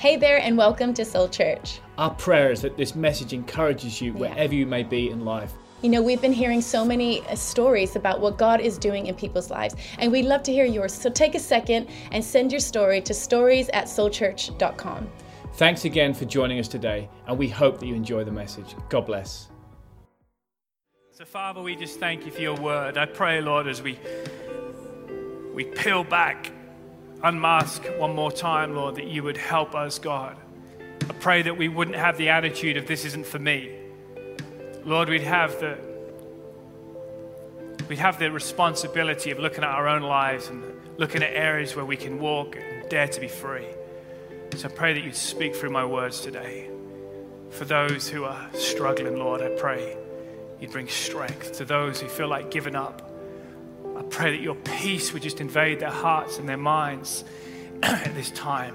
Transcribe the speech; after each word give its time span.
Hey 0.00 0.16
there, 0.16 0.38
and 0.38 0.56
welcome 0.56 0.94
to 0.94 1.04
Soul 1.04 1.28
Church. 1.28 1.78
Our 1.98 2.14
prayer 2.14 2.50
is 2.50 2.62
that 2.62 2.74
this 2.78 2.94
message 2.94 3.34
encourages 3.34 4.00
you 4.00 4.14
wherever 4.14 4.54
you 4.54 4.64
may 4.64 4.82
be 4.82 5.10
in 5.10 5.26
life. 5.26 5.52
You 5.82 5.90
know, 5.90 6.00
we've 6.00 6.22
been 6.22 6.32
hearing 6.32 6.62
so 6.62 6.86
many 6.86 7.20
uh, 7.26 7.34
stories 7.34 7.96
about 7.96 8.18
what 8.18 8.38
God 8.38 8.62
is 8.62 8.78
doing 8.78 9.08
in 9.08 9.14
people's 9.14 9.50
lives, 9.50 9.74
and 9.98 10.10
we'd 10.10 10.24
love 10.24 10.42
to 10.44 10.52
hear 10.52 10.64
yours. 10.64 10.94
So 10.94 11.10
take 11.10 11.34
a 11.34 11.38
second 11.38 11.90
and 12.12 12.24
send 12.24 12.50
your 12.50 12.62
story 12.62 13.02
to 13.02 13.12
stories 13.12 13.68
at 13.74 13.88
soulchurch.com. 13.88 15.06
Thanks 15.56 15.84
again 15.84 16.14
for 16.14 16.24
joining 16.24 16.58
us 16.58 16.68
today, 16.68 17.06
and 17.26 17.36
we 17.36 17.50
hope 17.50 17.78
that 17.78 17.86
you 17.86 17.94
enjoy 17.94 18.24
the 18.24 18.32
message. 18.32 18.74
God 18.88 19.04
bless. 19.04 19.50
So, 21.10 21.26
Father, 21.26 21.60
we 21.60 21.76
just 21.76 22.00
thank 22.00 22.24
you 22.24 22.32
for 22.32 22.40
your 22.40 22.56
word. 22.56 22.96
I 22.96 23.04
pray, 23.04 23.42
Lord, 23.42 23.66
as 23.66 23.82
we 23.82 23.98
we 25.52 25.64
peel 25.64 26.04
back, 26.04 26.52
unmask 27.22 27.84
one 27.98 28.14
more 28.14 28.32
time, 28.32 28.74
Lord, 28.74 28.96
that 28.96 29.06
you 29.06 29.22
would 29.22 29.36
help 29.36 29.74
us, 29.74 29.98
God. 29.98 30.36
I 31.08 31.12
pray 31.14 31.42
that 31.42 31.56
we 31.56 31.68
wouldn't 31.68 31.96
have 31.96 32.16
the 32.16 32.28
attitude 32.28 32.76
of 32.76 32.86
this 32.86 33.04
isn't 33.04 33.26
for 33.26 33.38
me. 33.38 33.76
Lord, 34.84 35.08
we'd 35.08 35.22
have 35.22 35.58
the 35.60 35.78
we'd 37.88 37.98
have 37.98 38.18
the 38.18 38.30
responsibility 38.30 39.32
of 39.32 39.40
looking 39.40 39.64
at 39.64 39.70
our 39.70 39.88
own 39.88 40.02
lives 40.02 40.46
and 40.46 40.62
looking 40.96 41.22
at 41.22 41.34
areas 41.34 41.74
where 41.74 41.84
we 41.84 41.96
can 41.96 42.20
walk 42.20 42.56
and 42.56 42.88
dare 42.88 43.08
to 43.08 43.20
be 43.20 43.26
free. 43.26 43.66
So 44.56 44.68
I 44.68 44.70
pray 44.70 44.92
that 44.94 45.02
you'd 45.02 45.16
speak 45.16 45.56
through 45.56 45.70
my 45.70 45.84
words 45.84 46.20
today. 46.20 46.70
For 47.50 47.64
those 47.64 48.08
who 48.08 48.24
are 48.24 48.48
struggling, 48.54 49.16
Lord, 49.16 49.42
I 49.42 49.48
pray 49.58 49.96
you'd 50.60 50.70
bring 50.70 50.86
strength. 50.86 51.52
To 51.54 51.64
those 51.64 52.00
who 52.00 52.08
feel 52.08 52.28
like 52.28 52.50
giving 52.50 52.76
up, 52.76 53.09
I 54.00 54.02
pray 54.04 54.34
that 54.34 54.42
your 54.42 54.54
peace 54.54 55.12
would 55.12 55.20
just 55.20 55.42
invade 55.42 55.80
their 55.80 55.90
hearts 55.90 56.38
and 56.38 56.48
their 56.48 56.56
minds 56.56 57.22
at 57.82 58.14
this 58.14 58.30
time. 58.30 58.74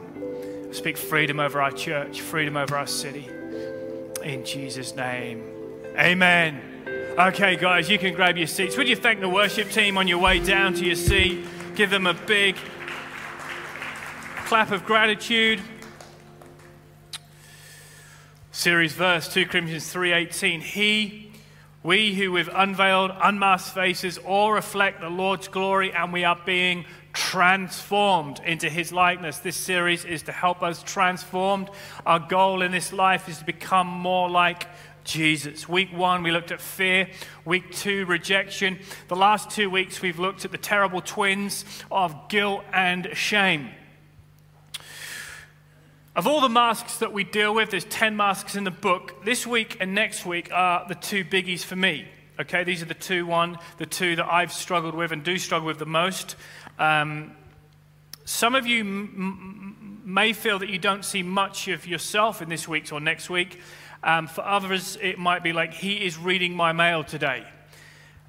I 0.69 0.71
speak 0.71 0.97
freedom 0.97 1.39
over 1.39 1.59
our 1.59 1.71
church, 1.71 2.21
freedom 2.21 2.55
over 2.55 2.77
our 2.77 2.85
city. 2.85 3.27
In 4.23 4.45
Jesus' 4.45 4.95
name. 4.95 5.43
Amen. 5.97 6.61
Okay, 7.17 7.55
guys, 7.55 7.89
you 7.89 7.97
can 7.97 8.13
grab 8.13 8.37
your 8.37 8.45
seats. 8.45 8.77
Would 8.77 8.87
you 8.87 8.95
thank 8.95 9.19
the 9.19 9.27
worship 9.27 9.71
team 9.71 9.97
on 9.97 10.07
your 10.07 10.19
way 10.19 10.37
down 10.37 10.75
to 10.75 10.85
your 10.85 10.95
seat? 10.95 11.43
Give 11.73 11.89
them 11.89 12.05
a 12.05 12.13
big 12.13 12.55
clap 14.45 14.69
of 14.69 14.85
gratitude. 14.85 15.59
Series 18.51 18.93
verse 18.93 19.27
2 19.33 19.47
Corinthians 19.47 19.91
3:18. 19.91 20.61
He 20.61 21.24
we 21.85 22.15
who 22.15 22.31
with 22.31 22.49
unveiled, 22.51 23.11
unmasked 23.21 23.75
faces 23.75 24.17
all 24.17 24.51
reflect 24.51 25.01
the 25.01 25.09
Lord's 25.09 25.47
glory 25.47 25.93
and 25.93 26.11
we 26.11 26.23
are 26.23 26.39
being 26.43 26.83
transformed 27.13 28.41
into 28.43 28.71
his 28.71 28.91
likeness. 28.91 29.37
This 29.37 29.55
series 29.55 30.03
is 30.03 30.23
to 30.23 30.31
help 30.31 30.63
us 30.63 30.81
transformed. 30.81 31.69
Our 32.03 32.17
goal 32.17 32.63
in 32.63 32.71
this 32.71 32.91
life 32.91 33.29
is 33.29 33.37
to 33.37 33.45
become 33.45 33.85
more 33.85 34.27
like 34.27 34.65
Jesus. 35.03 35.69
Week 35.69 35.93
one, 35.93 36.23
we 36.23 36.31
looked 36.31 36.51
at 36.51 36.59
fear. 36.59 37.07
Week 37.45 37.71
two, 37.71 38.05
rejection. 38.05 38.79
The 39.07 39.15
last 39.15 39.51
two 39.51 39.69
weeks, 39.69 40.01
we've 40.01 40.17
looked 40.17 40.43
at 40.43 40.51
the 40.51 40.57
terrible 40.57 41.01
twins 41.01 41.65
of 41.91 42.29
guilt 42.29 42.63
and 42.73 43.09
shame. 43.13 43.69
Of 46.15 46.27
all 46.27 46.39
the 46.39 46.47
masks 46.47 46.99
that 46.99 47.11
we 47.11 47.25
deal 47.25 47.53
with, 47.53 47.71
there's 47.71 47.83
10 47.83 48.15
masks 48.15 48.55
in 48.55 48.63
the 48.63 48.71
book. 48.71 49.25
This 49.25 49.45
week 49.45 49.75
and 49.81 49.93
next 49.93 50.25
week 50.25 50.49
are 50.49 50.87
the 50.87 50.95
two 50.95 51.25
biggies 51.25 51.61
for 51.61 51.75
me. 51.75 52.07
Okay, 52.39 52.63
these 52.63 52.81
are 52.81 52.85
the 52.85 52.93
two 52.93 53.25
one, 53.25 53.57
the 53.79 53.85
two 53.85 54.15
that 54.15 54.25
I've 54.25 54.53
struggled 54.53 54.95
with 54.95 55.11
and 55.11 55.25
do 55.25 55.37
struggle 55.37 55.67
with 55.67 55.77
the 55.77 55.85
most. 55.85 56.37
Um, 56.79 57.35
some 58.23 58.55
of 58.55 58.65
you 58.65 58.79
m- 58.79 60.01
may 60.05 60.31
feel 60.31 60.57
that 60.59 60.69
you 60.69 60.79
don't 60.79 61.03
see 61.03 61.21
much 61.21 61.67
of 61.67 61.85
yourself 61.85 62.41
in 62.41 62.47
this 62.47 62.65
week's 62.65 62.93
or 62.93 63.01
next 63.01 63.29
week. 63.29 63.59
Um, 64.01 64.27
for 64.27 64.41
others, 64.45 64.97
it 65.01 65.19
might 65.19 65.43
be 65.43 65.51
like, 65.51 65.73
He 65.73 66.05
is 66.05 66.17
reading 66.17 66.55
my 66.55 66.71
mail 66.71 67.03
today. 67.03 67.45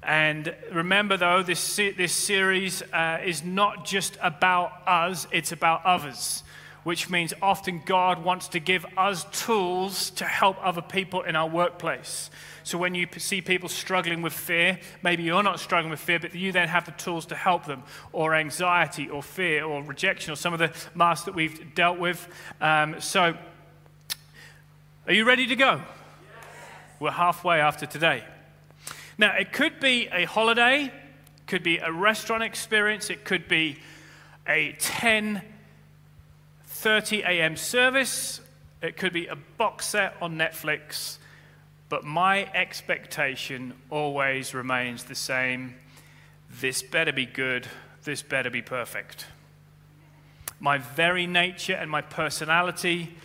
And 0.03 0.53
remember, 0.73 1.15
though, 1.15 1.41
this, 1.41 1.77
this 1.77 2.11
series 2.11 2.81
uh, 2.91 3.19
is 3.23 3.45
not 3.45 3.85
just 3.85 4.17
about 4.21 4.73
us, 4.85 5.25
it's 5.31 5.53
about 5.53 5.85
others, 5.85 6.43
which 6.87 7.09
means 7.09 7.33
often 7.41 7.81
God 7.85 8.23
wants 8.23 8.47
to 8.47 8.61
give 8.61 8.85
us 8.95 9.25
tools 9.33 10.09
to 10.11 10.23
help 10.23 10.55
other 10.65 10.81
people 10.81 11.21
in 11.21 11.35
our 11.35 11.49
workplace. 11.49 12.29
So 12.63 12.77
when 12.77 12.95
you 12.95 13.07
see 13.17 13.41
people 13.41 13.67
struggling 13.67 14.21
with 14.21 14.31
fear, 14.31 14.79
maybe 15.03 15.23
you're 15.23 15.43
not 15.43 15.59
struggling 15.59 15.91
with 15.91 15.99
fear, 15.99 16.17
but 16.17 16.33
you 16.33 16.53
then 16.53 16.69
have 16.69 16.85
the 16.85 16.93
tools 16.93 17.25
to 17.25 17.35
help 17.35 17.65
them, 17.65 17.83
or 18.13 18.33
anxiety, 18.33 19.09
or 19.09 19.21
fear, 19.21 19.65
or 19.65 19.83
rejection, 19.83 20.31
or 20.31 20.37
some 20.37 20.53
of 20.53 20.59
the 20.59 20.71
masks 20.95 21.25
that 21.25 21.35
we've 21.35 21.75
dealt 21.75 21.99
with. 21.99 22.25
Um, 22.61 23.01
so, 23.01 23.35
are 25.07 25.13
you 25.13 25.25
ready 25.25 25.45
to 25.45 25.57
go? 25.57 25.81
Yes. 25.81 25.83
We're 27.01 27.11
halfway 27.11 27.59
after 27.59 27.85
today. 27.85 28.23
Now, 29.17 29.35
it 29.35 29.51
could 29.51 29.81
be 29.81 30.07
a 30.07 30.23
holiday, 30.23 30.93
could 31.47 31.63
be 31.63 31.79
a 31.79 31.91
restaurant 31.91 32.43
experience, 32.43 33.09
it 33.09 33.25
could 33.25 33.49
be 33.49 33.77
a 34.47 34.71
10 34.79 35.41
30 36.77 37.21
a.m. 37.21 37.57
service, 37.57 38.39
it 38.81 38.97
could 38.97 39.13
be 39.13 39.27
a 39.27 39.35
box 39.35 39.87
set 39.87 40.15
on 40.21 40.37
Netflix, 40.37 41.17
but 41.89 42.03
my 42.03 42.45
expectation 42.53 43.73
always 43.89 44.53
remains 44.53 45.05
the 45.05 45.15
same. 45.15 45.75
This 46.61 46.83
better 46.83 47.11
be 47.11 47.25
good, 47.25 47.67
this 48.03 48.21
better 48.21 48.49
be 48.49 48.61
perfect. 48.61 49.25
My 50.59 50.77
very 50.77 51.27
nature 51.27 51.73
and 51.73 51.89
my 51.89 52.01
personality 52.01 53.15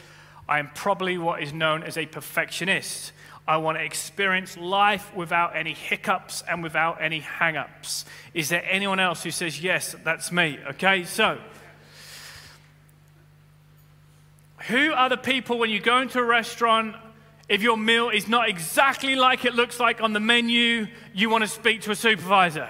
I 0.49 0.59
am 0.59 0.71
probably 0.75 1.19
what 1.19 1.43
is 1.43 1.53
known 1.53 1.83
as 1.83 1.97
a 1.97 2.07
perfectionist. 2.07 3.13
I 3.47 3.57
want 3.57 3.79
to 3.79 3.85
experience 3.85 4.57
life 4.57 5.15
without 5.15 5.57
any 5.57 5.73
hiccups 5.73 6.43
and 6.49 6.63
without 6.63 7.01
any 7.01 7.21
hang 7.21 7.57
ups. 7.57 8.05
Is 8.35 8.49
there 8.49 8.65
anyone 8.69 9.01
else 9.01 9.23
who 9.23 9.31
says, 9.31 9.61
Yes, 9.63 9.97
that's 10.05 10.31
me? 10.31 10.59
Okay, 10.71 11.05
so 11.05 11.39
who 14.69 14.93
are 14.93 15.09
the 15.09 15.17
people 15.17 15.59
when 15.59 15.71
you 15.71 15.81
go 15.81 16.01
into 16.01 16.19
a 16.19 16.25
restaurant, 16.25 16.97
if 17.49 17.63
your 17.63 17.77
meal 17.77 18.11
is 18.11 18.29
not 18.29 18.49
exactly 18.49 19.17
like 19.17 19.45
it 19.45 19.55
looks 19.55 19.81
like 19.81 20.01
on 20.01 20.13
the 20.13 20.21
menu, 20.21 20.87
you 21.13 21.29
want 21.29 21.43
to 21.43 21.49
speak 21.49 21.83
to 21.83 21.91
a 21.91 21.97
supervisor? 21.97 22.69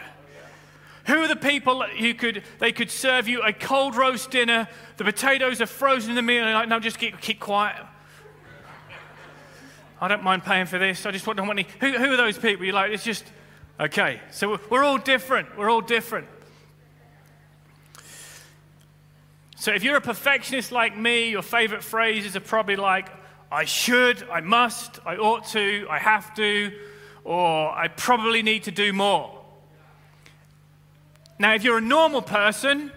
Who 1.07 1.19
are 1.19 1.29
the 1.29 1.37
people 1.37 1.83
who 1.83 2.15
could 2.15 2.45
they 2.61 2.73
could 2.73 2.91
serve 2.91 3.27
you 3.27 3.43
a 3.43 3.53
cold 3.53 3.97
roast 3.97 4.31
dinner? 4.31 4.69
The 4.97 5.05
potatoes 5.05 5.61
are 5.61 5.67
frozen 5.67 6.11
in 6.11 6.17
the 6.17 6.23
meal. 6.23 6.45
And 6.45 6.55
like, 6.55 6.69
no, 6.69 6.79
just 6.79 6.99
keep, 6.99 7.21
keep 7.21 7.41
quiet. 7.41 7.85
I 10.01 10.09
don't 10.09 10.23
mind 10.23 10.45
paying 10.45 10.67
for 10.67 10.79
this. 10.79 11.05
I 11.07 11.11
just 11.11 11.27
want, 11.27 11.41
want 11.41 11.59
any. 11.59 11.69
Who, 11.81 11.93
who 11.93 12.13
are 12.13 12.17
those 12.17 12.39
people? 12.39 12.65
You're 12.65 12.75
like, 12.75 12.93
it's 12.93 13.05
just 13.05 13.25
okay. 13.81 14.21
So 14.31 14.59
we're 14.71 14.85
all 14.85 14.99
different. 14.99 15.57
We're 15.57 15.71
all 15.71 15.81
different. 15.81 16.29
So 19.63 19.73
if 19.73 19.85
you're 19.85 19.95
a 19.95 20.01
perfectionist 20.01 20.73
like 20.73 20.99
me, 20.99 21.31
your 21.31 21.41
favorite 21.41 21.85
phrases 21.85 22.35
are 22.35 22.41
probably 22.41 22.75
like, 22.75 23.09
I 23.53 23.65
should, 23.65 24.21
I 24.29 24.41
must, 24.41 24.99
I 25.07 25.15
ought 25.15 25.47
to, 25.51 25.87
I 25.89 26.01
have 26.01 26.35
to, 26.35 26.73
or 27.23 27.71
I 27.71 27.87
probably 27.87 28.43
need 28.43 28.65
to 28.65 28.73
do 28.73 28.93
more. 28.93 29.39
Now, 31.39 31.55
if 31.55 31.63
you're 31.63 31.79
a 31.79 31.81
normal 31.81 32.23
person, 32.23 32.91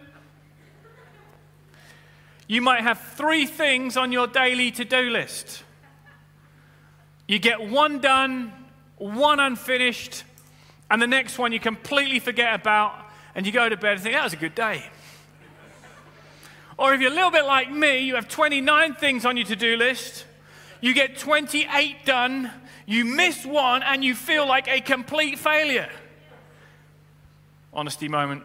you 2.47 2.63
might 2.63 2.81
have 2.81 2.99
three 2.99 3.45
things 3.45 3.95
on 3.95 4.11
your 4.11 4.25
daily 4.25 4.71
to 4.71 4.85
do 4.85 5.11
list. 5.11 5.63
You 7.27 7.37
get 7.37 7.69
one 7.69 7.99
done, 7.99 8.51
one 8.97 9.39
unfinished, 9.39 10.23
and 10.89 10.99
the 10.99 11.05
next 11.05 11.37
one 11.37 11.51
you 11.51 11.59
completely 11.59 12.17
forget 12.17 12.55
about, 12.55 12.95
and 13.35 13.45
you 13.45 13.51
go 13.51 13.69
to 13.69 13.77
bed 13.77 13.97
and 13.97 14.01
think, 14.01 14.15
that 14.15 14.23
was 14.23 14.33
a 14.33 14.37
good 14.37 14.55
day. 14.55 14.83
Or 16.77 16.93
if 16.93 17.01
you're 17.01 17.11
a 17.11 17.15
little 17.15 17.31
bit 17.31 17.45
like 17.45 17.71
me, 17.71 17.99
you 17.99 18.15
have 18.15 18.27
29 18.27 18.95
things 18.95 19.25
on 19.25 19.37
your 19.37 19.45
to 19.47 19.55
do 19.55 19.77
list, 19.77 20.25
you 20.81 20.93
get 20.93 21.17
28 21.17 22.05
done, 22.05 22.51
you 22.85 23.05
miss 23.05 23.45
one, 23.45 23.81
and 23.83 24.03
you 24.03 24.13
feel 24.13 24.47
like 24.47 24.67
a 24.67 24.81
complete 24.81 25.39
failure 25.39 25.89
honesty 27.75 28.07
moment. 28.07 28.41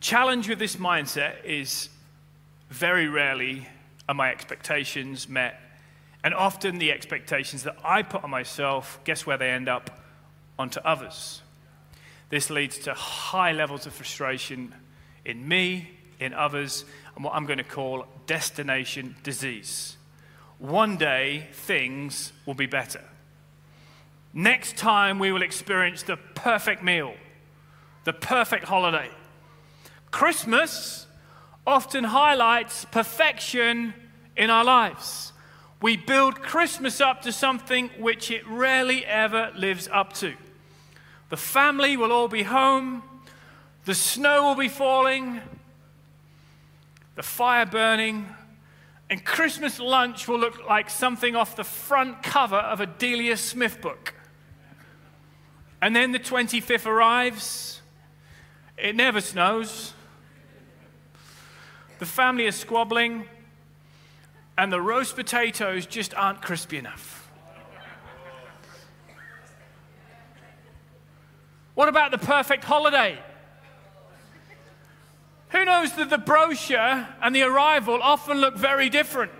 Challenge 0.00 0.48
with 0.48 0.58
this 0.58 0.76
mindset 0.76 1.44
is 1.44 1.90
very 2.70 3.08
rarely 3.08 3.68
are 4.08 4.14
my 4.14 4.30
expectations 4.30 5.28
met. 5.28 5.60
And 6.24 6.34
often 6.34 6.78
the 6.78 6.90
expectations 6.90 7.62
that 7.64 7.76
I 7.84 8.02
put 8.02 8.24
on 8.24 8.30
myself, 8.30 8.98
guess 9.04 9.26
where 9.26 9.36
they 9.36 9.50
end 9.50 9.68
up? 9.68 9.90
Onto 10.58 10.80
others. 10.80 11.42
This 12.30 12.50
leads 12.50 12.78
to 12.80 12.94
high 12.94 13.52
levels 13.52 13.86
of 13.86 13.94
frustration 13.94 14.74
in 15.24 15.46
me, 15.46 15.90
in 16.20 16.34
others, 16.34 16.84
and 17.14 17.24
what 17.24 17.34
I'm 17.34 17.46
going 17.46 17.58
to 17.58 17.64
call 17.64 18.06
destination 18.26 19.16
disease. 19.22 19.96
One 20.58 20.96
day, 20.96 21.48
things 21.52 22.32
will 22.44 22.54
be 22.54 22.66
better. 22.66 23.02
Next 24.34 24.76
time, 24.76 25.18
we 25.18 25.32
will 25.32 25.42
experience 25.42 26.02
the 26.02 26.16
perfect 26.16 26.82
meal, 26.82 27.14
the 28.04 28.12
perfect 28.12 28.64
holiday. 28.64 29.10
Christmas 30.10 31.06
often 31.66 32.04
highlights 32.04 32.84
perfection 32.86 33.94
in 34.36 34.50
our 34.50 34.64
lives. 34.64 35.32
We 35.80 35.96
build 35.96 36.42
Christmas 36.42 37.00
up 37.00 37.22
to 37.22 37.32
something 37.32 37.90
which 37.98 38.30
it 38.30 38.46
rarely 38.48 39.04
ever 39.06 39.52
lives 39.56 39.88
up 39.92 40.12
to. 40.14 40.34
The 41.28 41.36
family 41.36 41.96
will 41.96 42.12
all 42.12 42.28
be 42.28 42.42
home, 42.42 43.02
the 43.84 43.94
snow 43.94 44.44
will 44.44 44.54
be 44.54 44.68
falling, 44.68 45.40
the 47.16 47.22
fire 47.22 47.66
burning, 47.66 48.26
and 49.10 49.24
Christmas 49.24 49.80
lunch 49.80 50.28
will 50.28 50.38
look 50.38 50.68
like 50.68 50.90
something 50.90 51.34
off 51.34 51.56
the 51.56 51.64
front 51.64 52.22
cover 52.22 52.56
of 52.56 52.80
a 52.80 52.86
Delia 52.86 53.36
Smith 53.36 53.80
book. 53.80 54.14
And 55.80 55.94
then 55.94 56.12
the 56.12 56.18
25th 56.18 56.86
arrives, 56.86 57.80
it 58.76 58.94
never 58.94 59.20
snows. 59.20 59.94
The 61.98 62.06
family 62.06 62.46
is 62.46 62.56
squabbling, 62.56 63.24
and 64.56 64.72
the 64.72 64.80
roast 64.80 65.16
potatoes 65.16 65.86
just 65.86 66.14
aren't 66.14 66.42
crispy 66.42 66.78
enough. 66.78 67.17
What 71.78 71.88
about 71.88 72.10
the 72.10 72.18
perfect 72.18 72.64
holiday? 72.64 73.16
Who 75.50 75.64
knows 75.64 75.92
that 75.94 76.10
the 76.10 76.18
brochure 76.18 77.06
and 77.22 77.32
the 77.32 77.42
arrival 77.42 78.00
often 78.02 78.38
look 78.38 78.56
very 78.56 78.90
different? 78.90 79.30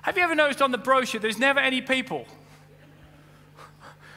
Have 0.00 0.16
you 0.16 0.22
ever 0.22 0.34
noticed 0.34 0.62
on 0.62 0.70
the 0.70 0.78
brochure 0.78 1.20
there's 1.20 1.38
never 1.38 1.60
any 1.60 1.82
people? 1.82 2.24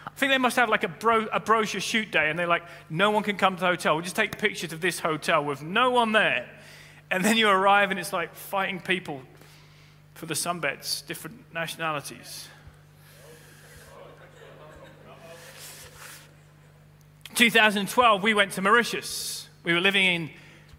I 0.08 0.12
think 0.16 0.32
they 0.32 0.38
must 0.38 0.56
have 0.56 0.70
like 0.70 0.86
a, 0.86 0.88
bro- 0.88 1.28
a 1.34 1.42
brochure 1.42 1.82
shoot 1.82 2.12
day 2.12 2.30
and 2.30 2.40
they're 2.40 2.48
like, 2.48 2.64
no 2.90 3.12
one 3.12 3.22
can 3.24 3.36
come 3.36 3.56
to 3.56 3.60
the 3.60 3.68
hotel. 3.68 3.96
We'll 3.96 4.04
just 4.04 4.16
take 4.16 4.38
pictures 4.38 4.72
of 4.72 4.80
this 4.80 5.00
hotel 5.00 5.44
with 5.44 5.64
no 5.64 5.92
one 5.92 6.14
there. 6.14 6.50
And 7.12 7.26
then 7.26 7.36
you 7.36 7.50
arrive 7.50 7.92
and 7.92 8.00
it's 8.00 8.14
like 8.14 8.34
fighting 8.36 8.80
people 8.80 9.22
for 10.14 10.28
the 10.28 10.34
sunbeds, 10.34 11.06
different 11.06 11.54
nationalities. 11.54 12.48
2012, 17.36 18.24
we 18.24 18.34
went 18.34 18.54
to 18.54 18.62
Mauritius. 18.62 19.48
We 19.64 19.74
were 19.74 19.82
living 19.82 20.06
in 20.06 20.30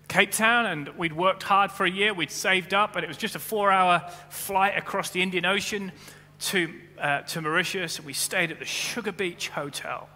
Cape 0.08 0.31
Town 0.31 0.64
and 0.64 0.88
we'd 0.97 1.12
worked 1.12 1.43
hard 1.43 1.70
for 1.70 1.85
a 1.85 1.91
year. 1.91 2.14
We'd 2.14 2.31
saved 2.31 2.73
up, 2.73 2.97
and 2.97 3.05
it 3.05 3.08
was 3.08 3.19
just 3.19 3.35
a 3.35 3.38
four 3.38 3.70
hour 3.70 4.11
flight 4.31 4.76
across 4.76 5.11
the 5.11 5.20
Indian 5.20 5.44
Ocean 5.44 5.93
to, 6.41 6.73
uh, 6.99 7.20
to 7.23 7.43
Mauritius. 7.43 8.03
We 8.03 8.14
stayed 8.14 8.50
at 8.50 8.58
the 8.58 8.64
Sugar 8.64 9.12
Beach 9.12 9.50
Hotel. 9.50 10.08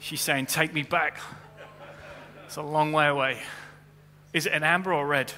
She's 0.00 0.20
saying, 0.20 0.46
Take 0.46 0.74
me 0.74 0.82
back. 0.82 1.20
It's 2.46 2.56
a 2.56 2.62
long 2.62 2.92
way 2.92 3.06
away. 3.06 3.38
Is 4.32 4.46
it 4.46 4.52
an 4.52 4.64
amber 4.64 4.92
or 4.92 5.06
red? 5.06 5.32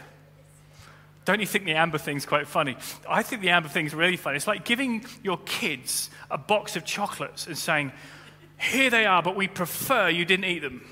Don't 1.27 1.41
you 1.41 1.47
think 1.47 1.67
the 1.67 1.75
amber 1.75 1.99
thing's 1.99 2.25
quite 2.25 2.49
funny? 2.49 2.77
I 3.07 3.23
think 3.23 3.43
the 3.43 3.51
amber 3.51 3.69
thing's 3.69 3.95
really 3.95 4.17
funny. 4.17 4.37
It's 4.37 4.47
like 4.47 4.65
giving 4.65 5.05
your 5.23 5.37
kids 5.45 6.09
a 6.31 6.39
box 6.39 6.75
of 6.75 6.87
chocolates 6.87 7.47
and 7.47 7.57
saying, 7.57 7.93
Here 8.59 8.91
they 8.91 9.07
are, 9.07 9.23
but 9.23 9.37
we 9.37 9.49
prefer 9.49 10.09
you 10.09 10.25
didn't 10.25 10.47
eat 10.47 10.61
them. 10.61 10.85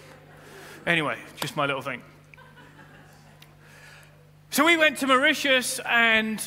Anyway, 0.86 1.18
just 1.36 1.56
my 1.56 1.66
little 1.66 1.82
thing. 1.82 2.02
So 4.50 4.64
we 4.64 4.76
went 4.76 4.98
to 4.98 5.06
Mauritius 5.06 5.80
and 5.80 6.40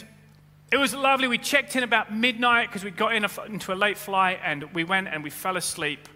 it 0.71 0.77
was 0.77 0.95
lovely. 0.95 1.27
We 1.27 1.37
checked 1.37 1.75
in 1.75 1.83
about 1.83 2.13
midnight 2.13 2.69
because 2.69 2.83
we 2.83 2.91
got 2.91 3.13
in 3.13 3.25
a, 3.25 3.29
into 3.45 3.73
a 3.73 3.75
late 3.75 3.97
flight 3.97 4.39
and 4.43 4.63
we 4.73 4.83
went 4.83 5.09
and 5.09 5.23
we 5.23 5.29
fell 5.29 5.57
asleep. 5.57 6.07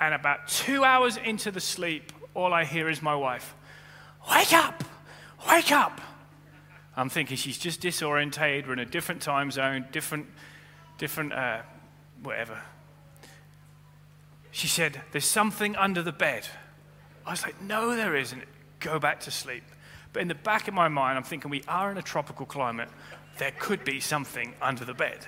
And 0.00 0.12
about 0.12 0.48
two 0.48 0.82
hours 0.82 1.16
into 1.16 1.50
the 1.50 1.60
sleep, 1.60 2.12
all 2.34 2.52
I 2.52 2.64
hear 2.64 2.88
is 2.88 3.00
my 3.00 3.14
wife, 3.14 3.54
Wake 4.30 4.52
up! 4.52 4.84
Wake 5.48 5.72
up! 5.72 6.00
I'm 6.96 7.08
thinking 7.08 7.36
she's 7.36 7.58
just 7.58 7.80
disorientated. 7.80 8.66
We're 8.66 8.74
in 8.74 8.78
a 8.78 8.84
different 8.84 9.22
time 9.22 9.50
zone, 9.50 9.86
different, 9.92 10.26
different, 10.98 11.32
uh, 11.32 11.62
whatever. 12.22 12.60
She 14.52 14.68
said, 14.68 15.00
There's 15.10 15.24
something 15.24 15.74
under 15.74 16.02
the 16.02 16.12
bed. 16.12 16.46
I 17.26 17.32
was 17.32 17.42
like, 17.42 17.60
No, 17.60 17.96
there 17.96 18.14
isn't. 18.14 18.44
Go 18.78 19.00
back 19.00 19.20
to 19.20 19.32
sleep. 19.32 19.64
But 20.12 20.22
in 20.22 20.28
the 20.28 20.34
back 20.34 20.68
of 20.68 20.74
my 20.74 20.88
mind, 20.88 21.18
I'm 21.18 21.24
thinking, 21.24 21.50
We 21.50 21.64
are 21.66 21.90
in 21.90 21.98
a 21.98 22.02
tropical 22.02 22.46
climate 22.46 22.88
there 23.38 23.52
could 23.58 23.84
be 23.84 24.00
something 24.00 24.54
under 24.60 24.84
the 24.84 24.94
bed. 24.94 25.26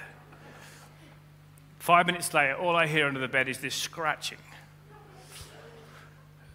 Five 1.79 2.07
minutes 2.07 2.33
later, 2.33 2.55
all 2.55 2.77
I 2.77 2.87
hear 2.87 3.07
under 3.07 3.21
the 3.21 3.29
bed 3.29 3.49
is 3.49 3.59
this 3.59 3.75
scratching. 3.75 4.39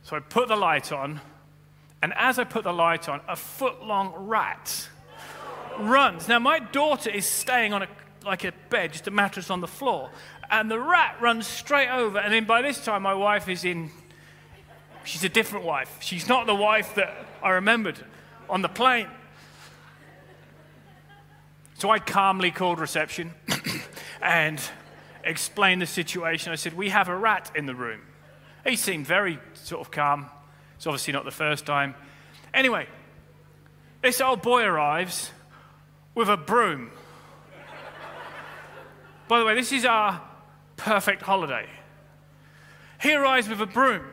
So 0.04 0.16
I 0.16 0.20
put 0.20 0.48
the 0.48 0.56
light 0.56 0.92
on, 0.92 1.22
and 2.02 2.14
as 2.16 2.40
I 2.40 2.44
put 2.44 2.64
the 2.64 2.74
light 2.74 3.08
on, 3.08 3.22
a 3.28 3.36
foot 3.36 3.84
long 3.84 4.14
rat 4.16 4.90
runs. 5.78 6.28
Now, 6.28 6.40
my 6.40 6.60
daughter 6.60 7.10
is 7.10 7.26
staying 7.26 7.74
on 7.74 7.84
a, 7.84 7.88
like 8.26 8.44
a 8.44 8.54
bed, 8.70 8.94
just 8.94 9.08
a 9.08 9.12
mattress 9.12 9.50
on 9.50 9.62
the 9.62 9.68
floor, 9.68 10.10
and 10.52 10.70
the 10.70 10.80
rat 10.80 11.18
runs 11.22 11.48
straight 11.48 11.90
over. 11.90 12.18
And 12.18 12.34
then 12.34 12.46
by 12.46 12.62
this 12.62 12.84
time, 12.84 13.04
my 13.04 13.14
wife 13.14 13.48
is 13.48 13.64
in, 13.64 13.92
she's 15.04 15.24
a 15.24 15.30
different 15.30 15.66
wife. 15.66 15.98
She's 16.02 16.28
not 16.28 16.48
the 16.48 16.56
wife 16.56 16.96
that 16.96 17.14
I 17.44 17.52
remembered 17.52 18.00
on 18.50 18.62
the 18.62 18.70
plane. 18.70 19.08
So 21.76 21.90
I 21.90 22.00
calmly 22.00 22.52
called 22.52 22.80
reception 22.80 23.32
and 24.22 24.60
explained 25.24 25.82
the 25.82 25.86
situation. 25.86 26.52
I 26.52 26.56
said, 26.56 26.74
We 26.74 26.90
have 26.90 27.08
a 27.08 27.16
rat 27.16 27.52
in 27.56 27.68
the 27.68 27.76
room. 27.76 28.02
He 28.66 28.76
seemed 28.76 29.08
very 29.08 29.40
sort 29.54 29.82
of 29.82 29.92
calm. 29.92 30.26
It's 30.76 30.88
obviously 30.88 31.14
not 31.14 31.26
the 31.26 31.32
first 31.32 31.66
time. 31.66 31.96
Anyway, 32.54 32.88
this 34.02 34.20
old 34.20 34.42
boy 34.42 34.64
arrives 34.64 35.32
with 36.16 36.28
a 36.28 36.38
broom. 36.38 36.92
By 39.28 39.40
the 39.40 39.46
way, 39.46 39.56
this 39.56 39.72
is 39.72 39.86
our 39.86 40.22
perfect 40.80 41.22
holiday. 41.22 41.68
He 43.02 43.14
arrives 43.14 43.48
with 43.48 43.62
a 43.62 43.66
broom. 43.66 44.06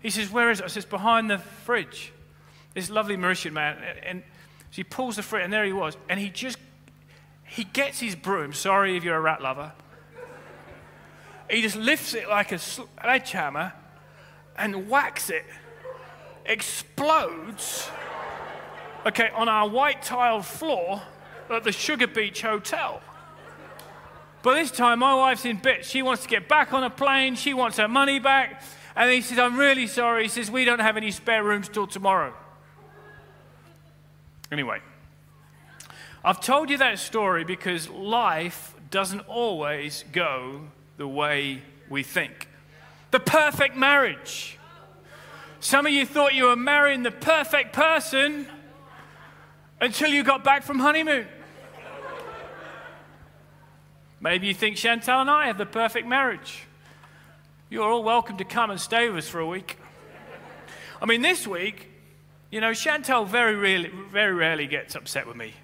He 0.00 0.10
says, 0.10 0.30
Where 0.30 0.50
is 0.50 0.60
it? 0.60 0.64
I 0.64 0.68
says, 0.68 0.84
Behind 0.84 1.30
the 1.30 1.38
fridge. 1.38 2.12
This 2.74 2.88
lovely 2.88 3.16
Mauritian 3.16 3.52
man. 3.52 3.76
And 4.04 4.22
so 4.70 4.76
he 4.76 4.84
pulls 4.84 5.16
the 5.16 5.22
fridge, 5.22 5.44
and 5.44 5.52
there 5.52 5.64
he 5.64 5.72
was. 5.72 5.96
And 6.08 6.18
he 6.18 6.30
just 6.30 6.58
he 7.50 7.64
gets 7.64 7.98
his 7.98 8.14
broom, 8.14 8.52
sorry 8.52 8.96
if 8.96 9.02
you're 9.02 9.16
a 9.16 9.20
rat 9.20 9.42
lover, 9.42 9.72
he 11.50 11.62
just 11.62 11.74
lifts 11.74 12.14
it 12.14 12.28
like 12.28 12.52
a 12.52 12.58
sledgehammer 12.58 13.72
and 14.56 14.88
whacks 14.88 15.30
it. 15.30 15.44
Explodes, 16.46 17.90
okay, 19.04 19.30
on 19.34 19.48
our 19.48 19.68
white 19.68 20.02
tiled 20.02 20.46
floor 20.46 21.02
at 21.50 21.64
the 21.64 21.72
Sugar 21.72 22.06
Beach 22.06 22.42
Hotel. 22.42 23.02
But 24.42 24.54
this 24.54 24.70
time, 24.70 25.00
my 25.00 25.14
wife's 25.14 25.44
in 25.44 25.56
bits. 25.56 25.88
She 25.88 26.02
wants 26.02 26.22
to 26.22 26.28
get 26.28 26.48
back 26.48 26.72
on 26.72 26.82
a 26.82 26.90
plane. 26.90 27.34
She 27.34 27.52
wants 27.52 27.76
her 27.76 27.88
money 27.88 28.18
back. 28.18 28.62
And 28.96 29.10
he 29.10 29.20
says, 29.20 29.38
I'm 29.38 29.58
really 29.58 29.86
sorry. 29.86 30.24
He 30.24 30.28
says, 30.28 30.50
We 30.50 30.64
don't 30.64 30.80
have 30.80 30.96
any 30.96 31.10
spare 31.10 31.44
rooms 31.44 31.68
till 31.68 31.86
tomorrow. 31.86 32.34
Anyway, 34.50 34.80
I've 36.24 36.40
told 36.40 36.70
you 36.70 36.78
that 36.78 36.98
story 36.98 37.44
because 37.44 37.88
life 37.88 38.74
doesn't 38.90 39.20
always 39.28 40.04
go 40.12 40.62
the 40.96 41.06
way 41.06 41.62
we 41.88 42.02
think. 42.02 42.48
The 43.10 43.20
perfect 43.20 43.76
marriage. 43.76 44.58
Some 45.60 45.86
of 45.86 45.92
you 45.92 46.06
thought 46.06 46.34
you 46.34 46.44
were 46.44 46.56
marrying 46.56 47.02
the 47.02 47.10
perfect 47.10 47.72
person 47.72 48.46
until 49.80 50.10
you 50.10 50.24
got 50.24 50.42
back 50.42 50.62
from 50.62 50.78
honeymoon. 50.78 51.26
Maybe 54.22 54.48
you 54.48 54.54
think 54.54 54.76
Chantal 54.76 55.22
and 55.22 55.30
I 55.30 55.46
have 55.46 55.56
the 55.56 55.64
perfect 55.64 56.06
marriage. 56.06 56.66
You're 57.70 57.90
all 57.90 58.04
welcome 58.04 58.36
to 58.36 58.44
come 58.44 58.70
and 58.70 58.78
stay 58.78 59.08
with 59.08 59.24
us 59.24 59.28
for 59.28 59.40
a 59.40 59.46
week. 59.46 59.78
I 61.00 61.06
mean, 61.06 61.22
this 61.22 61.46
week, 61.46 61.88
you 62.50 62.60
know, 62.60 62.74
Chantal 62.74 63.24
very 63.24 63.54
rarely, 63.54 63.90
very 64.12 64.34
rarely 64.34 64.66
gets 64.66 64.94
upset 64.94 65.26
with 65.26 65.36
me. 65.36 65.54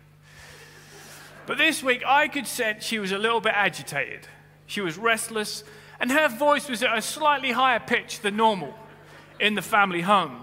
But 1.45 1.59
this 1.59 1.83
week, 1.83 2.03
I 2.07 2.29
could 2.29 2.47
sense 2.47 2.83
she 2.83 2.99
was 2.99 3.13
a 3.13 3.19
little 3.19 3.41
bit 3.41 3.53
agitated. 3.55 4.27
She 4.67 4.81
was 4.81 4.97
restless, 4.97 5.63
and 6.01 6.11
her 6.11 6.29
voice 6.29 6.67
was 6.67 6.83
at 6.83 6.97
a 6.97 7.03
slightly 7.03 7.53
higher 7.53 7.79
pitch 7.79 8.21
than 8.21 8.37
normal 8.37 8.75
in 9.39 9.55
the 9.55 9.63
family 9.63 10.01
home. 10.01 10.43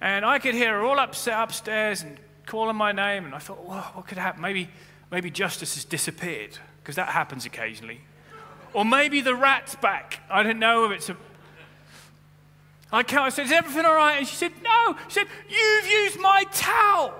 And 0.00 0.26
I 0.26 0.38
could 0.38 0.54
hear 0.54 0.74
her 0.74 0.84
all 0.84 1.00
upset 1.00 1.38
upstairs 1.38 2.02
and 2.02 2.18
calling 2.44 2.76
my 2.76 2.92
name, 2.92 3.24
and 3.24 3.34
I 3.34 3.38
thought, 3.38 3.64
well, 3.64 3.90
what 3.94 4.06
could 4.06 4.18
happen? 4.18 4.42
Maybe, 4.42 4.68
maybe 5.10 5.30
Justice 5.30 5.74
has 5.74 5.84
disappeared, 5.84 6.58
because 6.82 6.96
that 6.96 7.08
happens 7.08 7.46
occasionally. 7.46 8.00
Or 8.72 8.84
maybe 8.84 9.20
the 9.20 9.34
rat's 9.34 9.74
back. 9.76 10.20
I 10.30 10.42
don't 10.42 10.58
know 10.58 10.84
if 10.84 10.92
it's 10.92 11.08
a. 11.08 11.16
I, 12.92 13.04
I 13.08 13.28
said, 13.30 13.46
Is 13.46 13.52
everything 13.52 13.84
all 13.84 13.94
right? 13.94 14.18
And 14.18 14.26
she 14.26 14.36
said, 14.36 14.52
No. 14.62 14.96
She 15.08 15.14
said, 15.14 15.26
You've 15.48 15.90
used 15.90 16.20
my 16.20 16.44
towel. 16.52 17.14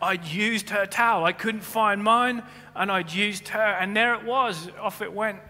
I'd 0.00 0.24
used 0.24 0.70
her 0.70 0.86
towel. 0.86 1.24
I 1.24 1.32
couldn't 1.32 1.62
find 1.62 2.02
mine, 2.02 2.42
and 2.76 2.90
I'd 2.90 3.12
used 3.12 3.48
her, 3.48 3.60
and 3.60 3.96
there 3.96 4.14
it 4.14 4.24
was. 4.24 4.70
Off 4.80 5.02
it 5.02 5.12
went. 5.12 5.40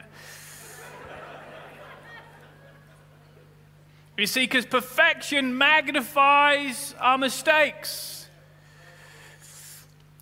You 4.16 4.26
see, 4.26 4.40
because 4.40 4.66
perfection 4.66 5.56
magnifies 5.56 6.94
our 6.98 7.18
mistakes. 7.18 8.17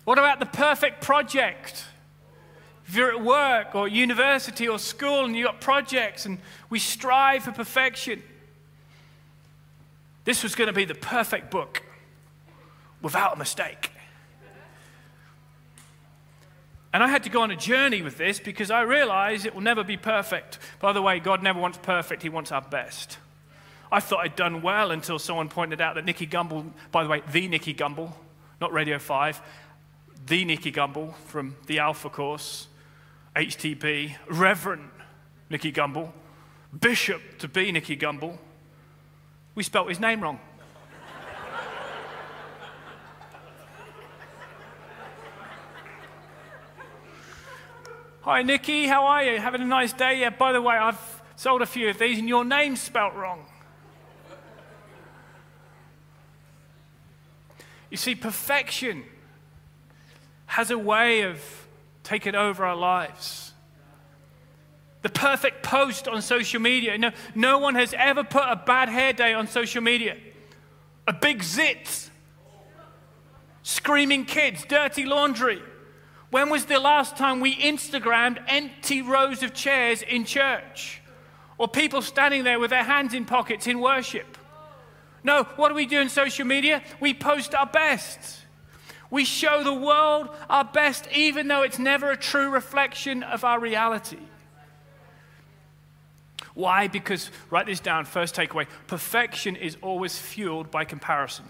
What 0.07 0.17
about 0.17 0.39
the 0.39 0.45
perfect 0.45 1.01
project? 1.01 1.83
If 2.85 2.95
you're 2.95 3.11
at 3.11 3.21
work 3.21 3.75
or 3.75 3.89
university 3.89 4.65
or 4.65 4.79
school 4.79 5.25
and 5.25 5.35
you've 5.35 5.47
got 5.47 5.59
projects 5.59 6.25
and 6.25 6.37
we 6.69 6.79
strive 6.79 7.43
for 7.43 7.51
perfection, 7.51 8.23
this 10.23 10.43
was 10.43 10.55
going 10.55 10.67
to 10.67 10.73
be 10.73 10.85
the 10.85 10.95
perfect 10.95 11.51
book 11.51 11.83
without 13.01 13.35
a 13.35 13.35
mistake. 13.37 13.91
And 16.93 17.03
I 17.03 17.09
had 17.09 17.23
to 17.25 17.29
go 17.29 17.41
on 17.41 17.51
a 17.51 17.57
journey 17.57 18.01
with 18.01 18.17
this 18.17 18.39
because 18.39 18.71
I 18.71 18.83
realized 18.83 19.45
it 19.45 19.53
will 19.53 19.59
never 19.59 19.83
be 19.83 19.97
perfect. 19.97 20.57
By 20.79 20.93
the 20.93 21.01
way, 21.01 21.19
God 21.19 21.43
never 21.43 21.59
wants 21.59 21.79
perfect, 21.79 22.23
He 22.23 22.29
wants 22.29 22.53
our 22.53 22.61
best. 22.61 23.17
I 23.91 23.99
thought 23.99 24.19
I'd 24.19 24.37
done 24.37 24.61
well 24.61 24.91
until 24.91 25.19
someone 25.19 25.49
pointed 25.49 25.81
out 25.81 25.95
that 25.95 26.05
Nicky 26.05 26.27
Gumbel, 26.27 26.71
by 26.93 27.03
the 27.03 27.09
way, 27.09 27.23
the 27.29 27.49
Nicky 27.49 27.73
Gumbel, 27.73 28.13
not 28.61 28.71
Radio 28.71 28.99
5, 28.99 29.41
the 30.27 30.43
Nicky 30.43 30.73
Gumbel 30.73 31.15
from 31.25 31.55
the 31.67 31.79
Alpha 31.79 32.09
course, 32.09 32.67
HTB, 33.35 34.15
Reverend 34.29 34.89
Nicky 35.49 35.71
Gumbel, 35.71 36.11
Bishop 36.77 37.21
to 37.39 37.47
be 37.47 37.71
Nicky 37.71 37.95
Gumbel, 37.95 38.37
we 39.55 39.63
spelt 39.63 39.87
his 39.87 40.01
name 40.01 40.21
wrong. 40.21 40.39
Hi, 48.21 48.41
Nicky, 48.41 48.87
how 48.87 49.05
are 49.05 49.23
you? 49.23 49.39
Having 49.39 49.61
a 49.61 49.65
nice 49.65 49.93
day? 49.93 50.19
Yeah, 50.19 50.31
by 50.31 50.51
the 50.51 50.61
way, 50.61 50.75
I've 50.75 51.21
sold 51.37 51.61
a 51.61 51.65
few 51.65 51.87
of 51.87 51.97
these 51.97 52.19
and 52.19 52.27
your 52.27 52.43
name's 52.43 52.81
spelt 52.81 53.15
wrong. 53.15 53.45
You 57.89 57.95
see, 57.95 58.15
perfection 58.15 59.05
has 60.47 60.71
a 60.71 60.77
way 60.77 61.21
of 61.21 61.39
taking 62.03 62.33
over 62.33 62.65
our 62.65 62.75
lives. 62.75 63.53
The 65.03 65.09
perfect 65.09 65.61
post 65.61 66.07
on 66.07 66.21
social 66.21 66.59
media. 66.59 66.97
No, 66.97 67.11
no 67.35 67.59
one 67.59 67.75
has 67.75 67.93
ever 67.93 68.23
put 68.23 68.43
a 68.45 68.55
bad 68.55 68.89
hair 68.89 69.13
day 69.13 69.33
on 69.33 69.47
social 69.47 69.81
media. 69.81 70.17
A 71.05 71.13
big 71.13 71.43
zit, 71.43 72.09
screaming 73.61 74.25
kids, 74.25 74.65
dirty 74.67 75.05
laundry. 75.05 75.61
When 76.31 76.49
was 76.49 76.65
the 76.65 76.79
last 76.79 77.15
time 77.15 77.39
we 77.39 77.55
Instagrammed 77.55 78.43
empty 78.47 79.01
rows 79.01 79.43
of 79.43 79.53
chairs 79.53 80.01
in 80.01 80.25
church? 80.25 81.01
Or 81.57 81.67
people 81.67 82.01
standing 82.01 82.43
there 82.43 82.59
with 82.59 82.69
their 82.69 82.83
hands 82.83 83.13
in 83.13 83.25
pockets 83.25 83.67
in 83.67 83.79
worship? 83.79 84.37
No, 85.23 85.43
what 85.55 85.69
do 85.69 85.75
we 85.75 85.85
do 85.85 85.99
in 85.99 86.09
social 86.09 86.45
media? 86.45 86.81
We 86.99 87.13
post 87.13 87.55
our 87.55 87.65
best. 87.65 88.19
We 89.09 89.23
show 89.23 89.63
the 89.63 89.73
world 89.73 90.29
our 90.49 90.65
best, 90.65 91.07
even 91.13 91.47
though 91.47 91.63
it's 91.63 91.79
never 91.79 92.11
a 92.11 92.17
true 92.17 92.49
reflection 92.49 93.23
of 93.23 93.43
our 93.43 93.59
reality. 93.59 94.19
Why? 96.53 96.87
Because, 96.87 97.31
write 97.49 97.67
this 97.67 97.79
down, 97.79 98.05
first 98.05 98.35
takeaway 98.35 98.67
perfection 98.87 99.55
is 99.55 99.77
always 99.81 100.17
fueled 100.17 100.71
by 100.71 100.85
comparison. 100.85 101.45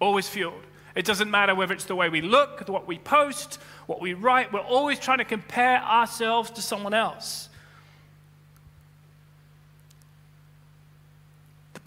Always 0.00 0.28
fueled. 0.28 0.62
It 0.94 1.04
doesn't 1.04 1.30
matter 1.30 1.54
whether 1.54 1.74
it's 1.74 1.84
the 1.84 1.94
way 1.94 2.08
we 2.08 2.20
look, 2.20 2.68
what 2.68 2.86
we 2.86 2.98
post, 2.98 3.58
what 3.86 4.00
we 4.00 4.14
write, 4.14 4.52
we're 4.52 4.60
always 4.60 4.98
trying 4.98 5.18
to 5.18 5.24
compare 5.24 5.82
ourselves 5.82 6.50
to 6.52 6.62
someone 6.62 6.94
else. 6.94 7.49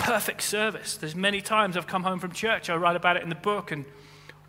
Perfect 0.04 0.42
service. 0.42 0.98
There's 0.98 1.16
many 1.16 1.40
times 1.42 1.78
I've 1.78 1.88
come 1.88 2.04
home 2.04 2.20
from 2.20 2.34
church, 2.34 2.70
I 2.70 2.76
write 2.76 2.96
about 2.96 3.18
it 3.18 3.24
in 3.24 3.30
the 3.30 3.36
book, 3.36 3.72
and 3.72 3.86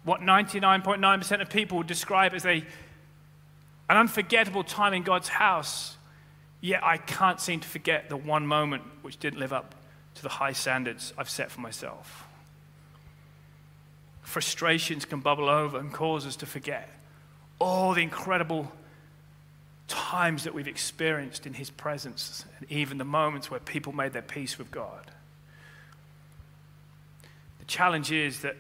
what 0.03 0.21
99.9% 0.21 1.41
of 1.41 1.49
people 1.49 1.79
would 1.79 1.87
describe 1.87 2.35
as 2.35 2.45
a, 2.45 2.65
an 3.89 3.97
unforgettable 3.97 4.65
time 4.65 4.93
in 4.93 5.03
God's 5.03 5.29
house. 5.29 5.97
Yet 6.61 6.83
I 6.83 6.97
can't 6.97 7.41
seem 7.41 7.61
to 7.61 7.69
forget 7.69 8.09
the 8.09 8.17
one 8.17 8.47
moment 8.47 8.83
which 9.03 9.19
didn't 9.19 9.39
live 9.39 9.53
up 9.53 9.75
to 10.17 10.23
the 10.23 10.29
high 10.29 10.53
standards 10.53 11.13
I've 11.17 11.31
set 11.31 11.51
for 11.51 11.61
myself. 11.61 12.27
Frustrations 14.23 15.05
can 15.05 15.21
bubble 15.21 15.49
over 15.49 15.79
and 15.79 15.93
cause 15.93 16.27
us 16.27 16.37
to 16.37 16.47
forget 16.47 16.89
all 17.61 17.95
the 17.95 18.03
incredible 18.03 18.73
times 19.87 20.45
that 20.45 20.55
we've 20.55 20.67
experienced 20.67 21.47
in 21.47 21.55
His 21.55 21.71
presence, 21.71 22.45
and 22.59 22.71
even 22.73 22.99
the 22.99 23.05
moments 23.05 23.51
where 23.51 23.61
people 23.61 23.93
made 23.93 24.13
their 24.13 24.23
peace 24.23 24.59
with 24.59 24.71
God. 24.71 25.11
The 27.65 27.71
challenge 27.73 28.13
is 28.13 28.41
that 28.41 28.57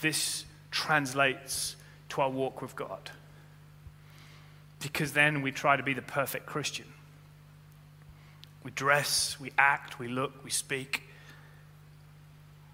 this 0.00 0.44
translates 0.70 1.74
to 2.10 2.20
our 2.20 2.30
walk 2.30 2.62
with 2.62 2.76
God. 2.76 3.10
Because 4.80 5.12
then 5.12 5.42
we 5.42 5.50
try 5.50 5.76
to 5.76 5.82
be 5.82 5.92
the 5.92 6.02
perfect 6.02 6.46
Christian. 6.46 6.86
We 8.62 8.70
dress, 8.70 9.40
we 9.40 9.50
act, 9.58 9.98
we 9.98 10.06
look, 10.06 10.44
we 10.44 10.50
speak 10.50 11.02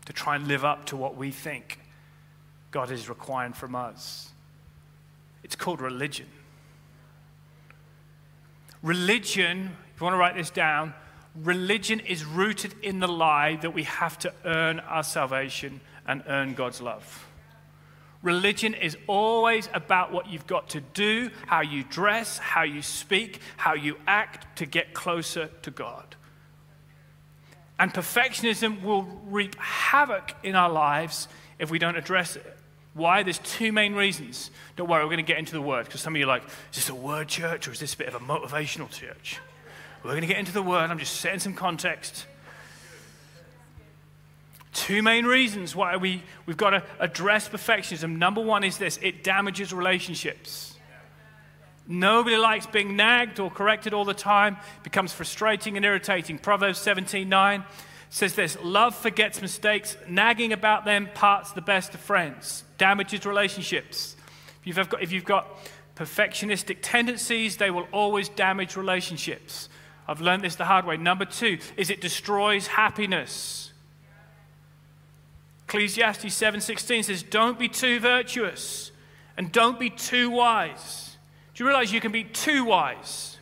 to 0.05 0.13
try 0.13 0.37
and 0.37 0.47
live 0.47 0.67
up 0.67 0.85
to 0.87 0.97
what 0.97 1.17
we 1.17 1.31
think 1.31 1.79
God 2.71 2.91
is 2.91 3.09
requiring 3.09 3.55
from 3.55 3.75
us. 3.75 4.29
It's 5.43 5.57
called 5.57 5.81
religion. 5.81 6.27
Religion, 8.83 9.71
if 9.95 10.01
you 10.01 10.05
want 10.05 10.13
to 10.13 10.19
write 10.19 10.37
this 10.37 10.51
down, 10.51 10.93
religion 11.43 12.01
is 12.01 12.25
rooted 12.25 12.75
in 12.83 13.01
the 13.01 13.09
lie 13.09 13.57
that 13.57 13.75
we 13.75 13.85
have 13.85 14.19
to 14.21 14.33
earn 14.45 14.81
our 14.81 15.03
salvation 15.03 15.81
and 16.07 16.23
earn 16.27 16.55
God's 16.55 16.81
love. 16.81 17.27
Religion 18.23 18.75
is 18.75 18.97
always 19.07 19.69
about 19.73 20.13
what 20.13 20.29
you've 20.29 20.47
got 20.47 20.71
to 20.71 20.81
do, 20.81 21.31
how 21.47 21.61
you 21.61 21.85
dress, 21.85 22.39
how 22.39 22.63
you 22.63 22.83
speak, 22.83 23.41
how 23.57 23.75
you 23.75 23.97
act 24.07 24.57
to 24.59 24.67
get 24.67 24.93
closer 24.93 25.49
to 25.63 25.71
God. 25.71 26.17
And 27.79 27.95
perfectionism 27.95 28.83
will 28.83 29.03
reap 29.27 29.55
havoc 29.57 30.35
in 30.43 30.57
our 30.57 30.69
lives 30.69 31.29
if 31.61 31.71
we 31.71 31.79
don't 31.79 31.97
address 31.97 32.35
it. 32.35 32.57
Why? 32.95 33.23
There's 33.23 33.39
two 33.39 33.71
main 33.71 33.95
reasons. 33.95 34.51
Don't 34.75 34.89
worry, 34.89 35.05
we're 35.05 35.11
going 35.11 35.19
to 35.19 35.23
get 35.23 35.39
into 35.39 35.53
the 35.53 35.63
word 35.63 35.85
because 35.85 36.01
some 36.01 36.15
of 36.15 36.19
you 36.19 36.25
are 36.25 36.29
like, 36.29 36.45
is 36.45 36.77
this 36.77 36.89
a 36.89 36.95
word 36.95 37.29
church 37.29 37.69
or 37.69 37.71
is 37.71 37.79
this 37.79 37.95
a 37.95 37.97
bit 37.97 38.09
of 38.09 38.17
a 38.17 38.19
motivational 38.19 38.91
church? 38.91 39.39
We're 40.03 40.11
going 40.11 40.23
to 40.23 40.27
get 40.27 40.39
into 40.39 40.53
the 40.53 40.63
word. 40.63 40.91
I'm 40.91 40.99
just 40.99 41.17
setting 41.17 41.41
some 41.41 41.55
context. 41.55 42.27
Two 44.73 45.03
main 45.03 45.27
reasons 45.27 45.75
why 45.75 45.97
we, 45.97 46.23
we've 46.47 46.57
got 46.57 46.71
to 46.71 46.83
address 47.01 47.49
perfectionism. 47.49 48.17
Number 48.17 48.41
one 48.41 48.63
is 48.63 48.79
this 48.79 48.99
it 49.03 49.25
damages 49.25 49.73
relationships. 49.73 50.77
Nobody 51.87 52.37
likes 52.37 52.67
being 52.67 52.97
nagged 52.97 53.41
or 53.41 53.51
corrected 53.51 53.95
all 53.95 54.05
the 54.05 54.15
time, 54.15 54.59
it 54.77 54.83
becomes 54.85 55.13
frustrating 55.13 55.77
and 55.77 55.85
irritating. 55.85 56.39
Proverbs 56.39 56.79
17:9 56.79 57.65
says 58.11 58.35
this 58.35 58.57
love 58.63 58.95
forgets 58.95 59.41
mistakes, 59.41 59.97
nagging 60.07 60.53
about 60.53 60.85
them 60.85 61.09
parts 61.15 61.53
the 61.53 61.63
best 61.63 61.95
of 61.95 62.01
friends, 62.01 62.63
damages 62.77 63.25
relationships. 63.27 64.17
If 64.61 64.77
you've 64.77 64.89
got, 64.89 65.03
if 65.03 65.13
you've 65.13 65.25
got 65.25 65.49
perfectionistic 65.97 66.79
tendencies, 66.83 67.57
they 67.57 67.71
will 67.71 67.89
always 67.91 68.29
damage 68.29 68.77
relationships. 68.77 69.69
I've 70.09 70.23
learned 70.23 70.43
this 70.43 70.57
the 70.57 70.65
hard 70.65 70.87
way. 70.87 70.97
Number 70.97 71.27
two 71.27 71.59
is 71.77 71.91
it 71.91 72.01
destroys 72.01 72.67
happiness. 72.67 73.73
Ecclesiastes 75.67 76.35
7:16 76.35 77.03
says, 77.03 77.23
"Don't 77.23 77.59
be 77.59 77.69
too 77.69 78.01
virtuous 78.01 78.91
and 79.37 79.53
don't 79.53 79.79
be 79.79 79.91
too 79.91 80.31
wise." 80.31 81.19
Do 81.53 81.63
you 81.63 81.69
realize 81.69 81.93
you 81.93 82.01
can 82.01 82.13
be 82.13 82.25
too 82.25 82.65
wise? 82.65 83.37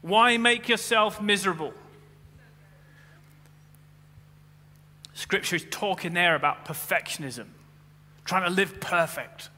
Why 0.00 0.36
make 0.36 0.68
yourself 0.68 1.20
miserable? 1.20 1.74
Scripture 5.12 5.56
is 5.56 5.66
talking 5.70 6.14
there 6.14 6.34
about 6.34 6.64
perfectionism, 6.64 7.48
trying 8.24 8.44
to 8.44 8.50
live 8.50 8.80
perfect. 8.80 9.50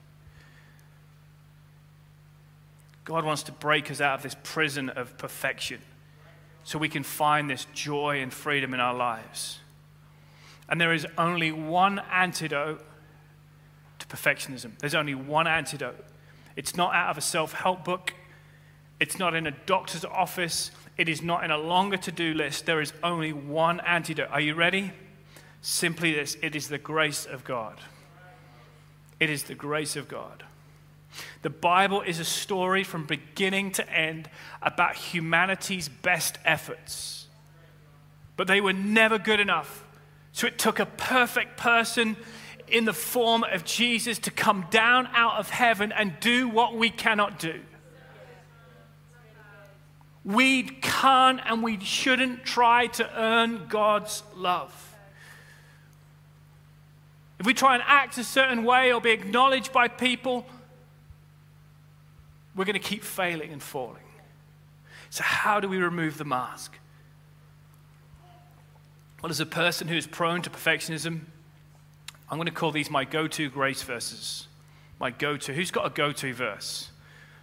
God 3.04 3.24
wants 3.24 3.42
to 3.44 3.52
break 3.52 3.90
us 3.90 4.00
out 4.00 4.14
of 4.14 4.22
this 4.22 4.36
prison 4.42 4.88
of 4.90 5.16
perfection 5.18 5.80
so 6.64 6.78
we 6.78 6.88
can 6.88 7.02
find 7.02 7.50
this 7.50 7.66
joy 7.74 8.20
and 8.20 8.32
freedom 8.32 8.72
in 8.74 8.80
our 8.80 8.94
lives. 8.94 9.58
And 10.68 10.80
there 10.80 10.92
is 10.92 11.06
only 11.18 11.50
one 11.50 12.00
antidote 12.10 12.84
to 13.98 14.06
perfectionism. 14.06 14.78
There's 14.78 14.94
only 14.94 15.14
one 15.14 15.46
antidote. 15.46 16.04
It's 16.56 16.76
not 16.76 16.94
out 16.94 17.10
of 17.10 17.18
a 17.18 17.22
self 17.22 17.52
help 17.52 17.84
book, 17.84 18.14
it's 19.00 19.18
not 19.18 19.34
in 19.34 19.46
a 19.46 19.50
doctor's 19.50 20.04
office, 20.04 20.70
it 20.96 21.08
is 21.08 21.22
not 21.22 21.44
in 21.44 21.50
a 21.50 21.58
longer 21.58 21.96
to 21.96 22.12
do 22.12 22.34
list. 22.34 22.66
There 22.66 22.80
is 22.80 22.92
only 23.02 23.32
one 23.32 23.80
antidote. 23.80 24.30
Are 24.30 24.40
you 24.40 24.54
ready? 24.54 24.92
Simply 25.62 26.12
this 26.12 26.36
it 26.42 26.54
is 26.54 26.68
the 26.68 26.78
grace 26.78 27.24
of 27.24 27.44
God. 27.44 27.80
It 29.18 29.30
is 29.30 29.44
the 29.44 29.54
grace 29.54 29.96
of 29.96 30.08
God. 30.08 30.44
The 31.42 31.50
Bible 31.50 32.02
is 32.02 32.18
a 32.18 32.24
story 32.24 32.84
from 32.84 33.04
beginning 33.04 33.72
to 33.72 33.90
end 33.90 34.30
about 34.62 34.96
humanity's 34.96 35.88
best 35.88 36.38
efforts. 36.44 37.26
But 38.36 38.46
they 38.46 38.60
were 38.60 38.72
never 38.72 39.18
good 39.18 39.40
enough. 39.40 39.84
So 40.32 40.46
it 40.46 40.58
took 40.58 40.78
a 40.78 40.86
perfect 40.86 41.56
person 41.56 42.16
in 42.68 42.86
the 42.86 42.92
form 42.92 43.44
of 43.44 43.64
Jesus 43.64 44.18
to 44.20 44.30
come 44.30 44.66
down 44.70 45.08
out 45.12 45.38
of 45.38 45.50
heaven 45.50 45.92
and 45.92 46.18
do 46.20 46.48
what 46.48 46.74
we 46.74 46.88
cannot 46.88 47.38
do. 47.38 47.60
We 50.24 50.62
can't 50.62 51.40
and 51.44 51.62
we 51.62 51.80
shouldn't 51.80 52.44
try 52.44 52.86
to 52.86 53.20
earn 53.20 53.66
God's 53.68 54.22
love. 54.36 54.72
If 57.38 57.46
we 57.46 57.54
try 57.54 57.74
and 57.74 57.82
act 57.84 58.18
a 58.18 58.24
certain 58.24 58.62
way 58.62 58.92
or 58.92 59.00
be 59.00 59.10
acknowledged 59.10 59.72
by 59.72 59.88
people, 59.88 60.46
we're 62.54 62.64
going 62.64 62.74
to 62.74 62.80
keep 62.80 63.02
failing 63.02 63.52
and 63.52 63.62
falling. 63.62 64.02
So, 65.10 65.22
how 65.22 65.60
do 65.60 65.68
we 65.68 65.78
remove 65.78 66.18
the 66.18 66.24
mask? 66.24 66.78
Well, 69.22 69.30
as 69.30 69.40
a 69.40 69.46
person 69.46 69.88
who 69.88 69.96
is 69.96 70.06
prone 70.06 70.42
to 70.42 70.50
perfectionism, 70.50 71.20
I'm 72.30 72.38
going 72.38 72.46
to 72.46 72.52
call 72.52 72.72
these 72.72 72.90
my 72.90 73.04
go 73.04 73.26
to 73.28 73.50
grace 73.50 73.82
verses. 73.82 74.48
My 74.98 75.10
go 75.10 75.36
to. 75.36 75.52
Who's 75.52 75.70
got 75.70 75.86
a 75.86 75.90
go 75.90 76.12
to 76.12 76.32
verse? 76.32 76.90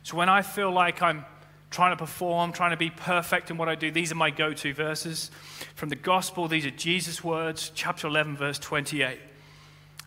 So, 0.03 0.17
when 0.17 0.29
I 0.29 0.41
feel 0.41 0.71
like 0.71 1.01
I'm 1.01 1.25
trying 1.69 1.91
to 1.91 1.97
perform, 1.97 2.51
trying 2.51 2.71
to 2.71 2.77
be 2.77 2.89
perfect 2.89 3.51
in 3.51 3.57
what 3.57 3.69
I 3.69 3.75
do, 3.75 3.91
these 3.91 4.11
are 4.11 4.15
my 4.15 4.31
go 4.31 4.53
to 4.53 4.73
verses. 4.73 5.29
From 5.75 5.89
the 5.89 5.95
gospel, 5.95 6.47
these 6.47 6.65
are 6.65 6.71
Jesus' 6.71 7.23
words, 7.23 7.71
chapter 7.75 8.07
11, 8.07 8.35
verse 8.37 8.57
28. 8.57 9.19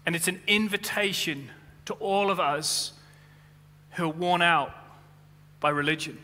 And 0.05 0.17
it's 0.17 0.27
an 0.27 0.41
invitation 0.49 1.51
to 1.85 1.95
all 1.95 2.31
of 2.31 2.41
us 2.41 2.93
who 3.93 4.05
are 4.07 4.09
worn 4.09 4.43
out 4.43 4.75
by 5.63 5.71
religion, 5.71 6.19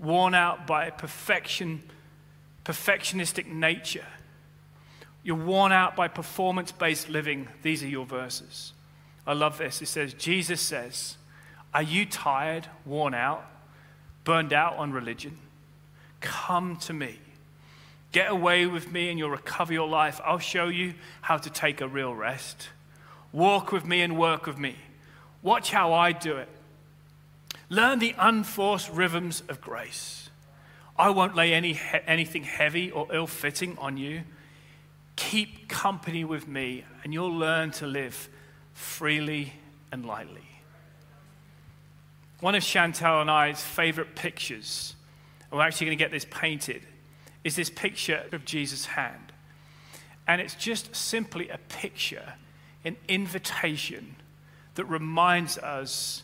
worn 0.00 0.34
out 0.34 0.66
by 0.66 0.90
perfection, 0.90 1.82
perfectionistic 2.64 3.46
nature. 3.46 4.06
You're 5.22 5.36
worn 5.36 5.70
out 5.70 5.94
by 5.94 6.08
performance 6.08 6.72
based 6.72 7.08
living. 7.08 7.46
These 7.62 7.84
are 7.84 7.88
your 7.88 8.06
verses. 8.06 8.72
I 9.26 9.34
love 9.34 9.58
this. 9.58 9.82
It 9.82 9.86
says, 9.86 10.14
Jesus 10.14 10.60
says, 10.60 11.16
Are 11.74 11.82
you 11.82 12.06
tired, 12.06 12.66
worn 12.84 13.14
out, 13.14 13.44
burned 14.24 14.52
out 14.52 14.76
on 14.76 14.92
religion? 14.92 15.36
Come 16.20 16.76
to 16.78 16.92
me. 16.92 17.18
Get 18.12 18.30
away 18.30 18.66
with 18.66 18.90
me 18.90 19.10
and 19.10 19.18
you'll 19.18 19.30
recover 19.30 19.72
your 19.72 19.88
life. 19.88 20.20
I'll 20.24 20.38
show 20.38 20.68
you 20.68 20.94
how 21.20 21.36
to 21.36 21.50
take 21.50 21.80
a 21.80 21.88
real 21.88 22.14
rest. 22.14 22.68
Walk 23.32 23.72
with 23.72 23.84
me 23.84 24.00
and 24.00 24.16
work 24.16 24.46
with 24.46 24.58
me. 24.58 24.76
Watch 25.42 25.70
how 25.70 25.92
I 25.92 26.12
do 26.12 26.36
it. 26.38 26.48
Learn 27.68 27.98
the 27.98 28.14
unforced 28.18 28.90
rhythms 28.90 29.42
of 29.48 29.60
grace. 29.60 30.30
I 30.96 31.10
won't 31.10 31.34
lay 31.34 31.52
any, 31.52 31.78
anything 32.06 32.44
heavy 32.44 32.90
or 32.90 33.06
ill 33.12 33.26
fitting 33.26 33.76
on 33.78 33.96
you. 33.96 34.22
Keep 35.16 35.68
company 35.68 36.24
with 36.24 36.46
me, 36.46 36.84
and 37.02 37.12
you'll 37.12 37.36
learn 37.36 37.70
to 37.72 37.86
live 37.86 38.28
freely 38.72 39.52
and 39.90 40.06
lightly. 40.06 40.46
One 42.40 42.54
of 42.54 42.62
Chantal 42.62 43.20
and 43.20 43.30
I's 43.30 43.62
favorite 43.62 44.14
pictures, 44.14 44.94
we're 45.50 45.62
actually 45.62 45.86
going 45.86 45.98
to 45.98 46.04
get 46.04 46.10
this 46.10 46.26
painted, 46.30 46.82
is 47.44 47.56
this 47.56 47.70
picture 47.70 48.24
of 48.32 48.44
Jesus' 48.44 48.86
hand. 48.86 49.32
And 50.28 50.40
it's 50.40 50.54
just 50.54 50.94
simply 50.94 51.48
a 51.48 51.58
picture 51.58 52.34
an 52.86 52.96
invitation 53.08 54.14
that 54.76 54.84
reminds 54.84 55.58
us 55.58 56.22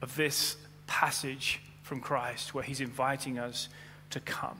of 0.00 0.16
this 0.16 0.56
passage 0.86 1.60
from 1.82 2.00
Christ 2.00 2.54
where 2.54 2.64
he's 2.64 2.80
inviting 2.80 3.38
us 3.38 3.68
to 4.10 4.20
come. 4.20 4.58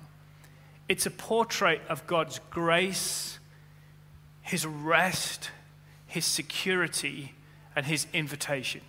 It's 0.88 1.06
a 1.06 1.10
portrait 1.10 1.82
of 1.88 2.06
God's 2.06 2.40
grace, 2.50 3.38
his 4.42 4.64
rest, 4.64 5.50
his 6.06 6.24
security, 6.24 7.34
and 7.76 7.86
his 7.86 8.06
invitation. 8.12 8.80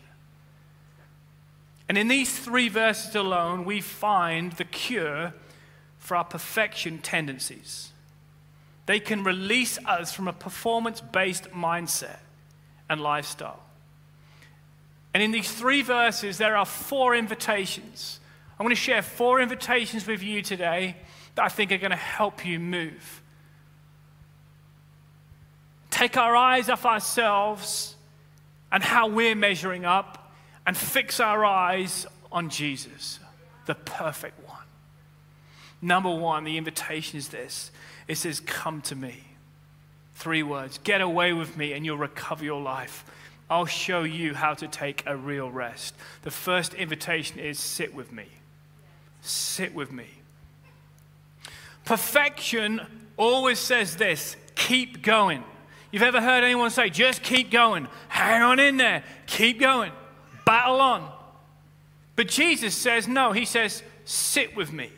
And 1.90 1.98
in 1.98 2.08
these 2.08 2.38
three 2.38 2.70
verses 2.70 3.16
alone, 3.16 3.66
we 3.66 3.82
find 3.82 4.54
the 4.54 4.64
cure 4.64 5.34
for 5.98 6.16
our 6.16 6.24
perfection 6.24 7.00
tendencies. 7.00 7.92
They 8.86 9.00
can 9.00 9.24
release 9.24 9.78
us 9.86 10.14
from 10.14 10.28
a 10.28 10.34
performance 10.34 11.02
based 11.02 11.52
mindset 11.52 12.20
and 12.90 13.02
lifestyle. 13.02 13.60
And 15.14 15.24
in 15.24 15.32
these 15.32 15.52
three 15.52 15.82
verses, 15.82 16.38
there 16.38 16.56
are 16.56 16.66
four 16.66 17.16
invitations. 17.16 18.20
I'm 18.60 18.66
going 18.66 18.76
to 18.76 18.82
share 18.82 19.02
four 19.02 19.42
invitations 19.42 20.06
with 20.06 20.22
you 20.22 20.42
today 20.42 20.96
that 21.36 21.46
I 21.46 21.50
think 21.50 21.72
are 21.72 21.78
going 21.78 21.92
to 21.92 21.98
help 21.98 22.46
you 22.46 22.60
move. 22.60 23.22
Take 25.90 26.18
our 26.18 26.36
eyes 26.36 26.70
off 26.70 26.86
ourselves 26.86 27.96
and 28.72 28.84
how 28.84 29.08
we're 29.08 29.36
measuring 29.36 29.86
up 29.86 30.32
and 30.66 30.78
fix 30.78 31.20
our 31.20 31.44
eyes 31.44 32.06
on 32.32 32.50
Jesus, 32.50 33.20
the 33.66 33.76
perfect 33.76 34.48
one. 34.48 34.58
Number 35.82 36.14
one, 36.14 36.44
the 36.44 36.58
invitation 36.58 37.18
is 37.18 37.30
this 37.30 37.72
it 38.08 38.16
says, 38.16 38.40
Come 38.40 38.82
to 38.84 38.96
me. 38.96 39.24
Three 40.16 40.44
words 40.44 40.80
get 40.84 41.00
away 41.00 41.32
with 41.32 41.56
me 41.56 41.72
and 41.72 41.86
you'll 41.86 41.98
recover 41.98 42.44
your 42.44 42.62
life. 42.62 43.06
I'll 43.50 43.66
show 43.66 44.04
you 44.04 44.34
how 44.34 44.54
to 44.56 44.68
take 44.68 45.04
a 45.06 45.18
real 45.18 45.50
rest. 45.50 45.96
The 46.22 46.32
first 46.32 46.74
invitation 46.74 47.40
is 47.40 47.58
sit 47.60 47.94
with 47.94 48.12
me. 48.12 48.26
Sit 49.22 49.74
with 49.74 49.92
me. 49.92 50.08
Perfection 51.86 52.82
always 53.18 53.60
says 53.60 53.96
this 53.96 54.36
keep 54.56 55.02
going. 55.02 55.44
You've 55.92 56.04
ever 56.04 56.22
heard 56.22 56.44
anyone 56.44 56.70
say, 56.70 56.90
just 56.90 57.24
keep 57.24 57.50
going, 57.50 57.88
hang 58.10 58.44
on 58.44 58.60
in 58.60 58.78
there, 58.78 59.04
keep 59.26 59.60
going, 59.60 59.92
battle 60.46 60.80
on. 60.80 61.12
But 62.16 62.28
Jesus 62.28 62.76
says, 62.76 63.08
no, 63.08 63.32
he 63.32 63.46
says, 63.46 63.82
sit 64.06 64.56
with 64.56 64.72
me. 64.72 64.92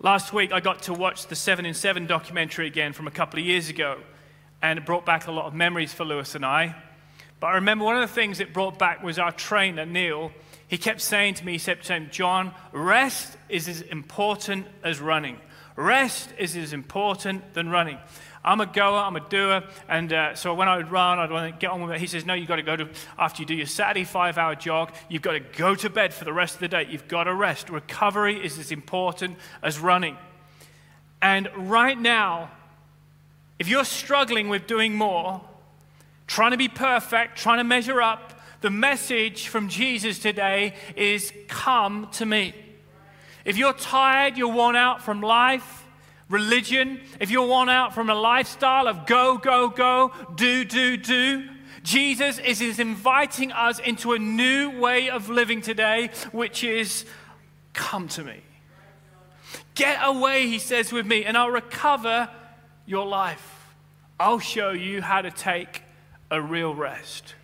Last 0.00 0.32
week, 0.32 0.52
I 0.52 0.60
got 0.60 0.82
to 0.82 0.92
watch 0.92 1.28
the 1.28 1.36
7 1.36 1.64
in 1.64 1.74
7 1.74 2.06
documentary 2.06 2.66
again 2.66 2.92
from 2.92 3.06
a 3.06 3.10
couple 3.10 3.38
of 3.38 3.46
years 3.46 3.68
ago, 3.68 4.00
and 4.62 4.78
it 4.78 4.86
brought 4.86 5.04
back 5.04 5.26
a 5.26 5.32
lot 5.32 5.46
of 5.46 5.54
memories 5.54 5.92
for 5.92 6.04
Lewis 6.04 6.34
and 6.34 6.46
I. 6.46 6.74
But 7.40 7.48
I 7.48 7.54
remember 7.54 7.84
one 7.84 7.96
of 7.96 8.08
the 8.08 8.14
things 8.14 8.38
it 8.38 8.54
brought 8.54 8.78
back 8.78 9.02
was 9.02 9.18
our 9.18 9.32
trainer, 9.32 9.84
Neil. 9.84 10.30
He 10.68 10.78
kept 10.78 11.00
saying 11.00 11.34
to 11.34 11.44
me, 11.44 11.58
he 11.58 11.58
to 11.58 11.92
him, 11.92 12.08
John, 12.10 12.54
rest 12.70 13.36
is 13.48 13.68
as 13.68 13.80
important 13.82 14.66
as 14.84 15.00
running. 15.00 15.38
Rest 15.74 16.30
is 16.38 16.56
as 16.56 16.72
important 16.72 17.54
than 17.54 17.68
running. 17.68 17.98
I'm 18.44 18.60
a 18.60 18.66
goer, 18.66 18.98
I'm 18.98 19.16
a 19.16 19.28
doer. 19.28 19.64
And 19.88 20.12
uh, 20.12 20.34
so 20.34 20.54
when 20.54 20.68
I 20.68 20.76
would 20.76 20.90
run, 20.90 21.18
I'd 21.18 21.30
want 21.30 21.52
to 21.52 21.58
get 21.58 21.70
on 21.70 21.82
with 21.82 21.92
it. 21.92 22.00
He 22.00 22.06
says, 22.06 22.24
No, 22.24 22.34
you've 22.34 22.48
got 22.48 22.56
to 22.56 22.62
go 22.62 22.76
to, 22.76 22.88
after 23.18 23.42
you 23.42 23.46
do 23.46 23.54
your 23.54 23.66
Saturday 23.66 24.04
five 24.04 24.38
hour 24.38 24.54
jog, 24.54 24.92
you've 25.08 25.22
got 25.22 25.32
to 25.32 25.40
go 25.40 25.74
to 25.74 25.90
bed 25.90 26.12
for 26.14 26.24
the 26.24 26.32
rest 26.32 26.54
of 26.54 26.60
the 26.60 26.68
day. 26.68 26.86
You've 26.88 27.08
got 27.08 27.24
to 27.24 27.34
rest. 27.34 27.70
Recovery 27.70 28.44
is 28.44 28.58
as 28.58 28.72
important 28.72 29.36
as 29.62 29.78
running. 29.78 30.16
And 31.20 31.48
right 31.56 31.98
now, 31.98 32.50
if 33.58 33.68
you're 33.68 33.84
struggling 33.84 34.48
with 34.48 34.66
doing 34.66 34.94
more, 34.94 35.40
trying 36.26 36.52
to 36.52 36.56
be 36.56 36.68
perfect, 36.68 37.36
trying 37.36 37.58
to 37.58 37.64
measure 37.64 38.00
up, 38.00 38.40
the 38.60 38.70
message 38.70 39.48
from 39.48 39.68
Jesus 39.68 40.18
today 40.18 40.74
is 40.96 41.32
come 41.48 42.08
to 42.12 42.26
me. 42.26 42.54
If 43.44 43.56
you're 43.56 43.72
tired, 43.72 44.36
you're 44.36 44.52
worn 44.52 44.76
out 44.76 45.02
from 45.02 45.20
life, 45.20 45.84
religion, 46.28 47.00
if 47.20 47.30
you're 47.30 47.46
worn 47.46 47.68
out 47.68 47.94
from 47.94 48.08
a 48.08 48.14
lifestyle 48.14 48.86
of 48.86 49.06
go, 49.06 49.36
go, 49.36 49.68
go, 49.68 50.12
do, 50.36 50.64
do, 50.64 50.96
do, 50.96 51.48
Jesus 51.82 52.38
is 52.38 52.78
inviting 52.78 53.50
us 53.50 53.80
into 53.80 54.12
a 54.12 54.18
new 54.18 54.78
way 54.78 55.10
of 55.10 55.28
living 55.28 55.60
today, 55.60 56.10
which 56.30 56.62
is 56.62 57.04
come 57.72 58.06
to 58.08 58.22
me. 58.22 58.40
Get 59.74 59.98
away, 60.02 60.46
he 60.46 60.58
says, 60.58 60.92
with 60.92 61.06
me, 61.06 61.24
and 61.24 61.36
I'll 61.36 61.50
recover 61.50 62.28
your 62.86 63.06
life. 63.06 63.68
I'll 64.18 64.38
show 64.38 64.70
you 64.70 65.02
how 65.02 65.22
to 65.22 65.30
take 65.30 65.82
a 66.30 66.40
real 66.40 66.74
rest. 66.74 67.34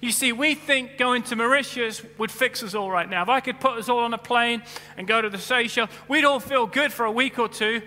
You 0.00 0.10
see, 0.10 0.32
we 0.32 0.54
think 0.54 0.98
going 0.98 1.22
to 1.24 1.36
Mauritius 1.36 2.02
would 2.18 2.30
fix 2.30 2.62
us 2.62 2.74
all 2.74 2.90
right 2.90 3.08
now. 3.08 3.22
If 3.22 3.28
I 3.28 3.40
could 3.40 3.60
put 3.60 3.78
us 3.78 3.88
all 3.88 4.00
on 4.00 4.14
a 4.14 4.18
plane 4.18 4.62
and 4.96 5.06
go 5.06 5.20
to 5.20 5.28
the 5.28 5.38
Seychelles, 5.38 5.90
we'd 6.08 6.24
all 6.24 6.40
feel 6.40 6.66
good 6.66 6.92
for 6.92 7.06
a 7.06 7.12
week 7.12 7.38
or 7.38 7.48
two, 7.48 7.82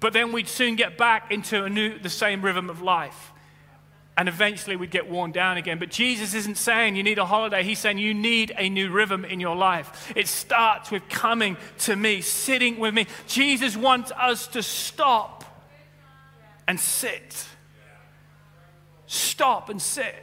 but 0.00 0.12
then 0.12 0.32
we'd 0.32 0.48
soon 0.48 0.76
get 0.76 0.98
back 0.98 1.30
into 1.30 1.68
new, 1.68 1.98
the 1.98 2.10
same 2.10 2.42
rhythm 2.42 2.70
of 2.70 2.82
life. 2.82 3.32
And 4.16 4.28
eventually 4.28 4.76
we'd 4.76 4.92
get 4.92 5.10
worn 5.10 5.32
down 5.32 5.56
again. 5.56 5.78
But 5.78 5.90
Jesus 5.90 6.34
isn't 6.34 6.56
saying 6.56 6.94
you 6.94 7.02
need 7.02 7.18
a 7.18 7.26
holiday. 7.26 7.64
He's 7.64 7.80
saying 7.80 7.98
you 7.98 8.14
need 8.14 8.52
a 8.56 8.68
new 8.68 8.90
rhythm 8.90 9.24
in 9.24 9.40
your 9.40 9.56
life. 9.56 10.12
It 10.14 10.28
starts 10.28 10.90
with 10.90 11.08
coming 11.08 11.56
to 11.80 11.96
me, 11.96 12.20
sitting 12.20 12.78
with 12.78 12.94
me. 12.94 13.06
Jesus 13.26 13.76
wants 13.76 14.12
us 14.12 14.46
to 14.48 14.62
stop 14.62 15.43
and 16.66 16.78
sit. 16.78 17.46
Stop 19.06 19.68
and 19.68 19.80
sit. 19.80 20.14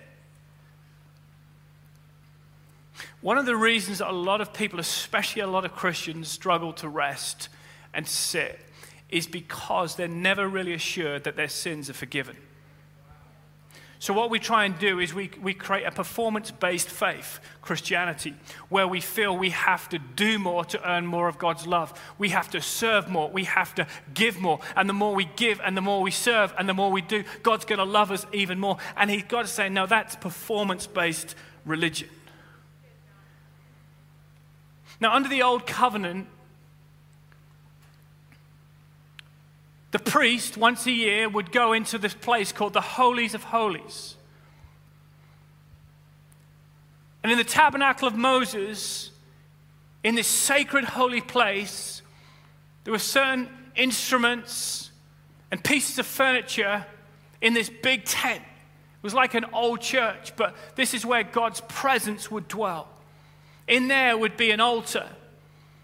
One 3.21 3.37
of 3.37 3.45
the 3.45 3.55
reasons 3.55 3.99
that 3.99 4.09
a 4.09 4.13
lot 4.13 4.41
of 4.41 4.53
people, 4.53 4.79
especially 4.79 5.41
a 5.41 5.47
lot 5.47 5.65
of 5.65 5.73
Christians, 5.73 6.27
struggle 6.27 6.73
to 6.73 6.89
rest 6.89 7.49
and 7.93 8.07
sit 8.07 8.59
is 9.09 9.27
because 9.27 9.95
they're 9.95 10.07
never 10.07 10.47
really 10.47 10.73
assured 10.73 11.23
that 11.25 11.35
their 11.35 11.49
sins 11.49 11.89
are 11.89 11.93
forgiven. 11.93 12.37
So, 14.01 14.15
what 14.15 14.31
we 14.31 14.39
try 14.39 14.65
and 14.65 14.79
do 14.79 14.97
is 14.97 15.13
we, 15.13 15.29
we 15.43 15.53
create 15.53 15.85
a 15.85 15.91
performance 15.91 16.49
based 16.49 16.89
faith, 16.89 17.39
Christianity, 17.61 18.33
where 18.67 18.87
we 18.87 18.99
feel 18.99 19.37
we 19.37 19.51
have 19.51 19.87
to 19.89 19.99
do 19.99 20.39
more 20.39 20.65
to 20.65 20.89
earn 20.89 21.05
more 21.05 21.27
of 21.27 21.37
God's 21.37 21.67
love. 21.67 21.93
We 22.17 22.29
have 22.29 22.49
to 22.49 22.61
serve 22.63 23.09
more. 23.09 23.29
We 23.29 23.43
have 23.43 23.75
to 23.75 23.85
give 24.15 24.39
more. 24.39 24.59
And 24.75 24.89
the 24.89 24.93
more 24.93 25.13
we 25.13 25.25
give 25.35 25.61
and 25.63 25.77
the 25.77 25.81
more 25.81 26.01
we 26.01 26.09
serve 26.09 26.51
and 26.57 26.67
the 26.67 26.73
more 26.73 26.91
we 26.91 27.01
do, 27.01 27.23
God's 27.43 27.63
going 27.63 27.77
to 27.77 27.85
love 27.85 28.09
us 28.09 28.25
even 28.33 28.57
more. 28.57 28.77
And 28.97 29.11
He's 29.11 29.21
got 29.21 29.43
to 29.43 29.47
say, 29.47 29.69
no, 29.69 29.85
that's 29.85 30.15
performance 30.15 30.87
based 30.87 31.35
religion. 31.63 32.09
Now, 34.99 35.13
under 35.13 35.29
the 35.29 35.43
old 35.43 35.67
covenant, 35.67 36.25
the 39.91 39.99
priest, 39.99 40.57
once 40.57 40.85
a 40.85 40.91
year, 40.91 41.27
would 41.27 41.51
go 41.51 41.73
into 41.73 41.97
this 41.97 42.13
place 42.13 42.51
called 42.51 42.73
the 42.73 42.81
Holies 42.81 43.33
of 43.33 43.43
Holies. 43.43 44.15
And 47.23 47.31
in 47.31 47.37
the 47.37 47.43
tabernacle 47.43 48.07
of 48.07 48.15
Moses, 48.15 49.11
in 50.03 50.15
this 50.15 50.27
sacred 50.27 50.85
holy 50.85 51.21
place, 51.21 52.01
there 52.83 52.91
were 52.91 52.99
certain 52.99 53.49
instruments 53.75 54.91
and 55.51 55.63
pieces 55.63 55.99
of 55.99 56.05
furniture 56.05 56.85
in 57.41 57.53
this 57.53 57.69
big 57.69 58.05
tent. 58.05 58.41
It 58.41 59.03
was 59.03 59.13
like 59.13 59.33
an 59.33 59.45
old 59.53 59.81
church, 59.81 60.35
but 60.35 60.55
this 60.75 60.93
is 60.93 61.05
where 61.05 61.23
God's 61.23 61.61
presence 61.61 62.31
would 62.31 62.47
dwell. 62.47 62.87
In 63.67 63.87
there 63.87 64.17
would 64.17 64.37
be 64.37 64.51
an 64.51 64.59
altar 64.59 65.07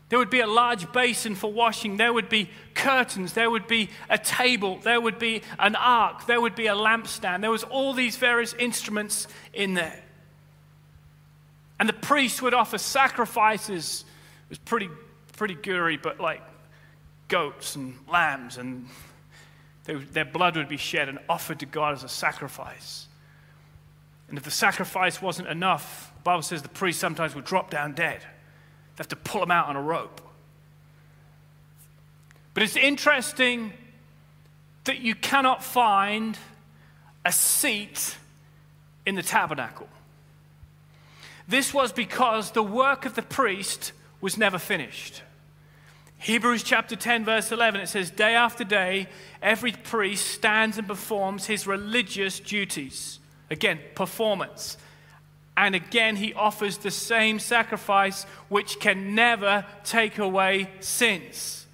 there 0.09 0.19
would 0.19 0.29
be 0.29 0.39
a 0.39 0.47
large 0.47 0.91
basin 0.93 1.35
for 1.35 1.51
washing. 1.51 1.97
There 1.97 2.13
would 2.13 2.29
be 2.29 2.49
curtains. 2.73 3.33
There 3.33 3.51
would 3.51 3.67
be 3.67 3.89
a 4.09 4.17
table. 4.17 4.79
There 4.79 5.01
would 5.01 5.19
be 5.19 5.41
an 5.59 5.75
ark. 5.75 6.27
There 6.27 6.39
would 6.39 6.55
be 6.55 6.67
a 6.67 6.75
lampstand. 6.75 7.41
There 7.41 7.51
was 7.51 7.63
all 7.63 7.93
these 7.93 8.15
various 8.15 8.53
instruments 8.53 9.27
in 9.53 9.73
there. 9.73 10.01
And 11.79 11.89
the 11.89 11.93
priest 11.93 12.41
would 12.41 12.53
offer 12.53 12.77
sacrifices. 12.77 14.05
It 14.45 14.49
was 14.49 14.57
pretty, 14.59 14.89
pretty 15.33 15.55
gory, 15.55 15.97
but 15.97 16.19
like 16.21 16.41
goats 17.27 17.75
and 17.75 17.97
lambs, 18.07 18.57
and 18.57 18.87
they, 19.83 19.95
their 19.95 20.25
blood 20.25 20.55
would 20.55 20.69
be 20.69 20.77
shed 20.77 21.09
and 21.09 21.19
offered 21.27 21.59
to 21.59 21.65
God 21.65 21.93
as 21.93 22.03
a 22.03 22.09
sacrifice. 22.09 23.07
And 24.29 24.37
if 24.37 24.43
the 24.45 24.51
sacrifice 24.51 25.21
wasn't 25.21 25.49
enough, 25.49 26.13
the 26.15 26.21
Bible 26.21 26.41
says 26.41 26.61
the 26.61 26.69
priest 26.69 26.99
sometimes 26.99 27.35
would 27.35 27.45
drop 27.45 27.69
down 27.69 27.93
dead. 27.93 28.21
They 28.97 29.01
have 29.01 29.07
to 29.09 29.15
pull 29.15 29.41
them 29.41 29.51
out 29.51 29.67
on 29.67 29.75
a 29.75 29.81
rope. 29.81 30.21
But 32.53 32.63
it's 32.63 32.75
interesting 32.75 33.71
that 34.85 34.99
you 34.99 35.13
cannot 35.13 35.63
find 35.63 36.37
a 37.23 37.31
seat 37.31 38.17
in 39.05 39.15
the 39.15 39.21
tabernacle. 39.21 39.87
This 41.47 41.73
was 41.73 41.91
because 41.91 42.51
the 42.51 42.63
work 42.63 43.05
of 43.05 43.13
the 43.13 43.21
priest 43.21 43.91
was 44.19 44.37
never 44.37 44.57
finished. 44.57 45.21
Hebrews 46.17 46.63
chapter 46.63 46.95
10, 46.95 47.25
verse 47.25 47.51
11, 47.51 47.81
it 47.81 47.87
says, 47.87 48.09
Day 48.09 48.33
after 48.33 48.63
day, 48.63 49.07
every 49.41 49.71
priest 49.71 50.25
stands 50.31 50.77
and 50.77 50.87
performs 50.87 51.45
his 51.45 51.67
religious 51.67 52.39
duties. 52.39 53.19
Again, 53.51 53.79
performance. 53.93 54.77
And 55.57 55.73
again, 55.73 56.15
he 56.15 56.35
offers 56.35 56.77
the 56.77 56.91
same 56.91 57.39
sacrifice 57.39 58.25
which 58.47 58.79
can 58.79 59.15
never 59.15 59.65
take 59.83 60.19
away 60.19 60.69
sins. 60.79 61.65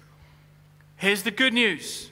Here's 0.96 1.22
the 1.22 1.30
good 1.30 1.52
news. 1.52 2.10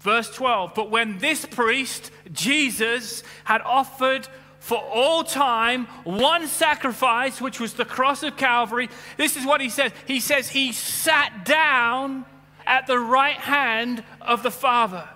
Verse 0.00 0.34
12 0.34 0.74
But 0.74 0.90
when 0.90 1.18
this 1.18 1.44
priest, 1.44 2.10
Jesus, 2.32 3.22
had 3.44 3.60
offered 3.60 4.26
for 4.60 4.78
all 4.78 5.22
time 5.22 5.86
one 6.04 6.46
sacrifice, 6.46 7.38
which 7.38 7.60
was 7.60 7.74
the 7.74 7.84
cross 7.84 8.22
of 8.22 8.38
Calvary, 8.38 8.88
this 9.18 9.36
is 9.36 9.44
what 9.44 9.60
he 9.60 9.68
says. 9.68 9.92
He 10.06 10.20
says, 10.20 10.48
He 10.48 10.72
sat 10.72 11.44
down 11.44 12.24
at 12.66 12.86
the 12.86 12.98
right 12.98 13.36
hand 13.36 14.02
of 14.22 14.42
the 14.42 14.50
Father. 14.50 15.06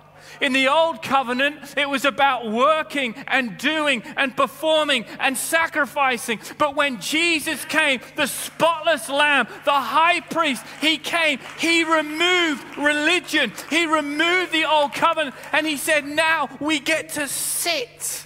In 0.41 0.53
the 0.53 0.67
old 0.67 1.01
covenant, 1.01 1.75
it 1.77 1.89
was 1.89 2.05
about 2.05 2.51
working 2.51 3.15
and 3.27 3.57
doing 3.57 4.03
and 4.17 4.35
performing 4.35 5.05
and 5.19 5.37
sacrificing. 5.37 6.39
But 6.57 6.75
when 6.75 6.99
Jesus 6.99 7.63
came, 7.65 8.01
the 8.15 8.27
spotless 8.27 9.09
lamb, 9.09 9.47
the 9.63 9.71
high 9.71 10.21
priest, 10.21 10.63
he 10.81 10.97
came, 10.97 11.39
he 11.59 11.83
removed 11.83 12.77
religion, 12.77 13.51
he 13.69 13.85
removed 13.85 14.51
the 14.51 14.65
old 14.65 14.93
covenant, 14.93 15.35
and 15.51 15.65
he 15.65 15.77
said, 15.77 16.05
Now 16.05 16.49
we 16.59 16.79
get 16.79 17.09
to 17.09 17.27
sit. 17.27 18.25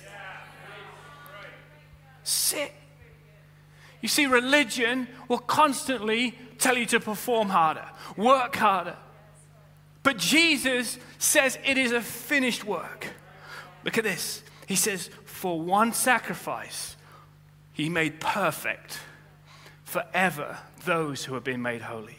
Sit. 2.23 2.71
You 4.01 4.07
see, 4.07 4.25
religion 4.25 5.07
will 5.27 5.39
constantly 5.39 6.37
tell 6.57 6.77
you 6.77 6.85
to 6.87 6.99
perform 6.99 7.49
harder, 7.49 7.85
work 8.15 8.55
harder. 8.55 8.95
But 10.09 10.17
Jesus 10.17 10.97
says 11.19 11.59
it 11.63 11.77
is 11.77 11.91
a 11.91 12.01
finished 12.01 12.65
work. 12.65 13.05
Look 13.85 13.99
at 13.99 14.03
this. 14.03 14.41
He 14.65 14.75
says, 14.75 15.07
For 15.25 15.61
one 15.61 15.93
sacrifice, 15.93 16.95
he 17.73 17.89
made 17.89 18.19
perfect 18.19 19.01
forever 19.83 20.57
those 20.83 21.25
who 21.25 21.35
have 21.35 21.43
been 21.43 21.61
made 21.61 21.83
holy. 21.83 22.17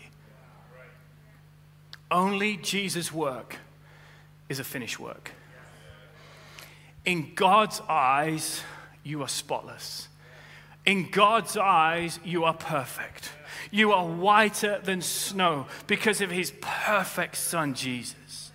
Only 2.12 2.58
Jesus' 2.58 3.12
work 3.12 3.56
is 4.48 4.60
a 4.60 4.64
finished 4.64 5.00
work. 5.00 5.32
In 7.04 7.34
God's 7.34 7.80
eyes, 7.88 8.62
you 9.02 9.20
are 9.22 9.28
spotless. 9.28 10.06
In 10.86 11.10
God's 11.10 11.56
eyes, 11.56 12.20
you 12.24 12.44
are 12.44 12.54
perfect. 12.54 13.32
You 13.70 13.92
are 13.92 14.06
whiter 14.06 14.80
than 14.82 15.02
snow 15.02 15.66
because 15.86 16.20
of 16.20 16.30
his 16.30 16.52
perfect 16.60 17.36
son, 17.36 17.74
Jesus. 17.74 18.50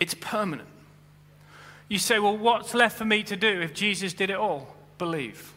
It's 0.00 0.14
permanent. 0.14 0.68
You 1.88 1.98
say, 1.98 2.18
well, 2.18 2.36
what's 2.36 2.74
left 2.74 2.98
for 2.98 3.04
me 3.04 3.22
to 3.24 3.36
do 3.36 3.60
if 3.60 3.74
Jesus 3.74 4.12
did 4.12 4.30
it 4.30 4.36
all? 4.36 4.76
Believe. 4.98 5.52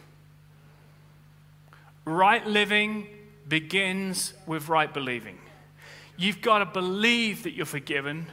Right 2.04 2.44
living 2.46 3.06
begins 3.46 4.32
with 4.46 4.68
right 4.68 4.92
believing. 4.92 5.38
You've 6.16 6.40
got 6.40 6.58
to 6.58 6.66
believe 6.66 7.42
that 7.44 7.52
you're 7.52 7.66
forgiven 7.66 8.26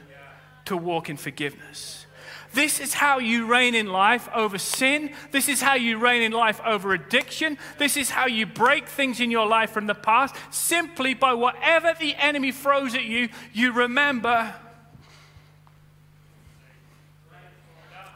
to 0.64 0.76
walk 0.76 1.10
in 1.10 1.16
forgiveness. 1.16 2.06
This 2.52 2.80
is 2.80 2.94
how 2.94 3.18
you 3.18 3.46
reign 3.46 3.74
in 3.74 3.86
life 3.86 4.28
over 4.34 4.58
sin. 4.58 5.12
This 5.30 5.48
is 5.48 5.62
how 5.62 5.74
you 5.74 5.98
reign 5.98 6.22
in 6.22 6.32
life 6.32 6.60
over 6.64 6.92
addiction. 6.92 7.58
This 7.78 7.96
is 7.96 8.10
how 8.10 8.26
you 8.26 8.44
break 8.46 8.88
things 8.88 9.20
in 9.20 9.30
your 9.30 9.46
life 9.46 9.70
from 9.70 9.86
the 9.86 9.94
past. 9.94 10.34
Simply 10.50 11.14
by 11.14 11.34
whatever 11.34 11.94
the 11.98 12.14
enemy 12.16 12.50
throws 12.50 12.94
at 12.94 13.04
you, 13.04 13.28
you 13.52 13.72
remember 13.72 14.52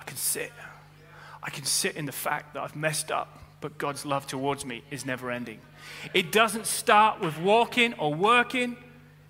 I 0.00 0.02
can 0.04 0.16
sit. 0.16 0.52
I 1.42 1.50
can 1.50 1.64
sit 1.64 1.96
in 1.96 2.06
the 2.06 2.12
fact 2.12 2.54
that 2.54 2.62
I've 2.62 2.76
messed 2.76 3.12
up, 3.12 3.38
but 3.60 3.78
God's 3.78 4.04
love 4.04 4.26
towards 4.26 4.64
me 4.64 4.82
is 4.90 5.06
never 5.06 5.30
ending. 5.30 5.60
It 6.12 6.32
doesn't 6.32 6.66
start 6.66 7.20
with 7.20 7.38
walking 7.38 7.94
or 7.94 8.12
working, 8.12 8.76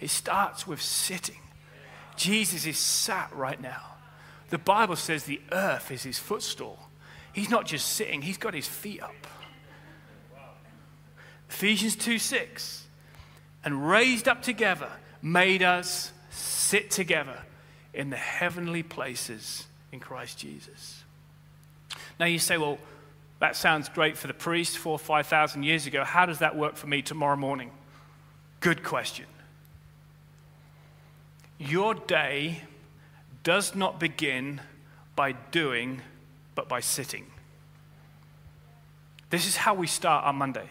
it 0.00 0.10
starts 0.10 0.66
with 0.66 0.80
sitting. 0.80 1.36
Jesus 2.16 2.64
is 2.66 2.78
sat 2.78 3.30
right 3.34 3.60
now. 3.60 3.93
The 4.54 4.58
Bible 4.58 4.94
says 4.94 5.24
the 5.24 5.40
earth 5.50 5.90
is 5.90 6.04
his 6.04 6.16
footstool. 6.16 6.78
He's 7.32 7.50
not 7.50 7.66
just 7.66 7.88
sitting, 7.88 8.22
he's 8.22 8.38
got 8.38 8.54
his 8.54 8.68
feet 8.68 9.02
up. 9.02 9.26
Ephesians 11.50 11.96
2 11.96 12.20
6. 12.20 12.86
And 13.64 13.88
raised 13.88 14.28
up 14.28 14.44
together, 14.44 14.92
made 15.20 15.64
us 15.64 16.12
sit 16.30 16.92
together 16.92 17.36
in 17.92 18.10
the 18.10 18.16
heavenly 18.16 18.84
places 18.84 19.66
in 19.90 19.98
Christ 19.98 20.38
Jesus. 20.38 21.02
Now 22.20 22.26
you 22.26 22.38
say, 22.38 22.56
well, 22.56 22.78
that 23.40 23.56
sounds 23.56 23.88
great 23.88 24.16
for 24.16 24.28
the 24.28 24.34
priest 24.34 24.78
four 24.78 24.92
or 24.92 24.98
5,000 25.00 25.64
years 25.64 25.88
ago. 25.88 26.04
How 26.04 26.26
does 26.26 26.38
that 26.38 26.54
work 26.54 26.76
for 26.76 26.86
me 26.86 27.02
tomorrow 27.02 27.34
morning? 27.34 27.72
Good 28.60 28.84
question. 28.84 29.26
Your 31.58 31.96
day 31.96 32.62
does 33.44 33.74
not 33.74 34.00
begin 34.00 34.61
by 35.14 35.33
doing, 35.33 36.00
but 36.54 36.68
by 36.68 36.80
sitting. 36.80 37.26
This 39.30 39.46
is 39.46 39.57
how 39.57 39.74
we 39.74 39.87
start 39.87 40.24
our 40.24 40.33
Monday 40.33 40.68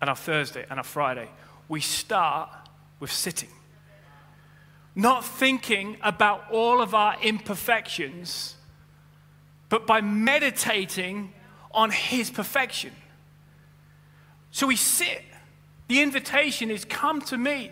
and 0.00 0.10
our 0.10 0.16
Thursday 0.16 0.64
and 0.68 0.78
our 0.78 0.84
Friday. 0.84 1.28
We 1.68 1.80
start 1.80 2.48
with 2.98 3.12
sitting. 3.12 3.50
Not 4.94 5.24
thinking 5.24 5.98
about 6.02 6.50
all 6.50 6.80
of 6.80 6.94
our 6.94 7.16
imperfections, 7.22 8.56
but 9.68 9.86
by 9.86 10.00
meditating 10.00 11.32
on 11.70 11.90
his 11.90 12.30
perfection. 12.30 12.92
So 14.50 14.66
we 14.66 14.76
sit. 14.76 15.22
The 15.88 16.02
invitation 16.02 16.70
is 16.70 16.84
come 16.84 17.20
to 17.22 17.38
me. 17.38 17.70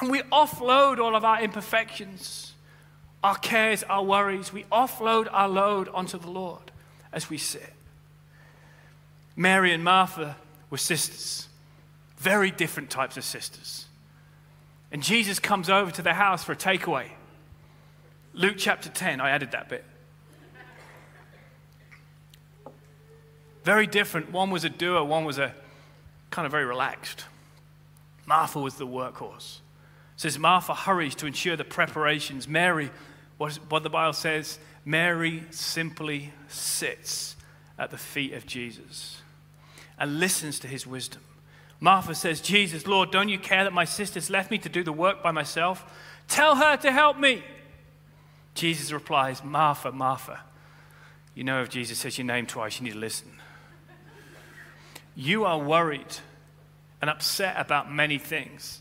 And 0.00 0.10
we 0.10 0.22
offload 0.22 0.98
all 0.98 1.14
of 1.14 1.24
our 1.24 1.42
imperfections, 1.42 2.54
our 3.22 3.36
cares, 3.36 3.82
our 3.82 4.02
worries. 4.02 4.52
We 4.52 4.64
offload 4.64 5.28
our 5.30 5.48
load 5.48 5.88
onto 5.88 6.18
the 6.18 6.30
Lord 6.30 6.70
as 7.12 7.28
we 7.28 7.36
sit. 7.36 7.72
Mary 9.36 9.72
and 9.72 9.84
Martha 9.84 10.36
were 10.70 10.78
sisters, 10.78 11.48
very 12.16 12.50
different 12.50 12.90
types 12.90 13.16
of 13.16 13.24
sisters. 13.24 13.86
And 14.90 15.02
Jesus 15.02 15.38
comes 15.38 15.68
over 15.68 15.90
to 15.90 16.02
their 16.02 16.14
house 16.14 16.42
for 16.42 16.52
a 16.52 16.56
takeaway. 16.56 17.10
Luke 18.32 18.56
chapter 18.56 18.88
10, 18.88 19.20
I 19.20 19.30
added 19.30 19.52
that 19.52 19.68
bit. 19.68 19.84
Very 23.64 23.86
different. 23.86 24.32
One 24.32 24.50
was 24.50 24.64
a 24.64 24.70
doer, 24.70 25.04
one 25.04 25.24
was 25.24 25.38
a 25.38 25.54
kind 26.30 26.46
of 26.46 26.52
very 26.52 26.64
relaxed. 26.64 27.24
Martha 28.26 28.58
was 28.58 28.76
the 28.76 28.86
workhorse. 28.86 29.58
Says 30.20 30.38
Martha 30.38 30.74
hurries 30.74 31.14
to 31.14 31.26
ensure 31.26 31.56
the 31.56 31.64
preparations. 31.64 32.46
Mary, 32.46 32.90
what, 33.38 33.54
what 33.70 33.82
the 33.82 33.88
Bible 33.88 34.12
says, 34.12 34.58
Mary 34.84 35.44
simply 35.48 36.30
sits 36.46 37.36
at 37.78 37.90
the 37.90 37.96
feet 37.96 38.34
of 38.34 38.44
Jesus 38.44 39.22
and 39.98 40.20
listens 40.20 40.58
to 40.58 40.68
his 40.68 40.86
wisdom. 40.86 41.22
Martha 41.80 42.14
says, 42.14 42.42
Jesus, 42.42 42.86
Lord, 42.86 43.10
don't 43.10 43.30
you 43.30 43.38
care 43.38 43.64
that 43.64 43.72
my 43.72 43.86
sister's 43.86 44.28
left 44.28 44.50
me 44.50 44.58
to 44.58 44.68
do 44.68 44.82
the 44.82 44.92
work 44.92 45.22
by 45.22 45.30
myself? 45.30 45.90
Tell 46.28 46.54
her 46.54 46.76
to 46.76 46.92
help 46.92 47.18
me. 47.18 47.42
Jesus 48.52 48.92
replies, 48.92 49.42
Martha, 49.42 49.90
Martha. 49.90 50.40
You 51.34 51.44
know, 51.44 51.62
if 51.62 51.70
Jesus 51.70 51.96
says 51.96 52.18
your 52.18 52.26
name 52.26 52.44
twice, 52.44 52.78
you 52.78 52.84
need 52.84 52.92
to 52.92 52.98
listen. 52.98 53.30
You 55.16 55.46
are 55.46 55.58
worried 55.58 56.18
and 57.00 57.08
upset 57.08 57.54
about 57.56 57.90
many 57.90 58.18
things, 58.18 58.79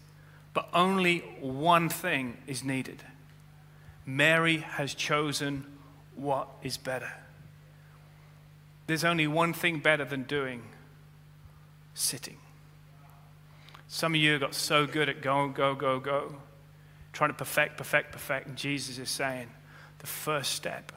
but 0.60 0.68
only 0.74 1.20
one 1.40 1.88
thing 1.88 2.36
is 2.46 2.66
needed. 2.66 3.02
Mary 4.06 4.58
has 4.58 4.94
chosen 4.94 5.66
what 6.18 6.50
is 6.62 6.76
better. 6.76 7.14
There's 8.86 9.06
only 9.06 9.26
one 9.26 9.54
thing 9.54 9.80
better 9.80 10.04
than 10.04 10.24
doing 10.24 10.64
sitting. 11.94 12.36
Some 13.88 14.14
of 14.16 14.20
you 14.20 14.38
got 14.38 14.54
so 14.54 14.86
good 14.86 15.08
at 15.08 15.22
go, 15.22 15.48
go, 15.48 15.76
go, 15.76 15.98
go, 15.98 16.36
trying 17.14 17.30
to 17.30 17.36
perfect, 17.36 17.78
perfect, 17.78 18.12
perfect. 18.12 18.48
And 18.48 18.58
Jesus 18.58 18.98
is 18.98 19.10
saying 19.10 19.48
the 20.00 20.08
first 20.08 20.52
step 20.52 20.92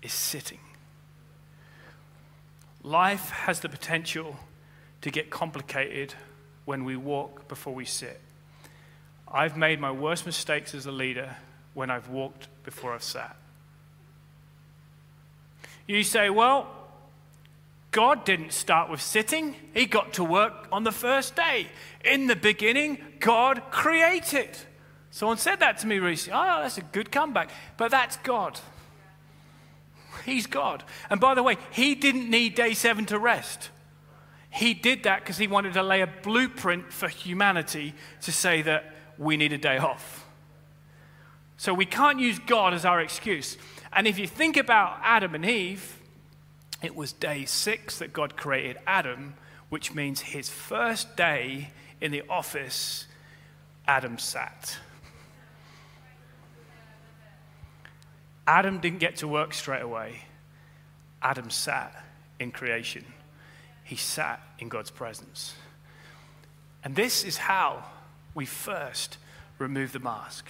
is 0.00 0.12
sitting. 0.12 0.60
Life 2.84 3.30
has 3.30 3.58
the 3.58 3.68
potential 3.68 4.36
to 5.00 5.10
get 5.10 5.28
complicated 5.28 6.14
when 6.66 6.84
we 6.84 6.94
walk 6.96 7.48
before 7.48 7.74
we 7.74 7.84
sit. 7.84 8.20
I've 9.28 9.56
made 9.56 9.80
my 9.80 9.90
worst 9.90 10.26
mistakes 10.26 10.74
as 10.74 10.86
a 10.86 10.92
leader 10.92 11.36
when 11.74 11.90
I've 11.90 12.08
walked 12.08 12.48
before 12.64 12.94
I've 12.94 13.02
sat. 13.02 13.36
You 15.86 16.02
say, 16.02 16.30
well, 16.30 16.68
God 17.90 18.24
didn't 18.24 18.52
start 18.52 18.90
with 18.90 19.00
sitting, 19.00 19.56
He 19.72 19.86
got 19.86 20.14
to 20.14 20.24
work 20.24 20.68
on 20.70 20.84
the 20.84 20.92
first 20.92 21.34
day. 21.34 21.68
In 22.04 22.26
the 22.26 22.36
beginning, 22.36 22.98
God 23.20 23.62
created. 23.70 24.50
Someone 25.10 25.38
said 25.38 25.60
that 25.60 25.78
to 25.78 25.86
me 25.86 25.98
recently. 25.98 26.38
Oh, 26.38 26.62
that's 26.62 26.76
a 26.76 26.82
good 26.82 27.10
comeback. 27.10 27.50
But 27.76 27.90
that's 27.90 28.18
God. 28.18 28.60
He's 30.24 30.46
God. 30.46 30.82
And 31.08 31.20
by 31.20 31.34
the 31.34 31.42
way, 31.42 31.56
He 31.70 31.94
didn't 31.94 32.28
need 32.28 32.54
day 32.54 32.74
seven 32.74 33.06
to 33.06 33.18
rest. 33.18 33.70
He 34.50 34.74
did 34.74 35.04
that 35.04 35.20
because 35.20 35.38
He 35.38 35.46
wanted 35.46 35.72
to 35.74 35.82
lay 35.82 36.02
a 36.02 36.06
blueprint 36.06 36.92
for 36.92 37.08
humanity 37.08 37.94
to 38.22 38.32
say 38.32 38.62
that 38.62 38.95
we 39.18 39.36
need 39.36 39.52
a 39.52 39.58
day 39.58 39.78
off. 39.78 40.26
So 41.56 41.72
we 41.72 41.86
can't 41.86 42.20
use 42.20 42.38
God 42.38 42.74
as 42.74 42.84
our 42.84 43.00
excuse. 43.00 43.56
And 43.92 44.06
if 44.06 44.18
you 44.18 44.26
think 44.26 44.56
about 44.56 44.98
Adam 45.02 45.34
and 45.34 45.44
Eve, 45.44 45.98
it 46.82 46.94
was 46.94 47.12
day 47.12 47.44
six 47.46 47.98
that 47.98 48.12
God 48.12 48.36
created 48.36 48.76
Adam, 48.86 49.34
which 49.70 49.94
means 49.94 50.20
his 50.20 50.48
first 50.48 51.16
day 51.16 51.70
in 52.00 52.12
the 52.12 52.22
office, 52.28 53.06
Adam 53.86 54.18
sat. 54.18 54.76
Adam 58.46 58.78
didn't 58.78 58.98
get 58.98 59.16
to 59.16 59.28
work 59.28 59.54
straight 59.54 59.82
away. 59.82 60.22
Adam 61.22 61.50
sat 61.50 62.04
in 62.38 62.52
creation. 62.52 63.04
He 63.82 63.96
sat 63.96 64.40
in 64.58 64.68
God's 64.68 64.90
presence. 64.90 65.54
And 66.84 66.94
this 66.94 67.24
is 67.24 67.36
how 67.36 67.84
we 68.36 68.46
first 68.46 69.18
remove 69.58 69.90
the 69.90 69.98
mask. 69.98 70.46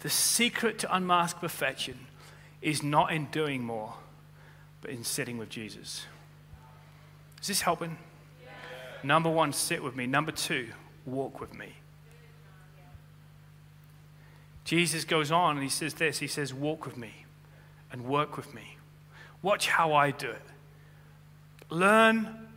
The 0.00 0.10
secret 0.10 0.78
to 0.80 0.94
unmask 0.94 1.40
perfection 1.40 2.06
is 2.60 2.82
not 2.82 3.12
in 3.12 3.26
doing 3.26 3.64
more 3.64 3.94
but 4.80 4.90
in 4.90 5.04
sitting 5.04 5.38
with 5.38 5.48
Jesus. 5.48 6.06
Is 7.40 7.48
this 7.48 7.60
helping? 7.62 7.98
Number 9.02 9.30
one, 9.30 9.52
sit 9.52 9.82
with 9.82 9.96
me. 9.96 10.06
Number 10.06 10.32
two, 10.32 10.68
walk 11.04 11.40
with 11.40 11.54
me. 11.54 11.74
Jesus 14.64 15.04
goes 15.04 15.30
on 15.30 15.56
and 15.56 15.62
he 15.62 15.68
says 15.68 15.94
this 15.94 16.18
He 16.18 16.26
says, 16.26 16.52
Walk 16.52 16.84
with 16.84 16.96
me 16.96 17.24
and 17.90 18.04
work 18.04 18.36
with 18.36 18.54
me. 18.54 18.76
Watch 19.42 19.68
how 19.68 19.92
I 19.92 20.10
do 20.10 20.30
it. 20.30 20.42
Learn 21.70 22.48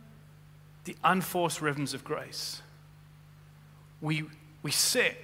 the 0.84 0.96
unforced 1.04 1.60
rhythms 1.60 1.94
of 1.94 2.02
grace. 2.02 2.61
We, 4.02 4.24
we 4.62 4.70
sit 4.70 5.16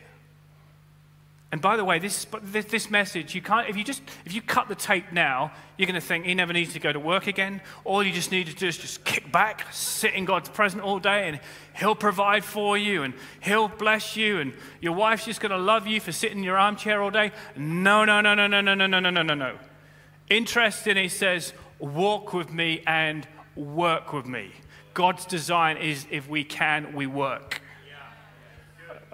and 1.50 1.62
by 1.62 1.78
the 1.78 1.84
way, 1.84 1.98
this, 1.98 2.26
this 2.42 2.90
message, 2.90 3.34
you 3.34 3.40
can't, 3.40 3.70
if 3.70 3.76
you 3.76 3.82
just, 3.82 4.02
if 4.26 4.34
you 4.34 4.42
cut 4.42 4.68
the 4.68 4.74
tape 4.74 5.12
now, 5.12 5.50
you're 5.78 5.86
going 5.86 5.98
to 5.98 6.06
think 6.06 6.26
he 6.26 6.34
never 6.34 6.52
needs 6.52 6.74
to 6.74 6.78
go 6.78 6.92
to 6.92 7.00
work 7.00 7.26
again. 7.26 7.62
All 7.84 8.02
you 8.02 8.12
just 8.12 8.30
need 8.30 8.48
to 8.48 8.54
do 8.54 8.66
is 8.66 8.76
just 8.76 9.02
kick 9.04 9.32
back, 9.32 9.66
sit 9.72 10.12
in 10.12 10.26
God's 10.26 10.50
presence 10.50 10.82
all 10.82 10.98
day, 10.98 11.26
and 11.26 11.40
he'll 11.74 11.94
provide 11.94 12.44
for 12.44 12.76
you, 12.76 13.02
and 13.02 13.14
he'll 13.40 13.68
bless 13.68 14.14
you, 14.14 14.40
and 14.40 14.52
your 14.82 14.92
wife's 14.92 15.24
just 15.24 15.40
going 15.40 15.52
to 15.52 15.58
love 15.58 15.86
you 15.86 16.00
for 16.00 16.12
sitting 16.12 16.38
in 16.38 16.44
your 16.44 16.58
armchair 16.58 17.02
all 17.02 17.10
day. 17.10 17.32
No, 17.56 18.04
no, 18.04 18.20
no, 18.20 18.34
no, 18.34 18.46
no, 18.46 18.60
no, 18.60 18.74
no, 18.74 18.86
no, 18.86 19.00
no, 19.00 19.10
no, 19.10 19.22
no, 19.22 19.34
no. 19.34 19.58
Interesting, 20.28 20.96
he 20.96 21.08
says, 21.08 21.54
walk 21.78 22.34
with 22.34 22.52
me 22.52 22.82
and 22.86 23.26
work 23.56 24.12
with 24.12 24.26
me. 24.26 24.50
God's 24.92 25.24
design 25.24 25.78
is 25.78 26.06
if 26.10 26.28
we 26.28 26.44
can, 26.44 26.92
we 26.92 27.06
work. 27.06 27.62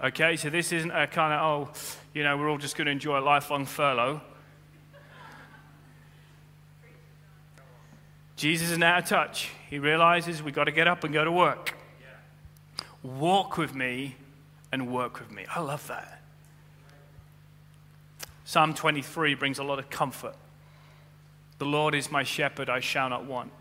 Okay, 0.03 0.35
so 0.35 0.49
this 0.49 0.73
isn't 0.73 0.91
a 0.91 1.07
kind 1.07 1.33
of, 1.33 1.41
oh, 1.41 1.73
you 2.13 2.23
know, 2.23 2.37
we're 2.37 2.49
all 2.49 2.57
just 2.57 2.75
going 2.75 2.85
to 2.85 2.91
enjoy 2.91 3.17
a 3.17 3.21
lifelong 3.21 3.65
furlough. 3.65 4.21
Jesus 8.35 8.71
is 8.71 8.81
out 8.81 9.03
of 9.03 9.09
touch. 9.09 9.49
He 9.69 9.79
realizes 9.79 10.43
we've 10.43 10.53
got 10.53 10.65
to 10.65 10.71
get 10.71 10.87
up 10.87 11.05
and 11.05 11.13
go 11.13 11.23
to 11.23 11.31
work. 11.31 11.75
Walk 13.03 13.57
with 13.57 13.73
me 13.73 14.15
and 14.71 14.91
work 14.91 15.19
with 15.19 15.31
me. 15.31 15.45
I 15.49 15.61
love 15.61 15.87
that. 15.87 16.21
Psalm 18.43 18.73
23 18.73 19.35
brings 19.35 19.57
a 19.57 19.63
lot 19.63 19.79
of 19.79 19.89
comfort. 19.89 20.35
The 21.57 21.65
Lord 21.65 21.95
is 21.95 22.11
my 22.11 22.23
shepherd, 22.23 22.69
I 22.69 22.81
shall 22.81 23.09
not 23.09 23.25
want. 23.25 23.53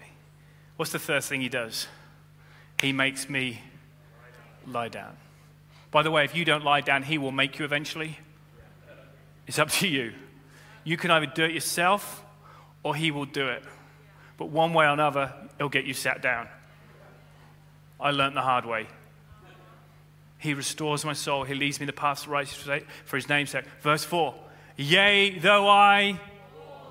What's 0.77 0.91
the 0.91 0.99
first 0.99 1.29
thing 1.29 1.41
he 1.41 1.49
does? 1.49 1.87
He 2.81 2.93
makes 2.93 3.29
me 3.29 3.61
lie 4.67 4.89
down. 4.89 5.17
By 5.95 6.03
the 6.03 6.11
way, 6.11 6.25
if 6.25 6.35
you 6.35 6.45
don't 6.45 6.65
lie 6.65 6.81
down, 6.81 7.05
he 7.05 7.19
will 7.19 7.31
make 7.31 7.61
you 7.61 7.65
eventually. 7.65 8.19
It's 9.47 9.61
up 9.61 9.71
to 9.71 9.87
you. 9.87 10.13
You 10.83 10.97
can 10.97 11.13
either 11.13 11.27
do 11.27 11.45
it 11.45 11.53
yourself 11.53 12.25
or 12.83 12.97
he 12.97 13.13
will 13.13 13.27
do 13.27 13.47
it. 13.47 13.63
But 14.37 14.47
one 14.47 14.75
way 14.75 14.87
or 14.87 14.89
another, 14.89 15.33
he'll 15.57 15.69
get 15.69 15.85
you 15.85 15.95
sat 15.95 16.21
down. 16.21 16.49
I 18.01 18.11
learned 18.11 18.37
the 18.37 18.43
hard 18.43 18.67
way. 18.67 18.89
He 20.39 20.53
restores 20.53 21.05
my 21.05 21.13
soul. 21.13 21.45
He 21.45 21.55
leads 21.55 21.79
me 21.79 21.87
the 21.87 21.93
paths 21.93 22.25
of 22.25 22.31
righteousness 22.31 22.83
for 23.05 23.15
his 23.15 23.29
name's 23.29 23.51
sake. 23.51 23.65
Verse 23.81 24.03
4 24.03 24.35
Yea, 24.77 25.39
though 25.39 25.69
I 25.69 26.21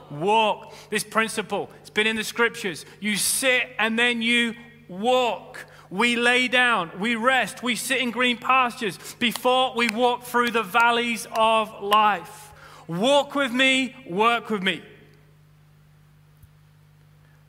walk. 0.10 0.74
This 0.90 1.04
principle, 1.04 1.70
it's 1.82 1.90
been 1.90 2.08
in 2.08 2.16
the 2.16 2.24
scriptures. 2.24 2.86
You 3.02 3.18
sit 3.18 3.68
and 3.78 4.00
then 4.00 4.22
you 4.22 4.56
walk. 4.88 5.66
We 5.94 6.16
lay 6.16 6.48
down, 6.48 6.90
we 7.00 7.14
rest, 7.14 7.62
we 7.62 7.76
sit 7.76 8.02
in 8.02 8.10
green 8.10 8.38
pastures 8.38 8.98
before 9.20 9.76
we 9.76 9.90
walk 9.90 10.24
through 10.24 10.50
the 10.50 10.64
valleys 10.64 11.28
of 11.32 11.84
life. 11.84 12.52
Walk 12.88 13.36
with 13.36 13.52
me, 13.52 13.96
work 14.10 14.50
with 14.50 14.64
me. 14.64 14.82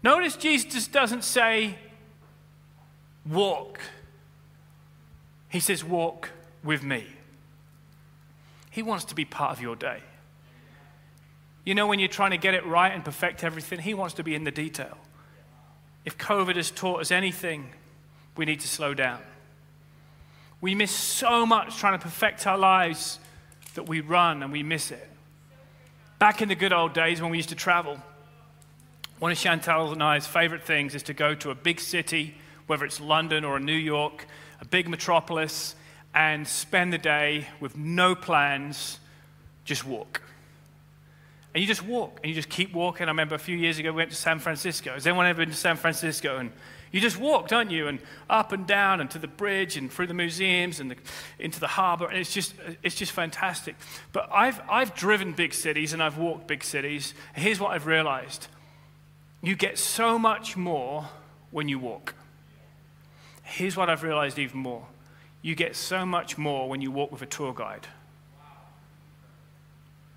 Notice 0.03 0.37
Jesus 0.37 0.87
doesn't 0.87 1.25
say, 1.25 1.77
walk. 3.25 3.81
He 5.49 5.59
says, 5.59 5.83
walk 5.83 6.29
with 6.63 6.83
me. 6.83 7.07
He 8.71 8.83
wants 8.83 9.07
to 9.07 9.15
be 9.15 9.25
part 9.25 9.57
of 9.57 9.63
your 9.63 9.75
day. 9.75 10.01
You 11.65 11.75
know, 11.75 11.87
when 11.87 11.99
you're 11.99 12.09
trying 12.09 12.33
to 12.33 12.37
get 12.37 12.53
it 12.53 12.67
right 12.67 12.93
and 12.93 13.03
perfect 13.03 13.43
everything, 13.43 13.79
He 13.79 13.95
wants 13.95 14.13
to 14.17 14.23
be 14.23 14.35
in 14.35 14.45
the 14.45 14.51
detail. 14.51 14.99
If 16.05 16.19
COVID 16.19 16.57
has 16.57 16.71
taught 16.71 17.01
us 17.01 17.11
anything, 17.11 17.71
we 18.37 18.45
need 18.45 18.61
to 18.61 18.69
slow 18.69 18.95
down. 18.95 19.21
We 20.61 20.75
miss 20.75 20.93
so 20.93 21.45
much 21.45 21.77
trying 21.77 21.99
to 21.99 22.03
perfect 22.03 22.47
our 22.47 22.59
lives 22.59 23.19
that 23.75 23.89
we 23.89 24.01
run 24.01 24.43
and 24.43 24.51
we 24.53 24.63
miss 24.63 24.91
it. 24.91 25.09
Back 26.19 26.41
in 26.41 26.49
the 26.49 26.55
good 26.55 26.73
old 26.73 26.95
days 26.95 27.21
when 27.21 27.31
we 27.31 27.37
used 27.37 27.51
to 27.51 27.55
travel, 27.55 27.99
one 29.19 29.31
of 29.31 29.39
Chantal 29.39 29.93
and 29.93 30.03
I's 30.03 30.27
favorite 30.27 30.63
things 30.63 30.95
is 30.95 31.03
to 31.05 31.15
go 31.15 31.35
to 31.35 31.51
a 31.51 31.55
big 31.55 31.81
city, 31.81 32.35
whether 32.67 32.85
it's 32.85 33.01
London 33.01 33.45
or 33.45 33.61
New 33.61 33.73
York, 33.73 34.27
a 34.61 34.65
big 34.65 34.89
metropolis, 34.89 35.75
and 36.15 36.47
spend 36.47 36.93
the 36.93 36.99
day 36.99 37.47
with 37.61 37.77
no 37.77 38.15
plans, 38.15 39.01
just 39.65 39.85
walk. 39.85 40.23
And 41.53 41.61
you 41.61 41.67
just 41.67 41.85
walk 41.85 42.21
and 42.23 42.29
you 42.29 42.35
just 42.35 42.49
keep 42.49 42.73
walking. 42.73 43.07
I 43.07 43.11
remember 43.11 43.35
a 43.35 43.39
few 43.39 43.57
years 43.57 43.79
ago 43.79 43.91
we 43.91 43.97
went 43.97 44.11
to 44.11 44.17
San 44.17 44.39
Francisco. 44.39 44.93
Has 44.93 45.07
anyone 45.07 45.27
ever 45.27 45.39
been 45.39 45.51
to 45.51 45.57
San 45.57 45.77
Francisco? 45.77 46.39
And 46.39 46.53
you 46.95 47.01
just 47.01 47.19
walk, 47.19 47.49
don't 47.49 47.73
you? 47.73 47.89
And 47.89 47.99
up 48.31 48.53
and 48.53 48.69
down 48.69 49.01
and 49.01 49.11
to 49.11 49.19
the 49.19 49.27
bridge 49.27 49.77
and 49.77 49.91
through 49.91 50.07
the 50.07 50.15
museums 50.15 50.79
and 50.79 50.93
the, 50.93 50.97
into 51.41 51.59
the 51.59 51.67
harbor. 51.67 52.07
And 52.07 52.17
it's 52.17 52.33
just, 52.33 52.55
it's 52.85 52.95
just 52.95 53.11
fantastic. 53.11 53.75
But 54.13 54.29
I've, 54.33 54.61
I've 54.71 54.95
driven 54.95 55.33
big 55.33 55.55
cities 55.55 55.93
and 55.93 56.01
I've 56.01 56.19
walked 56.19 56.47
big 56.47 56.63
cities. 56.63 57.13
Here's 57.35 57.59
what 57.59 57.73
I've 57.73 57.87
realized 57.87 58.47
you 59.43 59.57
get 59.57 59.77
so 59.77 60.21
much 60.21 60.57
more 60.57 61.09
when 61.51 61.69
you 61.69 61.81
walk. 61.81 62.15
Here's 63.43 63.77
what 63.77 63.91
I've 63.91 64.05
realized 64.05 64.39
even 64.39 64.61
more 64.61 64.87
you 65.43 65.57
get 65.57 65.75
so 65.75 66.07
much 66.07 66.39
more 66.39 66.69
when 66.69 66.81
you 66.81 66.93
walk 66.93 67.11
with 67.11 67.23
a 67.23 67.27
tour 67.27 67.53
guide 67.53 67.89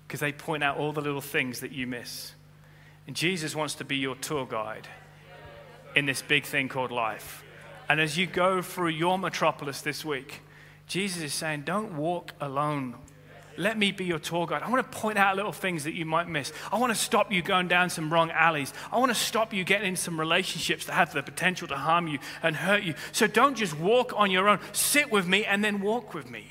because 0.06 0.20
they 0.20 0.30
point 0.30 0.62
out 0.62 0.76
all 0.78 0.92
the 0.92 1.00
little 1.00 1.20
things 1.20 1.58
that 1.58 1.72
you 1.72 1.88
miss. 1.88 2.34
And 3.08 3.16
Jesus 3.16 3.56
wants 3.56 3.74
to 3.74 3.84
be 3.84 3.96
your 3.96 4.14
tour 4.14 4.46
guide 4.46 4.86
in 5.98 6.06
this 6.06 6.22
big 6.22 6.44
thing 6.44 6.68
called 6.68 6.90
life. 6.90 7.44
And 7.88 8.00
as 8.00 8.16
you 8.16 8.26
go 8.26 8.62
through 8.62 8.88
your 8.88 9.18
metropolis 9.18 9.82
this 9.82 10.04
week, 10.04 10.40
Jesus 10.86 11.22
is 11.22 11.34
saying, 11.34 11.62
Don't 11.62 11.96
walk 11.96 12.32
alone. 12.40 12.94
Let 13.56 13.76
me 13.76 13.90
be 13.90 14.04
your 14.04 14.20
tour 14.20 14.46
guide. 14.46 14.62
I 14.62 14.70
want 14.70 14.90
to 14.90 14.98
point 14.98 15.18
out 15.18 15.34
little 15.34 15.52
things 15.52 15.82
that 15.82 15.92
you 15.92 16.06
might 16.06 16.28
miss. 16.28 16.52
I 16.70 16.78
want 16.78 16.92
to 16.92 16.98
stop 16.98 17.32
you 17.32 17.42
going 17.42 17.66
down 17.66 17.90
some 17.90 18.12
wrong 18.12 18.30
alleys. 18.30 18.72
I 18.92 18.98
want 18.98 19.10
to 19.10 19.16
stop 19.16 19.52
you 19.52 19.64
getting 19.64 19.88
in 19.88 19.96
some 19.96 20.18
relationships 20.18 20.84
that 20.84 20.92
have 20.92 21.12
the 21.12 21.24
potential 21.24 21.66
to 21.66 21.74
harm 21.74 22.06
you 22.06 22.20
and 22.40 22.54
hurt 22.54 22.84
you. 22.84 22.94
So 23.10 23.26
don't 23.26 23.56
just 23.56 23.76
walk 23.76 24.12
on 24.14 24.30
your 24.30 24.48
own. 24.48 24.60
Sit 24.72 25.10
with 25.10 25.26
me 25.26 25.44
and 25.44 25.64
then 25.64 25.80
walk 25.80 26.14
with 26.14 26.30
me. 26.30 26.46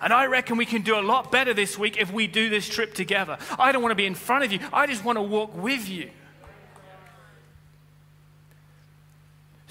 And 0.00 0.12
I 0.12 0.26
reckon 0.26 0.56
we 0.56 0.66
can 0.66 0.82
do 0.82 0.96
a 0.96 1.02
lot 1.02 1.32
better 1.32 1.54
this 1.54 1.76
week 1.76 1.96
if 1.96 2.12
we 2.12 2.28
do 2.28 2.50
this 2.50 2.68
trip 2.68 2.94
together. 2.94 3.36
I 3.58 3.72
don't 3.72 3.82
want 3.82 3.90
to 3.90 3.96
be 3.96 4.06
in 4.06 4.14
front 4.14 4.44
of 4.44 4.52
you, 4.52 4.60
I 4.72 4.86
just 4.86 5.04
want 5.04 5.16
to 5.16 5.22
walk 5.22 5.56
with 5.56 5.88
you. 5.88 6.10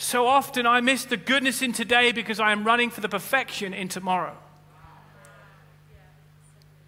So 0.01 0.25
often 0.25 0.65
I 0.65 0.81
miss 0.81 1.05
the 1.05 1.15
goodness 1.15 1.61
in 1.61 1.73
today 1.73 2.11
because 2.11 2.39
I 2.39 2.53
am 2.53 2.63
running 2.63 2.89
for 2.89 3.01
the 3.01 3.07
perfection 3.07 3.71
in 3.71 3.87
tomorrow. 3.87 4.35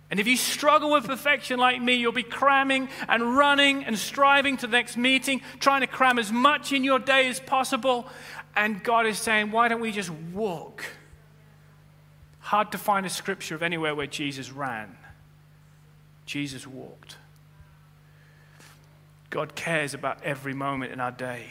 And 0.09 0.19
if 0.19 0.25
you 0.25 0.35
struggle 0.35 0.91
with 0.91 1.05
perfection 1.05 1.59
like 1.59 1.79
me, 1.79 1.93
you'll 1.93 2.11
be 2.11 2.23
cramming 2.23 2.89
and 3.07 3.37
running 3.37 3.85
and 3.85 3.99
striving 3.99 4.57
to 4.57 4.65
the 4.65 4.71
next 4.71 4.97
meeting, 4.97 5.41
trying 5.59 5.81
to 5.81 5.87
cram 5.87 6.17
as 6.17 6.31
much 6.31 6.73
in 6.73 6.83
your 6.83 6.97
day 6.97 7.27
as 7.27 7.39
possible. 7.39 8.07
And 8.55 8.83
God 8.83 9.05
is 9.05 9.19
saying, 9.19 9.51
why 9.51 9.67
don't 9.67 9.79
we 9.79 9.91
just 9.91 10.09
walk? 10.09 10.83
Hard 12.39 12.71
to 12.71 12.79
find 12.79 13.05
a 13.05 13.09
scripture 13.09 13.53
of 13.53 13.61
anywhere 13.61 13.93
where 13.93 14.07
Jesus 14.07 14.51
ran. 14.51 14.97
Jesus 16.25 16.65
walked. 16.65 17.17
God 19.29 19.53
cares 19.53 19.93
about 19.93 20.23
every 20.23 20.55
moment 20.55 20.91
in 20.91 20.99
our 20.99 21.11
day. 21.11 21.45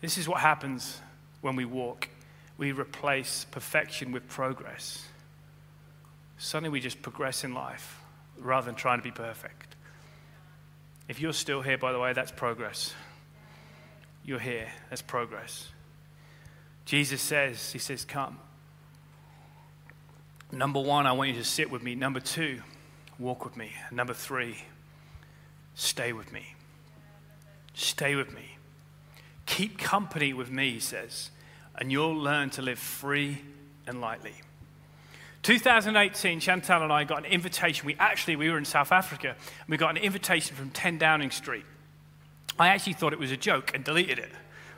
This 0.00 0.18
is 0.18 0.28
what 0.28 0.40
happens 0.40 1.00
when 1.40 1.56
we 1.56 1.64
walk. 1.64 2.08
We 2.56 2.72
replace 2.72 3.46
perfection 3.50 4.12
with 4.12 4.28
progress. 4.28 5.06
Suddenly 6.38 6.70
we 6.70 6.80
just 6.80 7.02
progress 7.02 7.44
in 7.44 7.54
life 7.54 8.00
rather 8.38 8.66
than 8.66 8.74
trying 8.74 8.98
to 8.98 9.04
be 9.04 9.10
perfect. 9.10 9.76
If 11.08 11.20
you're 11.20 11.32
still 11.32 11.60
here, 11.60 11.76
by 11.76 11.92
the 11.92 11.98
way, 11.98 12.12
that's 12.12 12.32
progress. 12.32 12.94
You're 14.24 14.38
here, 14.38 14.68
that's 14.88 15.02
progress. 15.02 15.68
Jesus 16.84 17.20
says, 17.20 17.72
He 17.72 17.78
says, 17.78 18.04
Come. 18.04 18.38
Number 20.52 20.80
one, 20.80 21.06
I 21.06 21.12
want 21.12 21.30
you 21.30 21.36
to 21.36 21.44
sit 21.44 21.70
with 21.70 21.82
me. 21.82 21.94
Number 21.94 22.20
two, 22.20 22.62
walk 23.18 23.44
with 23.44 23.56
me. 23.56 23.72
Number 23.92 24.14
three, 24.14 24.56
stay 25.74 26.12
with 26.12 26.32
me. 26.32 26.54
Stay 27.74 28.16
with 28.16 28.34
me. 28.34 28.56
Keep 29.50 29.78
company 29.78 30.32
with 30.32 30.48
me, 30.48 30.70
he 30.70 30.78
says, 30.78 31.30
and 31.76 31.90
you'll 31.90 32.14
learn 32.14 32.50
to 32.50 32.62
live 32.62 32.78
free 32.78 33.42
and 33.84 34.00
lightly. 34.00 34.34
2018, 35.42 36.38
Chantal 36.38 36.84
and 36.84 36.92
I 36.92 37.02
got 37.02 37.18
an 37.18 37.24
invitation. 37.24 37.84
We 37.84 37.96
actually, 37.98 38.36
we 38.36 38.48
were 38.48 38.58
in 38.58 38.64
South 38.64 38.92
Africa, 38.92 39.30
and 39.30 39.68
we 39.68 39.76
got 39.76 39.90
an 39.90 39.96
invitation 39.96 40.54
from 40.54 40.70
10 40.70 40.98
Downing 40.98 41.32
Street. 41.32 41.64
I 42.60 42.68
actually 42.68 42.92
thought 42.92 43.12
it 43.12 43.18
was 43.18 43.32
a 43.32 43.36
joke 43.36 43.72
and 43.74 43.82
deleted 43.82 44.20
it. 44.20 44.30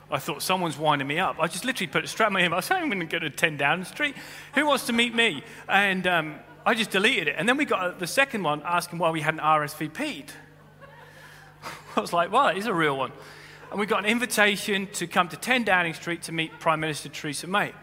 I 0.09 0.17
thought 0.17 0.41
someone's 0.41 0.77
winding 0.77 1.07
me 1.07 1.19
up. 1.19 1.35
I 1.39 1.45
just 1.45 1.65
literally 1.65 1.91
put 1.91 2.03
it 2.03 2.07
straight 2.07 2.27
in 2.27 2.33
my 2.33 2.43
email. 2.43 2.57
I 2.57 2.59
said, 2.61 2.77
I'm 2.77 2.89
going 2.89 2.99
to 2.99 3.05
go 3.05 3.19
to 3.19 3.29
10 3.29 3.57
Downing 3.57 3.85
Street. 3.85 4.15
Who 4.55 4.65
wants 4.65 4.87
to 4.87 4.93
meet 4.93 5.13
me? 5.13 5.43
And 5.69 6.07
um, 6.07 6.39
I 6.65 6.73
just 6.73 6.89
deleted 6.89 7.27
it. 7.27 7.35
And 7.37 7.47
then 7.47 7.57
we 7.57 7.65
got 7.65 7.99
the 7.99 8.07
second 8.07 8.41
one 8.41 8.63
asking 8.65 8.97
why 8.97 9.11
we 9.11 9.21
hadn't 9.21 9.41
RSVP'd. 9.41 10.33
I 11.95 12.01
was 12.01 12.11
like, 12.11 12.31
well, 12.31 12.47
it 12.47 12.57
is 12.57 12.65
a 12.65 12.73
real 12.73 12.97
one. 12.97 13.11
And 13.73 13.79
we 13.79 13.87
got 13.87 14.03
an 14.03 14.11
invitation 14.11 14.87
to 14.93 15.07
come 15.07 15.29
to 15.29 15.35
10 15.35 15.63
Downing 15.63 15.95
Street 15.95 16.21
to 16.23 16.31
meet 16.31 16.59
Prime 16.59 16.79
Minister 16.79 17.09
Theresa 17.09 17.47
May. 17.47 17.73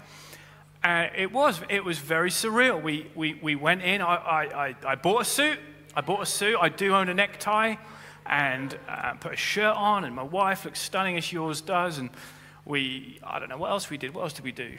And 0.84 1.10
it 1.16 1.32
was, 1.32 1.60
it 1.68 1.84
was 1.84 1.98
very 1.98 2.30
surreal. 2.30 2.80
We, 2.80 3.10
we, 3.16 3.34
we 3.42 3.56
went 3.56 3.82
in, 3.82 4.00
I, 4.00 4.14
I, 4.14 4.76
I 4.86 4.94
bought 4.94 5.22
a 5.22 5.24
suit. 5.24 5.58
I 5.96 6.00
bought 6.00 6.22
a 6.22 6.26
suit. 6.26 6.56
I 6.60 6.68
do 6.68 6.94
own 6.94 7.08
a 7.08 7.14
necktie 7.14 7.74
and 8.24 8.78
uh, 8.88 9.14
put 9.14 9.32
a 9.32 9.36
shirt 9.36 9.74
on, 9.74 10.04
and 10.04 10.14
my 10.14 10.22
wife 10.22 10.64
looks 10.64 10.78
stunning 10.78 11.16
as 11.16 11.32
yours 11.32 11.60
does. 11.60 11.98
And 11.98 12.10
we, 12.64 13.18
I 13.24 13.40
don't 13.40 13.48
know, 13.48 13.58
what 13.58 13.72
else 13.72 13.90
we 13.90 13.98
did? 13.98 14.14
What 14.14 14.22
else 14.22 14.34
did 14.34 14.44
we 14.44 14.52
do? 14.52 14.74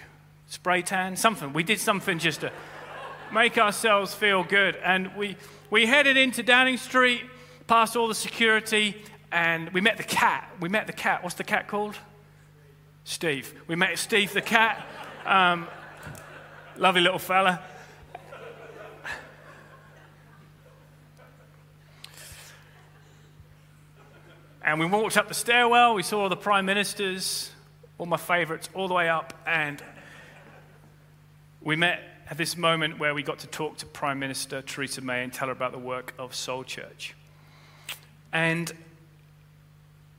Spray 0.48 0.82
tan? 0.82 1.18
Something. 1.18 1.52
We 1.52 1.64
did 1.64 1.82
something 1.82 2.20
just 2.20 2.40
to 2.40 2.54
make 3.34 3.58
ourselves 3.58 4.14
feel 4.14 4.46
good. 4.46 4.78
And 4.78 5.14
we, 5.18 5.36
we 5.70 5.88
headed 5.88 6.16
into 6.16 6.42
Downing 6.42 6.78
Street, 6.78 7.24
past 7.68 7.98
all 7.98 8.08
the 8.08 8.16
security, 8.16 8.96
and 9.32 9.70
we 9.70 9.82
met 9.82 9.98
the 9.98 10.04
cat. 10.04 10.50
We 10.60 10.70
met 10.70 10.88
the 10.88 10.94
cat. 10.94 11.24
What's 11.24 11.36
the 11.36 11.44
cat 11.44 11.68
called? 11.68 11.96
Steve. 13.04 13.54
We 13.68 13.76
met 13.76 13.98
Steve 13.98 14.34
the 14.34 14.42
cat. 14.42 14.86
Um, 15.26 15.68
lovely 16.78 17.02
little 17.02 17.20
fella. 17.20 17.62
And 24.64 24.80
we 24.80 24.86
walked 24.86 25.18
up 25.18 25.28
the 25.28 25.34
stairwell, 25.34 25.96
we 25.96 26.04
saw 26.04 26.22
all 26.22 26.30
the 26.30 26.36
prime 26.36 26.68
ministers, 26.68 27.50
all 27.98 28.06
my 28.06 28.18
favorites, 28.18 28.70
all 28.76 28.88
the 28.88 28.94
way 28.94 29.10
up, 29.10 29.34
and 29.48 29.82
we 31.62 31.76
met 31.76 32.00
at 32.30 32.38
this 32.38 32.56
moment 32.56 33.00
where 33.00 33.16
we 33.16 33.24
got 33.24 33.40
to 33.40 33.48
talk 33.48 33.78
to 33.78 33.88
Prime 33.88 34.20
Minister 34.20 34.62
Theresa 34.62 35.02
May 35.02 35.24
and 35.24 35.34
tell 35.34 35.48
her 35.48 35.52
about 35.52 35.72
the 35.72 35.80
work 35.80 36.14
of 36.18 36.36
Soul 36.36 36.64
Church. 36.64 37.16
And 38.32 38.72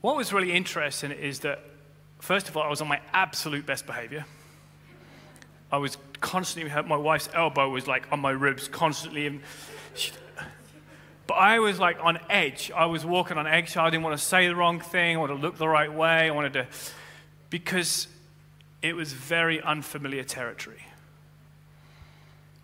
what 0.03 0.17
was 0.17 0.33
really 0.33 0.53
interesting 0.53 1.11
is 1.13 1.41
that, 1.41 1.61
first 2.21 2.49
of 2.49 2.57
all, 2.57 2.65
I 2.65 2.69
was 2.69 2.81
on 2.81 2.89
my 2.89 3.01
absolute 3.13 3.65
best 3.65 3.87
behavior. 3.87 4.27
I 5.71 5.79
was 5.79 5.97
constantly, 6.21 6.71
my 6.83 6.97
wife's 6.97 7.31
elbow 7.33 7.71
was 7.71 7.87
like 7.87 8.07
on 8.13 8.21
my 8.21 8.33
ribs, 8.33 8.69
constantly. 8.69 9.41
She, 9.95 10.13
but 11.27 11.35
I 11.35 11.61
was 11.61 11.79
like 11.79 11.99
on 12.03 12.19
edge. 12.29 12.71
I 12.75 12.87
was 12.87 13.07
walking 13.07 13.39
on 13.39 13.47
eggshell. 13.47 13.87
I 13.87 13.91
didn't 13.91 14.03
want 14.03 14.19
to 14.19 14.23
say 14.23 14.49
the 14.49 14.57
wrong 14.57 14.81
thing. 14.81 15.17
I 15.17 15.21
wanted 15.21 15.37
to 15.37 15.41
look 15.41 15.57
the 15.57 15.69
right 15.69 15.93
way. 15.93 16.27
I 16.27 16.31
wanted 16.31 16.53
to, 16.55 16.67
because 17.49 18.09
it 18.83 18.95
was 18.95 19.13
very 19.13 19.63
unfamiliar 19.63 20.25
territory. 20.25 20.85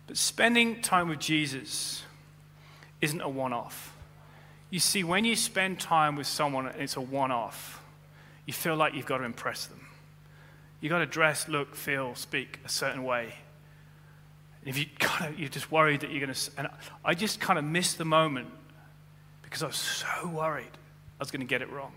But 0.07 0.17
spending 0.17 0.81
time 0.81 1.07
with 1.07 1.19
Jesus 1.19 2.03
isn't 2.99 3.21
a 3.21 3.29
one 3.29 3.53
off. 3.53 3.88
You 4.69 4.79
see, 4.79 5.03
when 5.03 5.25
you 5.25 5.35
spend 5.35 5.79
time 5.79 6.15
with 6.15 6.27
someone 6.27 6.67
and 6.67 6.81
it's 6.81 6.95
a 6.95 7.01
one 7.01 7.31
off, 7.31 7.81
you 8.45 8.53
feel 8.53 8.75
like 8.75 8.93
you've 8.93 9.05
got 9.05 9.19
to 9.19 9.23
impress 9.23 9.65
them. 9.65 9.87
You've 10.81 10.91
got 10.91 10.99
to 10.99 11.05
dress, 11.05 11.47
look, 11.47 11.75
feel, 11.75 12.15
speak 12.15 12.59
a 12.65 12.69
certain 12.69 13.03
way. 13.03 13.33
And 14.61 14.69
If 14.69 14.77
you 14.77 14.85
kind 14.99 15.33
of, 15.33 15.39
you're 15.39 15.49
just 15.49 15.71
worried 15.71 16.01
that 16.01 16.11
you're 16.11 16.25
going 16.25 16.33
to, 16.33 16.51
and 16.57 16.67
I 17.03 17.13
just 17.13 17.39
kind 17.39 17.57
of 17.57 17.65
missed 17.65 17.97
the 17.97 18.05
moment 18.05 18.49
because 19.43 19.63
I 19.63 19.67
was 19.67 19.75
so 19.75 20.27
worried 20.27 20.71
I 21.19 21.23
was 21.23 21.31
going 21.31 21.41
to 21.41 21.47
get 21.47 21.61
it 21.61 21.69
wrong. 21.71 21.91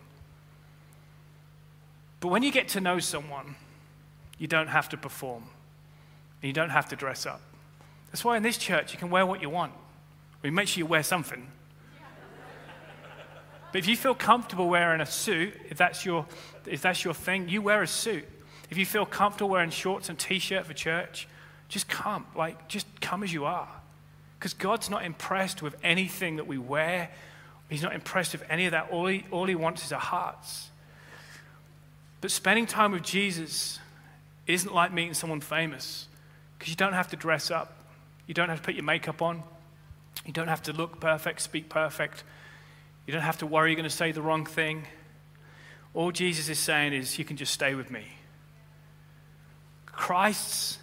But 2.20 2.28
when 2.28 2.42
you 2.42 2.52
get 2.52 2.68
to 2.68 2.80
know 2.80 2.98
someone, 2.98 3.56
you 4.38 4.46
don't 4.46 4.68
have 4.68 4.88
to 4.90 4.96
perform, 4.96 5.44
and 6.40 6.48
you 6.48 6.52
don't 6.52 6.70
have 6.70 6.88
to 6.88 6.96
dress 6.96 7.26
up. 7.26 7.40
That's 8.10 8.24
why 8.24 8.36
in 8.36 8.42
this 8.42 8.58
church 8.58 8.92
you 8.92 8.98
can 8.98 9.10
wear 9.10 9.26
what 9.26 9.42
you 9.42 9.50
want. 9.50 9.72
We 10.42 10.50
make 10.50 10.68
sure 10.68 10.80
you 10.80 10.86
wear 10.86 11.02
something. 11.02 11.46
But 13.72 13.78
if 13.78 13.88
you 13.88 13.96
feel 13.96 14.14
comfortable 14.14 14.68
wearing 14.68 15.00
a 15.00 15.06
suit, 15.06 15.54
if 15.70 15.78
that's 15.78 16.04
your, 16.04 16.26
if 16.66 16.82
that's 16.82 17.04
your 17.04 17.14
thing, 17.14 17.48
you 17.48 17.62
wear 17.62 17.82
a 17.82 17.86
suit. 17.86 18.28
If 18.70 18.76
you 18.76 18.86
feel 18.86 19.06
comfortable 19.06 19.50
wearing 19.50 19.70
shorts 19.70 20.08
and 20.08 20.18
t-shirt 20.18 20.66
for 20.66 20.74
church, 20.74 21.26
just 21.68 21.88
come. 21.88 22.26
Like, 22.36 22.68
just 22.68 22.86
come 23.00 23.22
as 23.22 23.32
you 23.32 23.46
are. 23.46 23.68
Because 24.38 24.52
God's 24.52 24.90
not 24.90 25.04
impressed 25.04 25.62
with 25.62 25.74
anything 25.82 26.36
that 26.36 26.46
we 26.46 26.58
wear. 26.58 27.10
He's 27.70 27.82
not 27.82 27.94
impressed 27.94 28.32
with 28.32 28.44
any 28.50 28.66
of 28.66 28.72
that. 28.72 28.90
All 28.90 29.06
he, 29.06 29.24
all 29.30 29.46
he 29.46 29.54
wants 29.54 29.84
is 29.86 29.92
our 29.92 30.00
hearts. 30.00 30.68
But 32.20 32.30
spending 32.30 32.66
time 32.66 32.92
with 32.92 33.02
Jesus 33.02 33.78
isn't 34.46 34.74
like 34.74 34.92
meeting 34.92 35.14
someone 35.14 35.40
famous 35.40 36.08
because 36.58 36.70
you 36.70 36.76
don't 36.76 36.92
have 36.92 37.08
to 37.08 37.16
dress 37.16 37.50
up. 37.50 37.74
You 38.26 38.34
don't 38.34 38.48
have 38.48 38.58
to 38.58 38.64
put 38.64 38.74
your 38.74 38.84
makeup 38.84 39.22
on. 39.22 39.42
You 40.26 40.32
don't 40.32 40.48
have 40.48 40.62
to 40.64 40.72
look 40.72 41.00
perfect, 41.00 41.40
speak 41.40 41.68
perfect. 41.68 42.22
You 43.06 43.12
don't 43.12 43.22
have 43.22 43.38
to 43.38 43.46
worry 43.46 43.70
you're 43.70 43.76
going 43.76 43.88
to 43.88 43.90
say 43.90 44.12
the 44.12 44.22
wrong 44.22 44.46
thing. 44.46 44.86
All 45.94 46.12
Jesus 46.12 46.48
is 46.48 46.58
saying 46.58 46.92
is, 46.92 47.18
you 47.18 47.24
can 47.24 47.36
just 47.36 47.52
stay 47.52 47.74
with 47.74 47.90
me. 47.90 48.04
Christ's, 49.86 50.78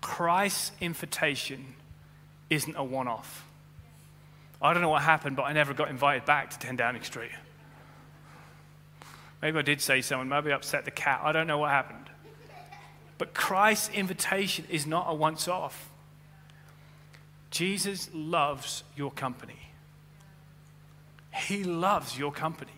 Christ's 0.00 0.72
invitation 0.80 1.74
isn't 2.50 2.76
a 2.76 2.82
one 2.82 3.08
off. 3.08 3.46
I 4.60 4.72
don't 4.72 4.82
know 4.82 4.88
what 4.88 5.02
happened, 5.02 5.36
but 5.36 5.44
I 5.44 5.52
never 5.52 5.74
got 5.74 5.90
invited 5.90 6.24
back 6.24 6.50
to 6.50 6.58
10 6.58 6.76
Downing 6.76 7.02
Street. 7.02 7.30
Maybe 9.42 9.58
I 9.58 9.62
did 9.62 9.80
say 9.80 10.00
something, 10.00 10.28
maybe 10.28 10.50
I 10.50 10.56
upset 10.56 10.84
the 10.84 10.90
cat. 10.90 11.20
I 11.22 11.32
don't 11.32 11.46
know 11.46 11.58
what 11.58 11.70
happened. 11.70 12.10
But 13.18 13.34
Christ's 13.34 13.90
invitation 13.90 14.64
is 14.70 14.86
not 14.86 15.06
a 15.08 15.14
once 15.14 15.46
off. 15.46 15.90
Jesus 17.50 18.10
loves 18.12 18.82
your 18.96 19.10
company. 19.10 19.65
He 21.36 21.64
loves 21.64 22.18
your 22.18 22.32
company. 22.32 22.72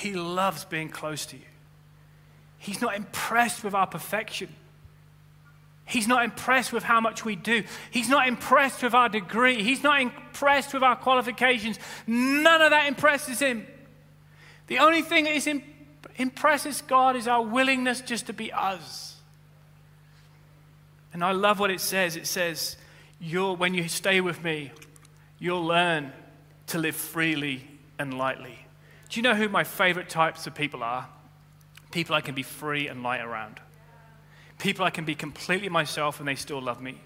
He 0.00 0.14
loves 0.14 0.64
being 0.64 0.88
close 0.88 1.26
to 1.26 1.36
you. 1.36 1.42
He's 2.58 2.80
not 2.80 2.96
impressed 2.96 3.62
with 3.62 3.74
our 3.74 3.86
perfection. 3.86 4.48
He's 5.84 6.06
not 6.06 6.24
impressed 6.24 6.72
with 6.72 6.82
how 6.82 7.00
much 7.00 7.24
we 7.24 7.36
do. 7.36 7.64
He's 7.90 8.08
not 8.08 8.28
impressed 8.28 8.82
with 8.82 8.94
our 8.94 9.08
degree. 9.08 9.62
He's 9.62 9.82
not 9.82 10.00
impressed 10.00 10.74
with 10.74 10.82
our 10.82 10.96
qualifications. 10.96 11.78
None 12.06 12.62
of 12.62 12.70
that 12.70 12.86
impresses 12.86 13.38
him. 13.40 13.66
The 14.66 14.78
only 14.78 15.02
thing 15.02 15.24
that 15.24 15.34
is 15.34 15.48
impresses 16.16 16.82
God 16.82 17.16
is 17.16 17.26
our 17.26 17.42
willingness 17.42 18.00
just 18.02 18.26
to 18.26 18.32
be 18.32 18.52
us. 18.52 19.16
And 21.12 21.24
I 21.24 21.32
love 21.32 21.58
what 21.58 21.70
it 21.70 21.80
says. 21.80 22.14
It 22.14 22.26
says, 22.26 22.76
when 23.20 23.74
you 23.74 23.88
stay 23.88 24.20
with 24.20 24.44
me, 24.44 24.70
you'll 25.38 25.64
learn 25.64 26.12
to 26.70 26.78
live 26.78 26.96
freely 26.96 27.66
and 27.98 28.16
lightly. 28.16 28.58
Do 29.08 29.18
you 29.18 29.22
know 29.22 29.34
who 29.34 29.48
my 29.48 29.64
favorite 29.64 30.08
types 30.08 30.46
of 30.46 30.54
people 30.54 30.82
are? 30.82 31.08
People 31.90 32.14
I 32.14 32.20
can 32.20 32.34
be 32.34 32.44
free 32.44 32.86
and 32.86 33.02
light 33.02 33.20
around. 33.20 33.60
People 34.58 34.84
I 34.84 34.90
can 34.90 35.04
be 35.04 35.14
completely 35.14 35.68
myself 35.68 36.20
and 36.20 36.28
they 36.28 36.36
still 36.36 36.62
love 36.62 36.80
me. 36.80 37.00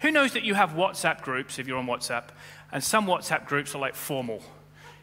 Who 0.00 0.10
knows 0.10 0.32
that 0.32 0.44
you 0.44 0.54
have 0.54 0.70
WhatsApp 0.70 1.22
groups 1.22 1.58
if 1.58 1.66
you're 1.66 1.78
on 1.78 1.86
WhatsApp, 1.86 2.24
and 2.72 2.82
some 2.82 3.06
WhatsApp 3.06 3.46
groups 3.46 3.74
are 3.74 3.78
like 3.78 3.94
formal. 3.94 4.42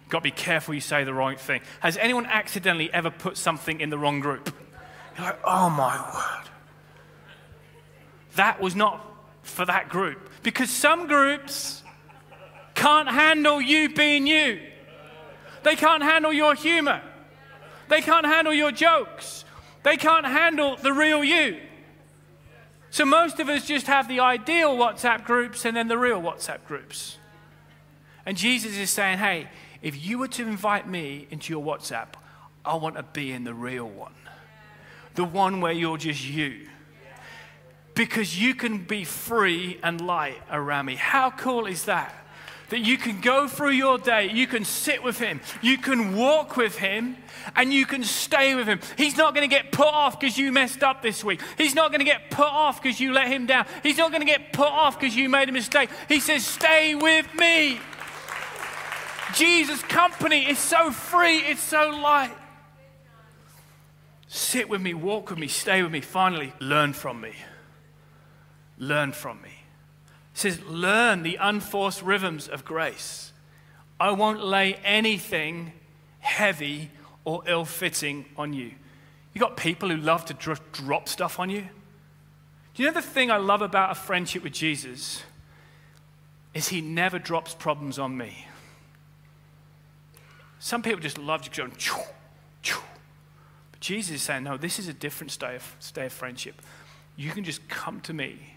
You've 0.01 0.09
got 0.09 0.20
to 0.20 0.24
be 0.24 0.32
careful 0.32 0.74
you 0.74 0.82
say 0.82 1.03
the 1.03 1.14
wrong 1.14 1.36
thing. 1.36 1.62
Has 1.80 1.97
anyone 1.97 2.26
accidentally 2.26 2.91
ever 2.91 3.09
put 3.09 3.38
something 3.38 3.80
in 3.80 3.89
the 3.89 3.97
wrong 3.97 4.20
group? 4.20 4.53
You're 5.18 5.28
like, 5.28 5.39
oh 5.43 5.70
my 5.70 5.97
word. 6.14 6.49
That 8.36 8.62
was 8.62 8.76
not 8.76 9.05
for 9.43 9.66
that 9.66 9.89
group. 9.89 10.30
Because 10.43 10.70
some 10.70 11.07
groups 11.07 11.82
can't 12.82 13.07
handle 13.07 13.61
you 13.61 13.89
being 13.93 14.25
you. 14.25 14.59
They 15.61 15.75
can't 15.75 16.01
handle 16.01 16.34
your 16.34 16.55
humor. 16.55 16.99
They 17.89 18.01
can't 18.01 18.25
handle 18.25 18.53
your 18.53 18.71
jokes. 18.71 19.45
They 19.84 19.97
can't 19.97 20.25
handle 20.25 20.77
the 20.77 20.91
real 20.91 21.23
you. 21.23 21.59
So 22.89 23.05
most 23.05 23.39
of 23.39 23.49
us 23.49 23.67
just 23.67 23.86
have 23.86 24.07
the 24.07 24.19
ideal 24.19 24.75
WhatsApp 24.75 25.25
groups 25.25 25.63
and 25.63 25.77
then 25.77 25.89
the 25.89 25.97
real 25.97 26.19
WhatsApp 26.19 26.65
groups. 26.65 27.17
And 28.25 28.36
Jesus 28.36 28.75
is 28.75 28.89
saying, 28.89 29.19
hey, 29.19 29.47
if 29.84 30.03
you 30.03 30.17
were 30.17 30.27
to 30.29 30.47
invite 30.47 30.88
me 30.88 31.27
into 31.29 31.53
your 31.53 31.63
WhatsApp, 31.63 32.15
I 32.65 32.75
want 32.77 32.95
to 32.95 33.03
be 33.03 33.32
in 33.32 33.43
the 33.43 33.53
real 33.53 33.88
one. 33.88 34.15
The 35.13 35.23
one 35.23 35.61
where 35.61 35.71
you're 35.71 35.97
just 35.97 36.27
you 36.27 36.67
because 37.93 38.41
you 38.41 38.55
can 38.55 38.86
be 38.86 39.03
free 39.03 39.77
and 39.84 40.01
light 40.01 40.41
around 40.49 40.86
me. 40.88 40.95
How 40.95 41.29
cool 41.29 41.67
is 41.67 41.86
that? 41.86 42.15
That 42.72 42.80
you 42.80 42.97
can 42.97 43.22
go 43.22 43.47
through 43.47 43.72
your 43.72 43.97
day, 43.97 44.32
you 44.32 44.47
can 44.47 44.65
sit 44.65 45.03
with 45.03 45.19
him, 45.19 45.39
you 45.61 45.78
can 45.78 46.15
walk 46.15 46.57
with 46.57 46.78
him, 46.78 47.17
and 47.55 47.72
you 47.72 47.86
can 47.86 48.03
stay 48.03 48.55
with 48.55 48.67
him. 48.67 48.80
He's 48.97 49.15
not 49.15 49.36
going 49.36 49.47
to 49.47 49.55
get 49.55 49.72
put 49.72 49.88
off 49.88 50.19
because 50.19 50.38
you 50.38 50.51
messed 50.51 50.82
up 50.82 51.01
this 51.01 51.24
week. 51.24 51.41
He's 51.57 51.76
not 51.76 51.91
going 51.91 51.99
to 51.99 52.05
get 52.05 52.32
put 52.32 52.47
off 52.47 52.82
because 52.82 52.99
you 52.99 53.13
let 53.13 53.28
him 53.28 53.45
down. 53.45 53.65
He's 53.84 53.97
not 53.97 54.11
going 54.11 54.22
to 54.22 54.28
get 54.28 54.51
put 54.51 54.67
off 54.67 54.99
because 54.99 55.15
you 55.15 55.30
made 55.30 55.49
a 55.49 55.51
mistake. 55.51 55.89
He 56.09 56.19
says, 56.19 56.45
Stay 56.45 56.95
with 56.95 57.34
me. 57.36 57.80
Jesus' 59.34 59.82
company 59.84 60.49
is 60.49 60.59
so 60.59 60.91
free, 60.91 61.38
it's 61.38 61.61
so 61.61 61.89
light. 62.01 62.36
Sit 64.28 64.67
with 64.67 64.82
me, 64.82 64.93
walk 64.93 65.30
with 65.30 65.39
me, 65.39 65.47
stay 65.47 65.84
with 65.84 65.91
me. 65.91 66.01
Finally, 66.01 66.53
learn 66.59 66.93
from 66.93 67.22
me 67.22 67.34
learn 68.82 69.11
from 69.11 69.41
me. 69.41 69.51
Says, 70.34 70.61
learn 70.63 71.23
the 71.23 71.36
unforced 71.36 72.01
rhythms 72.01 72.47
of 72.47 72.63
grace. 72.63 73.34
I 73.99 74.11
won't 74.11 74.43
lay 74.43 74.75
anything 74.84 75.73
heavy 76.19 76.89
or 77.25 77.43
ill 77.45 77.65
fitting 77.65 78.25
on 78.38 78.53
you. 78.53 78.71
You 79.34 79.39
got 79.41 79.57
people 79.57 79.89
who 79.89 79.97
love 79.97 80.25
to 80.25 80.34
dr- 80.34 80.61
drop 80.71 81.07
stuff 81.07 81.39
on 81.39 81.49
you. 81.49 81.67
Do 82.73 82.84
you 82.84 82.88
know 82.88 82.93
the 82.93 83.01
thing 83.01 83.29
I 83.29 83.38
love 83.38 83.61
about 83.61 83.91
a 83.91 83.95
friendship 83.95 84.43
with 84.43 84.53
Jesus? 84.53 85.23
Is 86.53 86.69
he 86.69 86.82
never 86.82 87.19
drops 87.19 87.53
problems 87.53 87.99
on 87.99 88.17
me. 88.17 88.47
Some 90.59 90.82
people 90.82 90.99
just 90.99 91.17
love 91.17 91.41
to 91.43 91.49
go, 91.49 91.67
choo, 91.77 91.95
choo. 92.61 92.82
But 93.71 93.79
Jesus 93.79 94.17
is 94.17 94.21
saying, 94.21 94.43
no, 94.43 94.57
this 94.57 94.79
is 94.79 94.88
a 94.88 94.93
different 94.93 95.32
state 95.32 95.55
of, 95.55 95.97
of 95.97 96.13
friendship. 96.13 96.61
You 97.15 97.32
can 97.32 97.43
just 97.43 97.67
come 97.67 97.99
to 98.01 98.13
me 98.13 98.55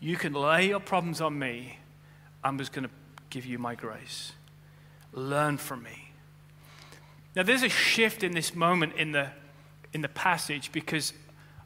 you 0.00 0.16
can 0.16 0.32
lay 0.32 0.68
your 0.68 0.80
problems 0.80 1.20
on 1.20 1.38
me. 1.38 1.78
I'm 2.44 2.58
just 2.58 2.72
going 2.72 2.84
to 2.84 2.90
give 3.30 3.46
you 3.46 3.58
my 3.58 3.74
grace. 3.74 4.32
Learn 5.12 5.56
from 5.56 5.82
me. 5.82 6.12
Now, 7.34 7.42
there's 7.42 7.62
a 7.62 7.68
shift 7.68 8.22
in 8.22 8.32
this 8.32 8.54
moment 8.54 8.94
in 8.96 9.12
the, 9.12 9.28
in 9.92 10.00
the 10.00 10.08
passage 10.08 10.72
because 10.72 11.12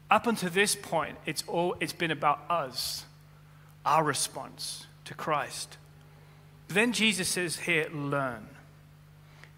up 0.09 0.27
until 0.27 0.49
this 0.49 0.75
point, 0.75 1.17
it's, 1.25 1.43
all, 1.47 1.75
it's 1.79 1.93
been 1.93 2.11
about 2.11 2.41
us, 2.49 3.05
our 3.85 4.03
response 4.03 4.87
to 5.05 5.13
Christ. 5.13 5.77
But 6.67 6.75
then 6.75 6.91
Jesus 6.93 7.29
says 7.29 7.59
here, 7.59 7.87
learn. 7.93 8.47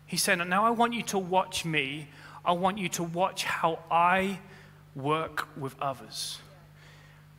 He 0.06 0.18
said, 0.18 0.36
Now 0.48 0.66
I 0.66 0.70
want 0.70 0.94
you 0.94 1.02
to 1.04 1.18
watch 1.18 1.66
me. 1.66 2.08
I 2.46 2.52
want 2.52 2.78
you 2.78 2.90
to 2.90 3.04
watch 3.04 3.46
how 3.46 3.80
I 3.90 4.40
work 4.96 5.48
with 5.58 5.76
others. 5.82 6.38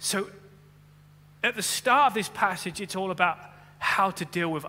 So 0.00 0.28
at 1.44 1.54
the 1.54 1.62
start 1.62 2.08
of 2.08 2.14
this 2.14 2.30
passage, 2.30 2.80
it's 2.80 2.96
all 2.96 3.10
about 3.10 3.38
how 3.78 4.10
to 4.10 4.24
deal 4.24 4.50
with 4.50 4.64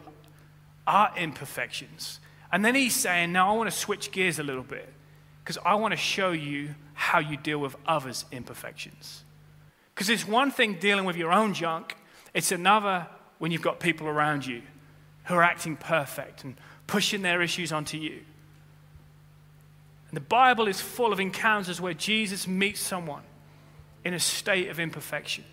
our 0.86 1.11
imperfections. 1.17 2.19
And 2.51 2.63
then 2.63 2.76
he's 2.76 2.93
saying, 2.95 3.32
Now 3.32 3.53
I 3.53 3.57
want 3.57 3.71
to 3.71 3.76
switch 3.76 4.11
gears 4.11 4.39
a 4.39 4.43
little 4.43 4.63
bit 4.63 4.91
because 5.43 5.57
I 5.65 5.76
want 5.76 5.93
to 5.93 5.97
show 5.97 6.32
you 6.32 6.76
how 6.93 7.19
you 7.19 7.38
deal 7.38 7.59
with 7.59 7.76
others' 7.88 8.26
imperfections. 8.32 9.23
Because 9.93 10.09
it's 10.09 10.28
one 10.28 10.51
thing 10.51 10.76
dealing 10.76 11.05
with 11.05 11.15
your 11.15 11.32
own 11.32 11.53
junk, 11.53 11.95
it's 12.34 12.51
another 12.51 13.07
when 13.39 13.51
you've 13.51 13.61
got 13.61 13.80
people 13.80 14.07
around 14.07 14.45
you 14.45 14.61
who 15.26 15.36
are 15.36 15.43
acting 15.43 15.78
perfect 15.78 16.43
and 16.43 16.55
pushing 16.88 17.21
their 17.21 17.41
issues 17.41 17.71
onto 17.71 17.97
you. 17.97 18.19
And 20.09 20.17
the 20.17 20.21
Bible 20.21 20.67
is 20.67 20.82
full 20.82 21.13
of 21.13 21.19
encounters 21.21 21.80
where 21.80 21.93
Jesus 21.93 22.47
meets 22.47 22.82
someone 22.82 23.23
in 24.03 24.13
a 24.13 24.19
state 24.19 24.69
of 24.69 24.80
imperfection. 24.80 25.45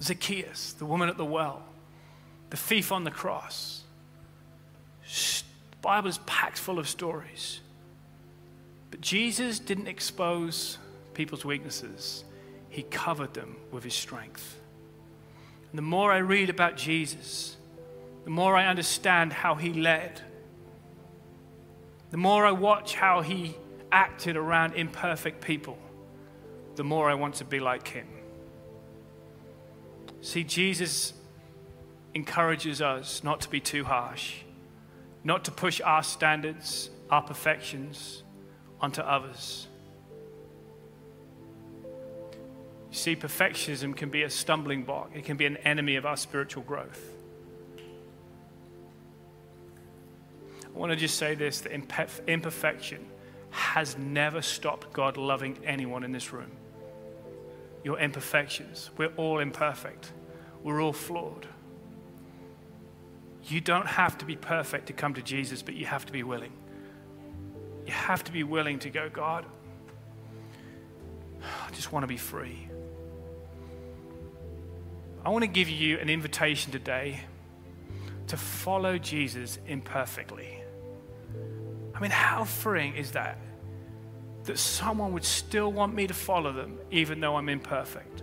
Zacchaeus, 0.00 0.72
the 0.74 0.86
woman 0.86 1.08
at 1.08 1.16
the 1.16 1.24
well, 1.24 1.62
the 2.50 2.56
thief 2.56 2.92
on 2.92 3.04
the 3.04 3.10
cross. 3.10 3.82
The 5.02 5.76
Bible 5.80 6.08
is 6.08 6.18
packed 6.18 6.58
full 6.58 6.78
of 6.78 6.88
stories. 6.88 7.60
But 8.90 9.00
Jesus 9.00 9.58
didn't 9.58 9.88
expose 9.88 10.78
people's 11.14 11.44
weaknesses, 11.44 12.24
He 12.68 12.82
covered 12.82 13.34
them 13.34 13.56
with 13.72 13.84
His 13.84 13.94
strength. 13.94 14.58
And 15.70 15.78
the 15.78 15.82
more 15.82 16.12
I 16.12 16.18
read 16.18 16.48
about 16.48 16.76
Jesus, 16.76 17.56
the 18.24 18.30
more 18.30 18.56
I 18.56 18.66
understand 18.66 19.32
how 19.32 19.56
He 19.56 19.72
led, 19.72 20.22
the 22.10 22.16
more 22.16 22.46
I 22.46 22.52
watch 22.52 22.94
how 22.94 23.20
He 23.20 23.56
acted 23.90 24.36
around 24.36 24.74
imperfect 24.74 25.42
people, 25.42 25.78
the 26.76 26.84
more 26.84 27.10
I 27.10 27.14
want 27.14 27.34
to 27.36 27.44
be 27.44 27.60
like 27.60 27.88
Him. 27.88 28.06
See, 30.20 30.44
Jesus 30.44 31.12
encourages 32.14 32.82
us 32.82 33.22
not 33.22 33.40
to 33.42 33.48
be 33.48 33.60
too 33.60 33.84
harsh, 33.84 34.36
not 35.24 35.44
to 35.44 35.50
push 35.50 35.80
our 35.80 36.02
standards, 36.02 36.90
our 37.10 37.22
perfections 37.22 38.22
onto 38.80 39.00
others. 39.00 39.68
You 42.90 42.96
see, 42.96 43.16
perfectionism 43.16 43.96
can 43.96 44.08
be 44.08 44.22
a 44.22 44.30
stumbling 44.30 44.84
block, 44.84 45.10
it 45.14 45.24
can 45.24 45.36
be 45.36 45.46
an 45.46 45.58
enemy 45.58 45.96
of 45.96 46.06
our 46.06 46.16
spiritual 46.16 46.62
growth. 46.62 47.12
I 50.64 50.78
want 50.78 50.90
to 50.92 50.96
just 50.96 51.16
say 51.16 51.34
this 51.34 51.60
that 51.62 51.72
imperfection 52.26 53.04
has 53.50 53.96
never 53.98 54.42
stopped 54.42 54.92
God 54.92 55.16
loving 55.16 55.58
anyone 55.64 56.04
in 56.04 56.12
this 56.12 56.32
room. 56.32 56.50
Your 57.84 57.98
imperfections, 57.98 58.90
we're 58.96 59.12
all 59.16 59.38
imperfect, 59.38 60.12
we're 60.62 60.82
all 60.82 60.92
flawed. 60.92 61.46
You 63.44 63.60
don't 63.60 63.86
have 63.86 64.18
to 64.18 64.24
be 64.24 64.36
perfect 64.36 64.86
to 64.88 64.92
come 64.92 65.14
to 65.14 65.22
Jesus, 65.22 65.62
but 65.62 65.74
you 65.74 65.86
have 65.86 66.04
to 66.06 66.12
be 66.12 66.22
willing. 66.22 66.52
You 67.86 67.92
have 67.92 68.22
to 68.24 68.32
be 68.32 68.42
willing 68.42 68.78
to 68.80 68.90
go, 68.90 69.08
God, 69.08 69.46
I 71.42 71.70
just 71.72 71.92
want 71.92 72.02
to 72.02 72.08
be 72.08 72.18
free. 72.18 72.68
I 75.24 75.30
want 75.30 75.42
to 75.42 75.48
give 75.48 75.68
you 75.68 75.98
an 75.98 76.10
invitation 76.10 76.72
today 76.72 77.20
to 78.26 78.36
follow 78.36 78.98
Jesus 78.98 79.58
imperfectly. 79.66 80.62
I 81.94 82.00
mean, 82.00 82.10
how 82.10 82.44
freeing 82.44 82.94
is 82.94 83.12
that? 83.12 83.38
That 84.48 84.58
someone 84.58 85.12
would 85.12 85.26
still 85.26 85.70
want 85.70 85.94
me 85.94 86.06
to 86.06 86.14
follow 86.14 86.54
them 86.54 86.78
even 86.90 87.20
though 87.20 87.36
I'm 87.36 87.50
imperfect. 87.50 88.22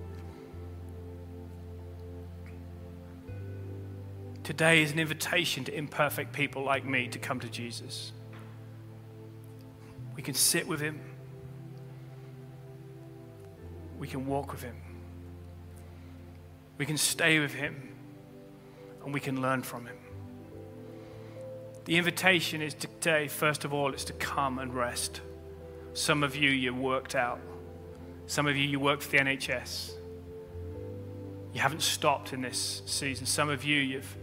Today 4.43 4.81
is 4.81 4.91
an 4.91 4.97
invitation 4.97 5.63
to 5.65 5.77
imperfect 5.77 6.33
people 6.33 6.63
like 6.63 6.83
me 6.83 7.07
to 7.09 7.19
come 7.19 7.39
to 7.41 7.47
Jesus. 7.47 8.11
We 10.15 10.23
can 10.23 10.33
sit 10.33 10.67
with 10.67 10.79
Him, 10.79 10.99
we 13.99 14.07
can 14.07 14.25
walk 14.25 14.51
with 14.51 14.63
Him, 14.63 14.77
we 16.79 16.87
can 16.87 16.97
stay 16.97 17.39
with 17.39 17.53
Him, 17.53 17.95
and 19.03 19.13
we 19.13 19.19
can 19.19 19.43
learn 19.43 19.61
from 19.61 19.85
Him. 19.85 19.97
The 21.83 21.97
invitation 21.97 22.63
is 22.63 22.73
today, 22.73 23.27
first 23.27 23.63
of 23.63 23.75
all, 23.75 23.93
is 23.93 24.03
to 24.05 24.13
come 24.13 24.57
and 24.57 24.73
rest. 24.73 25.21
Some 25.95 26.21
of 26.21 26.35
you, 26.35 26.51
you 26.51 26.75
worked 26.75 27.15
out. 27.15 27.39
Some 28.27 28.45
of 28.45 28.55
you, 28.55 28.63
you 28.63 28.79
worked 28.79 29.01
for 29.01 29.09
the 29.09 29.17
NHS. 29.17 29.93
You 31.53 31.61
haven't 31.61 31.81
stopped 31.81 32.33
in 32.33 32.41
this 32.41 32.83
season. 32.85 33.25
Some 33.25 33.49
of 33.49 33.63
you, 33.63 33.79
you've 33.79 34.15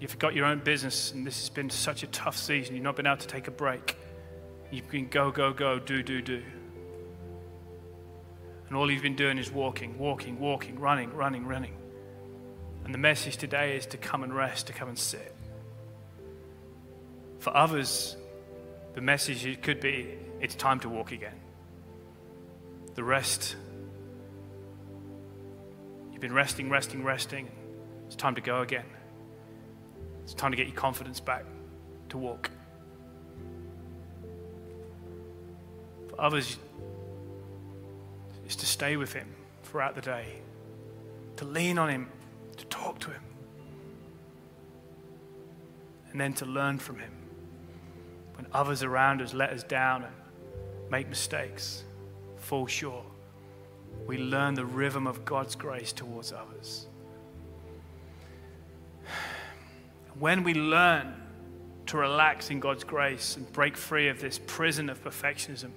You've 0.00 0.18
got 0.18 0.34
your 0.34 0.44
own 0.44 0.60
business, 0.60 1.12
and 1.12 1.26
this 1.26 1.40
has 1.40 1.48
been 1.48 1.70
such 1.70 2.02
a 2.02 2.06
tough 2.08 2.36
season. 2.36 2.74
You've 2.74 2.84
not 2.84 2.96
been 2.96 3.06
able 3.06 3.16
to 3.16 3.26
take 3.26 3.48
a 3.48 3.50
break. 3.50 3.96
You've 4.70 4.88
been 4.90 5.08
go, 5.08 5.30
go, 5.30 5.52
go, 5.52 5.78
do, 5.78 6.02
do, 6.02 6.20
do. 6.20 6.42
And 8.68 8.76
all 8.76 8.90
you've 8.90 9.02
been 9.02 9.16
doing 9.16 9.38
is 9.38 9.50
walking, 9.50 9.96
walking, 9.96 10.38
walking, 10.38 10.78
running, 10.78 11.14
running, 11.14 11.46
running. 11.46 11.74
And 12.84 12.92
the 12.92 12.98
message 12.98 13.38
today 13.38 13.76
is 13.76 13.86
to 13.86 13.96
come 13.96 14.22
and 14.22 14.34
rest, 14.34 14.66
to 14.66 14.72
come 14.72 14.88
and 14.88 14.98
sit. 14.98 15.34
For 17.38 17.56
others, 17.56 18.16
the 18.96 19.02
message 19.02 19.60
could 19.60 19.78
be 19.78 20.16
it's 20.40 20.54
time 20.54 20.80
to 20.80 20.88
walk 20.88 21.12
again. 21.12 21.38
The 22.94 23.04
rest, 23.04 23.54
you've 26.10 26.22
been 26.22 26.32
resting, 26.32 26.70
resting, 26.70 27.04
resting. 27.04 27.50
It's 28.06 28.16
time 28.16 28.34
to 28.36 28.40
go 28.40 28.62
again. 28.62 28.86
It's 30.24 30.32
time 30.32 30.50
to 30.50 30.56
get 30.56 30.66
your 30.66 30.76
confidence 30.76 31.20
back 31.20 31.44
to 32.08 32.16
walk. 32.16 32.50
For 36.08 36.18
others, 36.18 36.56
it's 38.46 38.56
to 38.56 38.66
stay 38.66 38.96
with 38.96 39.12
Him 39.12 39.28
throughout 39.64 39.94
the 39.94 40.00
day, 40.00 40.40
to 41.36 41.44
lean 41.44 41.76
on 41.76 41.90
Him, 41.90 42.08
to 42.56 42.64
talk 42.66 42.98
to 43.00 43.10
Him, 43.10 43.22
and 46.12 46.20
then 46.20 46.32
to 46.32 46.46
learn 46.46 46.78
from 46.78 46.98
Him. 46.98 47.25
When 48.36 48.46
others 48.52 48.82
around 48.82 49.22
us 49.22 49.34
let 49.34 49.50
us 49.50 49.62
down 49.62 50.04
and 50.04 50.12
make 50.90 51.08
mistakes, 51.08 51.84
fall 52.36 52.66
short, 52.66 53.04
we 54.06 54.18
learn 54.18 54.54
the 54.54 54.64
rhythm 54.64 55.06
of 55.06 55.24
God's 55.24 55.56
grace 55.56 55.92
towards 55.92 56.32
others. 56.32 56.86
when 60.18 60.42
we 60.42 60.54
learn 60.54 61.14
to 61.86 61.98
relax 61.98 62.50
in 62.50 62.60
God's 62.60 62.84
grace 62.84 63.36
and 63.36 63.50
break 63.52 63.76
free 63.76 64.08
of 64.08 64.20
this 64.20 64.40
prison 64.46 64.88
of 64.88 65.02
perfectionism, 65.04 65.70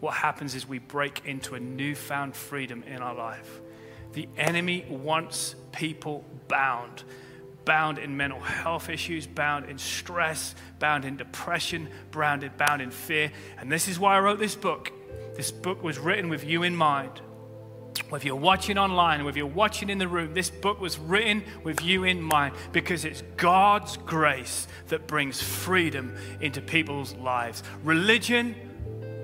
what 0.00 0.14
happens 0.14 0.54
is 0.54 0.68
we 0.68 0.78
break 0.78 1.22
into 1.24 1.54
a 1.54 1.60
newfound 1.60 2.36
freedom 2.36 2.84
in 2.84 3.02
our 3.02 3.14
life. 3.14 3.60
The 4.12 4.28
enemy 4.36 4.86
wants 4.88 5.56
people 5.72 6.24
bound, 6.46 7.02
bound 7.68 7.98
in 7.98 8.16
mental 8.16 8.40
health 8.40 8.88
issues, 8.88 9.26
bound 9.26 9.66
in 9.66 9.76
stress, 9.76 10.54
bound 10.78 11.04
in 11.04 11.18
depression, 11.18 11.86
bound 12.10 12.42
in, 12.42 12.50
bound 12.56 12.80
in 12.80 12.90
fear. 12.90 13.30
And 13.58 13.70
this 13.70 13.88
is 13.88 13.98
why 13.98 14.16
I 14.16 14.20
wrote 14.20 14.38
this 14.38 14.56
book. 14.56 14.90
This 15.36 15.52
book 15.52 15.82
was 15.82 15.98
written 15.98 16.30
with 16.30 16.44
you 16.44 16.62
in 16.62 16.74
mind 16.74 17.20
whether 18.08 18.24
you're 18.24 18.36
watching 18.36 18.78
online, 18.78 19.22
whether 19.24 19.36
you're 19.36 19.46
watching 19.46 19.90
in 19.90 19.98
the 19.98 20.08
room, 20.08 20.32
this 20.32 20.48
book 20.48 20.80
was 20.80 20.98
written 20.98 21.44
with 21.62 21.82
you 21.82 22.04
in 22.04 22.22
mind 22.22 22.54
because 22.72 23.04
it's 23.04 23.22
God's 23.36 23.98
grace 23.98 24.66
that 24.86 25.06
brings 25.06 25.42
freedom 25.42 26.16
into 26.40 26.62
people's 26.62 27.14
lives. 27.16 27.62
Religion 27.84 28.54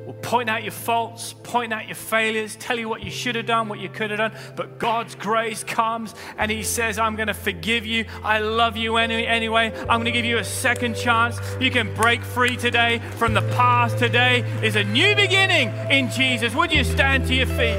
will 0.06 0.14
point 0.14 0.50
out 0.50 0.62
your 0.62 0.72
faults, 0.72 1.34
point 1.42 1.72
out 1.72 1.86
your 1.86 1.94
failures, 1.94 2.56
tell 2.56 2.78
you 2.78 2.88
what 2.88 3.02
you 3.02 3.10
should 3.10 3.36
have 3.36 3.46
done, 3.46 3.68
what 3.68 3.78
you 3.78 3.88
could 3.88 4.10
have 4.10 4.18
done, 4.18 4.32
but 4.56 4.78
God's 4.78 5.14
grace 5.14 5.64
comes 5.64 6.14
and 6.38 6.50
He 6.50 6.62
says, 6.62 6.98
I'm 6.98 7.16
going 7.16 7.28
to 7.28 7.34
forgive 7.34 7.86
you. 7.86 8.04
I 8.22 8.38
love 8.38 8.76
you 8.76 8.96
anyway. 8.96 9.72
I'm 9.80 9.86
going 9.86 10.04
to 10.04 10.12
give 10.12 10.24
you 10.24 10.38
a 10.38 10.44
second 10.44 10.96
chance. 10.96 11.38
You 11.60 11.70
can 11.70 11.94
break 11.94 12.22
free 12.22 12.56
today 12.56 13.00
from 13.16 13.34
the 13.34 13.42
past. 13.42 13.98
Today 13.98 14.40
is 14.62 14.76
a 14.76 14.84
new 14.84 15.14
beginning 15.14 15.70
in 15.90 16.10
Jesus. 16.10 16.54
Would 16.54 16.72
you 16.72 16.84
stand 16.84 17.26
to 17.28 17.34
your 17.34 17.46
feet? 17.46 17.78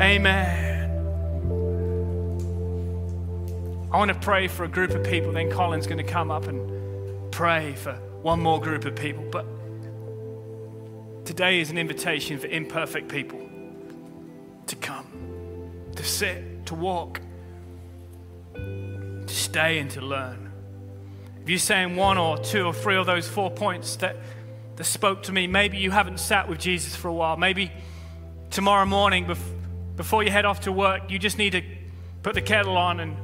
Amen. 0.00 0.68
I 3.90 3.96
want 3.96 4.10
to 4.10 4.18
pray 4.18 4.48
for 4.48 4.64
a 4.64 4.68
group 4.68 4.90
of 4.90 5.02
people. 5.02 5.32
Then 5.32 5.50
Colin's 5.50 5.86
going 5.86 5.98
to 5.98 6.04
come 6.04 6.30
up 6.30 6.46
and 6.46 7.32
pray 7.32 7.74
for 7.74 7.94
one 8.22 8.40
more 8.40 8.60
group 8.60 8.84
of 8.84 8.94
people. 8.94 9.24
But 9.30 9.46
today 11.28 11.60
is 11.60 11.70
an 11.70 11.76
invitation 11.76 12.38
for 12.38 12.46
imperfect 12.46 13.06
people 13.06 13.38
to 14.66 14.74
come, 14.76 15.06
to 15.94 16.02
sit, 16.02 16.64
to 16.64 16.74
walk, 16.74 17.20
to 18.54 19.26
stay, 19.26 19.78
and 19.78 19.90
to 19.90 20.00
learn. 20.00 20.50
If 21.42 21.50
you're 21.50 21.58
saying 21.58 21.96
one 21.96 22.16
or 22.16 22.38
two 22.38 22.64
or 22.64 22.72
three 22.72 22.96
of 22.96 23.04
those 23.04 23.28
four 23.28 23.50
points 23.50 23.96
that, 23.96 24.16
that 24.76 24.84
spoke 24.84 25.22
to 25.24 25.32
me, 25.32 25.46
maybe 25.46 25.76
you 25.76 25.90
haven't 25.90 26.18
sat 26.18 26.48
with 26.48 26.58
Jesus 26.58 26.96
for 26.96 27.08
a 27.08 27.12
while. 27.12 27.36
Maybe 27.36 27.72
tomorrow 28.48 28.86
morning, 28.86 29.26
before 29.26 29.54
before 29.96 30.22
you 30.22 30.30
head 30.30 30.46
off 30.46 30.60
to 30.60 30.72
work, 30.72 31.10
you 31.10 31.18
just 31.18 31.36
need 31.36 31.50
to 31.50 31.62
put 32.22 32.34
the 32.34 32.40
kettle 32.40 32.78
on 32.78 33.00
and 33.00 33.16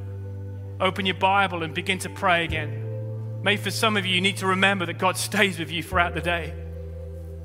open 0.79 1.07
your 1.07 1.15
Bible 1.15 1.63
and 1.63 1.73
begin 1.73 2.01
to 2.01 2.11
pray 2.11 2.45
again. 2.45 3.41
Maybe 3.43 3.63
for 3.63 3.71
some 3.71 3.97
of 3.97 4.05
you, 4.05 4.17
you 4.17 4.21
need 4.21 4.39
to 4.39 4.49
remember 4.49 4.85
that 4.87 4.99
God 4.99 5.17
stays 5.29 5.59
with 5.59 5.71
you 5.71 5.83
throughout 5.83 6.13
the 6.15 6.21
day. 6.21 6.64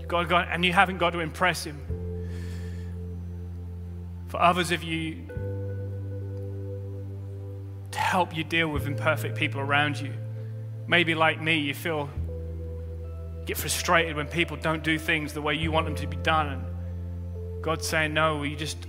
God, 0.09 0.27
God, 0.27 0.49
and 0.51 0.65
you 0.65 0.73
haven't 0.73 0.97
got 0.97 1.11
to 1.11 1.19
impress 1.19 1.63
Him. 1.63 1.79
For 4.27 4.41
others 4.41 4.71
of 4.71 4.83
you, 4.83 5.25
to 7.91 7.99
help 7.99 8.35
you 8.35 8.43
deal 8.43 8.67
with 8.67 8.85
imperfect 8.85 9.37
people 9.37 9.61
around 9.61 9.99
you. 9.99 10.11
Maybe 10.87 11.15
like 11.15 11.41
me, 11.41 11.59
you 11.59 11.73
feel 11.73 12.09
get 13.45 13.55
frustrated 13.57 14.17
when 14.17 14.27
people 14.27 14.57
don't 14.57 14.83
do 14.83 14.99
things 14.99 15.33
the 15.33 15.41
way 15.41 15.53
you 15.55 15.71
want 15.71 15.85
them 15.85 15.95
to 15.95 16.07
be 16.07 16.17
done. 16.17 16.47
And 16.49 17.63
God's 17.63 17.87
saying, 17.87 18.13
No, 18.13 18.43
you 18.43 18.57
just 18.57 18.85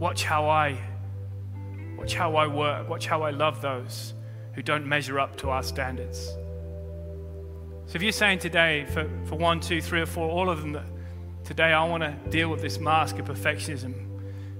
Watch 0.00 0.24
how 0.24 0.48
I 0.48 0.78
watch 1.98 2.14
how 2.14 2.34
I 2.34 2.46
work, 2.46 2.88
watch 2.88 3.06
how 3.06 3.20
I 3.20 3.30
love 3.30 3.60
those 3.60 4.14
who 4.54 4.62
don't 4.62 4.86
measure 4.86 5.20
up 5.20 5.36
to 5.36 5.50
our 5.50 5.62
standards. 5.62 6.34
So 7.90 7.96
if 7.96 8.02
you're 8.02 8.12
saying 8.12 8.38
today, 8.38 8.84
for, 8.84 9.10
for 9.24 9.34
one, 9.34 9.58
two, 9.58 9.82
three, 9.82 10.00
or 10.00 10.06
four, 10.06 10.30
all 10.30 10.48
of 10.48 10.60
them, 10.60 10.74
that 10.74 10.84
today 11.42 11.72
I 11.72 11.84
want 11.88 12.04
to 12.04 12.14
deal 12.30 12.48
with 12.48 12.62
this 12.62 12.78
mask 12.78 13.18
of 13.18 13.26
perfectionism 13.26 13.94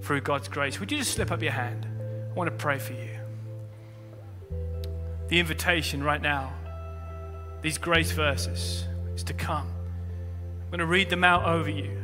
through 0.02 0.22
God's 0.22 0.48
grace, 0.48 0.80
would 0.80 0.90
you 0.90 0.98
just 0.98 1.12
slip 1.12 1.30
up 1.30 1.40
your 1.40 1.52
hand? 1.52 1.86
I 2.28 2.34
want 2.34 2.50
to 2.50 2.56
pray 2.56 2.80
for 2.80 2.92
you. 2.92 3.20
The 5.28 5.38
invitation 5.38 6.02
right 6.02 6.20
now, 6.20 6.52
these 7.62 7.78
grace 7.78 8.10
verses, 8.10 8.84
is 9.14 9.22
to 9.22 9.32
come. 9.32 9.68
I'm 10.64 10.70
going 10.70 10.80
to 10.80 10.86
read 10.86 11.08
them 11.08 11.22
out 11.22 11.44
over 11.44 11.70
you. 11.70 11.98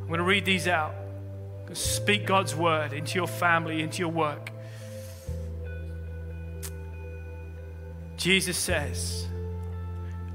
I'm 0.00 0.06
going 0.06 0.18
to 0.18 0.24
read 0.24 0.44
these 0.44 0.68
out. 0.68 0.94
Speak 1.72 2.24
God's 2.24 2.54
word 2.54 2.92
into 2.92 3.16
your 3.16 3.26
family, 3.26 3.82
into 3.82 3.98
your 3.98 4.12
work. 4.12 4.52
Jesus 8.16 8.56
says, 8.56 9.26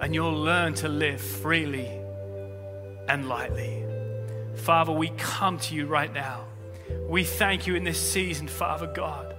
and 0.00 0.14
you'll 0.14 0.32
learn 0.32 0.74
to 0.74 0.88
live 0.88 1.20
freely 1.20 1.88
and 3.08 3.28
lightly. 3.28 3.84
Father, 4.56 4.92
we 4.92 5.10
come 5.10 5.58
to 5.58 5.74
you 5.74 5.86
right 5.86 6.12
now. 6.12 6.44
We 7.08 7.24
thank 7.24 7.66
you 7.66 7.74
in 7.74 7.84
this 7.84 8.00
season, 8.00 8.48
Father 8.48 8.86
God, 8.86 9.34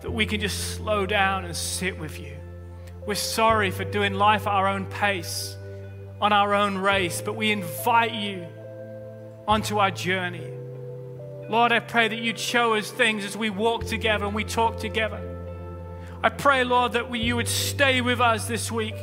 that 0.00 0.10
we 0.10 0.26
can 0.26 0.40
just 0.40 0.76
slow 0.76 1.06
down 1.06 1.44
and 1.44 1.56
sit 1.56 1.98
with 1.98 2.20
you. 2.20 2.36
We're 3.06 3.14
sorry 3.14 3.70
for 3.70 3.84
doing 3.84 4.14
life 4.14 4.46
at 4.46 4.52
our 4.52 4.68
own 4.68 4.86
pace, 4.86 5.56
on 6.20 6.32
our 6.32 6.54
own 6.54 6.78
race, 6.78 7.20
but 7.20 7.36
we 7.36 7.50
invite 7.50 8.14
you 8.14 8.46
onto 9.46 9.78
our 9.78 9.90
journey. 9.90 10.50
Lord, 11.48 11.72
I 11.72 11.80
pray 11.80 12.08
that 12.08 12.18
you'd 12.18 12.38
show 12.38 12.74
us 12.74 12.90
things 12.90 13.24
as 13.24 13.36
we 13.36 13.50
walk 13.50 13.84
together 13.84 14.24
and 14.24 14.34
we 14.34 14.44
talk 14.44 14.78
together. 14.78 15.20
I 16.22 16.30
pray, 16.30 16.64
Lord, 16.64 16.92
that 16.92 17.10
we, 17.10 17.20
you 17.20 17.36
would 17.36 17.48
stay 17.48 18.00
with 18.00 18.20
us 18.20 18.48
this 18.48 18.72
week. 18.72 18.94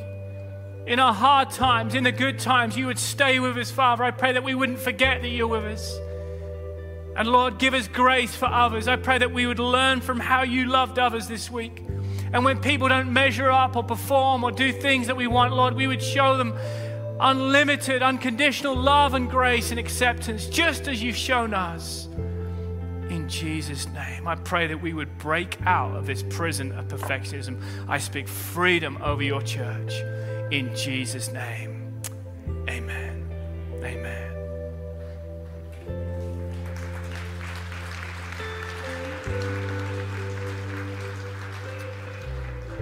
In 0.87 0.99
our 0.99 1.13
hard 1.13 1.51
times, 1.51 1.93
in 1.93 2.03
the 2.03 2.11
good 2.11 2.39
times, 2.39 2.75
you 2.75 2.87
would 2.87 2.99
stay 2.99 3.39
with 3.39 3.57
us, 3.57 3.69
Father. 3.71 4.03
I 4.03 4.11
pray 4.11 4.33
that 4.33 4.43
we 4.43 4.55
wouldn't 4.55 4.79
forget 4.79 5.21
that 5.21 5.29
you're 5.29 5.47
with 5.47 5.63
us. 5.63 5.99
And 7.15 7.27
Lord, 7.27 7.59
give 7.59 7.73
us 7.73 7.87
grace 7.87 8.35
for 8.35 8.45
others. 8.45 8.87
I 8.87 8.95
pray 8.95 9.17
that 9.17 9.31
we 9.31 9.45
would 9.45 9.59
learn 9.59 10.01
from 10.01 10.19
how 10.19 10.43
you 10.43 10.65
loved 10.65 10.97
others 10.97 11.27
this 11.27 11.51
week. 11.51 11.83
And 12.33 12.45
when 12.45 12.59
people 12.61 12.87
don't 12.87 13.11
measure 13.11 13.51
up 13.51 13.75
or 13.75 13.83
perform 13.83 14.43
or 14.43 14.51
do 14.51 14.71
things 14.71 15.07
that 15.07 15.17
we 15.17 15.27
want, 15.27 15.53
Lord, 15.53 15.75
we 15.75 15.87
would 15.87 16.01
show 16.01 16.37
them 16.37 16.57
unlimited, 17.19 18.01
unconditional 18.01 18.75
love 18.75 19.13
and 19.13 19.29
grace 19.29 19.71
and 19.71 19.79
acceptance, 19.79 20.47
just 20.47 20.87
as 20.87 21.03
you've 21.03 21.17
shown 21.17 21.53
us. 21.53 22.07
In 23.09 23.27
Jesus' 23.27 23.87
name, 23.89 24.27
I 24.27 24.35
pray 24.35 24.67
that 24.67 24.81
we 24.81 24.93
would 24.93 25.17
break 25.17 25.57
out 25.65 25.95
of 25.95 26.05
this 26.07 26.23
prison 26.23 26.71
of 26.71 26.87
perfectionism. 26.87 27.61
I 27.89 27.97
speak 27.97 28.27
freedom 28.27 28.97
over 29.03 29.21
your 29.21 29.41
church. 29.41 29.93
In 30.51 30.75
Jesus' 30.75 31.31
name, 31.31 32.01
amen. 32.69 33.25
Amen. 33.81 34.33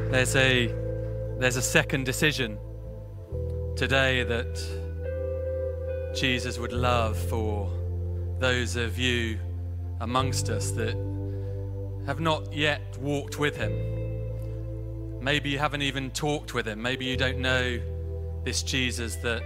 There's 0.10 0.36
a, 0.36 0.74
there's 1.38 1.58
a 1.58 1.62
second 1.62 2.08
decision 2.08 2.58
today 3.76 4.24
that 4.24 6.16
Jesus 6.16 6.58
would 6.58 6.74
love 6.74 7.16
for 7.16 7.72
those 8.40 8.78
of 8.78 8.98
you 8.98 9.38
amongst 10.00 10.50
us 10.50 10.72
that 10.72 10.96
have 12.08 12.20
not 12.20 12.52
yet 12.52 12.98
walked 12.98 13.38
with 13.38 13.56
Him. 13.56 13.99
Maybe 15.22 15.50
you 15.50 15.60
haven't 15.60 15.82
even 15.82 16.12
talked 16.12 16.54
with 16.54 16.68
Him. 16.68 16.82
Maybe 16.82 17.06
you 17.06 17.18
don't 17.18 17.40
know 17.40 17.80
this 18.46 18.64
Jesus 18.64 19.16
that 19.18 19.44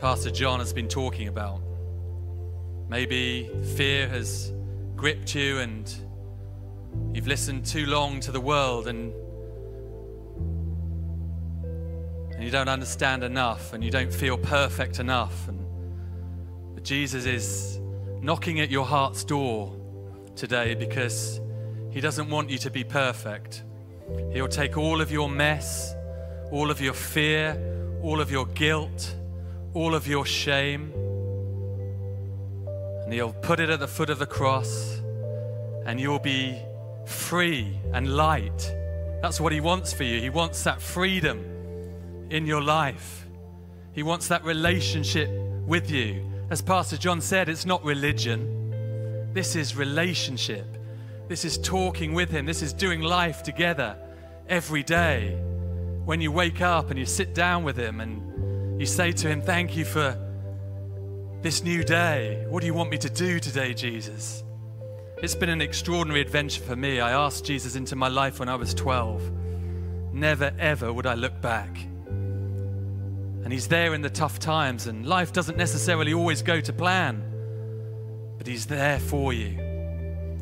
Pastor 0.00 0.30
John 0.30 0.60
has 0.60 0.72
been 0.72 0.88
talking 0.88 1.26
about. 1.26 1.60
Maybe 2.88 3.50
fear 3.76 4.08
has 4.08 4.52
gripped 4.94 5.34
you 5.34 5.58
and 5.58 5.92
you've 7.12 7.26
listened 7.26 7.66
too 7.66 7.86
long 7.86 8.20
to 8.20 8.32
the 8.32 8.40
world 8.40 8.86
and 8.86 9.12
and 12.38 12.44
you 12.44 12.52
don't 12.52 12.68
understand 12.68 13.24
enough 13.24 13.72
and 13.72 13.82
you 13.82 13.90
don't 13.90 14.12
feel 14.12 14.38
perfect 14.38 15.00
enough. 15.00 15.48
And, 15.48 15.58
but 16.72 16.84
Jesus 16.84 17.26
is 17.26 17.80
knocking 18.22 18.60
at 18.60 18.70
your 18.70 18.86
heart's 18.86 19.24
door 19.24 19.74
today 20.36 20.76
because 20.76 21.40
He 21.90 22.00
doesn't 22.00 22.30
want 22.30 22.48
you 22.48 22.58
to 22.58 22.70
be 22.70 22.84
perfect. 22.84 23.64
He'll 24.32 24.48
take 24.48 24.76
all 24.76 25.00
of 25.00 25.10
your 25.10 25.28
mess, 25.28 25.94
all 26.50 26.70
of 26.70 26.80
your 26.80 26.94
fear, 26.94 27.56
all 28.02 28.20
of 28.20 28.30
your 28.30 28.46
guilt, 28.46 29.14
all 29.74 29.94
of 29.94 30.06
your 30.06 30.24
shame, 30.24 30.92
and 33.04 33.12
He'll 33.12 33.32
put 33.32 33.60
it 33.60 33.70
at 33.70 33.80
the 33.80 33.88
foot 33.88 34.10
of 34.10 34.18
the 34.18 34.26
cross, 34.26 35.00
and 35.86 35.98
you'll 35.98 36.18
be 36.18 36.58
free 37.06 37.78
and 37.92 38.16
light. 38.16 38.74
That's 39.22 39.40
what 39.40 39.52
He 39.52 39.60
wants 39.60 39.92
for 39.92 40.04
you. 40.04 40.20
He 40.20 40.30
wants 40.30 40.62
that 40.64 40.80
freedom 40.80 41.44
in 42.30 42.46
your 42.46 42.62
life. 42.62 43.26
He 43.92 44.02
wants 44.02 44.28
that 44.28 44.44
relationship 44.44 45.28
with 45.66 45.90
you. 45.90 46.24
As 46.50 46.62
Pastor 46.62 46.96
John 46.96 47.20
said, 47.20 47.48
it's 47.48 47.66
not 47.66 47.84
religion, 47.84 49.32
this 49.34 49.56
is 49.56 49.76
relationship. 49.76 50.77
This 51.28 51.44
is 51.44 51.58
talking 51.58 52.14
with 52.14 52.30
Him. 52.30 52.46
This 52.46 52.62
is 52.62 52.72
doing 52.72 53.02
life 53.02 53.42
together 53.42 53.96
every 54.48 54.82
day. 54.82 55.38
When 56.06 56.22
you 56.22 56.32
wake 56.32 56.62
up 56.62 56.88
and 56.88 56.98
you 56.98 57.04
sit 57.04 57.34
down 57.34 57.64
with 57.64 57.76
Him 57.76 58.00
and 58.00 58.80
you 58.80 58.86
say 58.86 59.12
to 59.12 59.28
Him, 59.28 59.42
Thank 59.42 59.76
you 59.76 59.84
for 59.84 60.16
this 61.42 61.62
new 61.62 61.84
day. 61.84 62.46
What 62.48 62.60
do 62.60 62.66
you 62.66 62.72
want 62.72 62.90
me 62.90 62.96
to 62.98 63.10
do 63.10 63.38
today, 63.38 63.74
Jesus? 63.74 64.42
It's 65.22 65.34
been 65.34 65.50
an 65.50 65.60
extraordinary 65.60 66.22
adventure 66.22 66.62
for 66.62 66.76
me. 66.76 66.98
I 67.00 67.12
asked 67.12 67.44
Jesus 67.44 67.76
into 67.76 67.94
my 67.94 68.08
life 68.08 68.40
when 68.40 68.48
I 68.48 68.54
was 68.54 68.72
12. 68.72 69.30
Never, 70.14 70.54
ever 70.58 70.90
would 70.90 71.06
I 71.06 71.14
look 71.14 71.42
back. 71.42 71.78
And 72.06 73.52
He's 73.52 73.68
there 73.68 73.92
in 73.92 74.00
the 74.00 74.10
tough 74.10 74.38
times, 74.38 74.86
and 74.86 75.04
life 75.04 75.34
doesn't 75.34 75.58
necessarily 75.58 76.14
always 76.14 76.40
go 76.40 76.58
to 76.60 76.72
plan, 76.72 77.22
but 78.38 78.46
He's 78.46 78.64
there 78.64 78.98
for 78.98 79.34
you. 79.34 79.67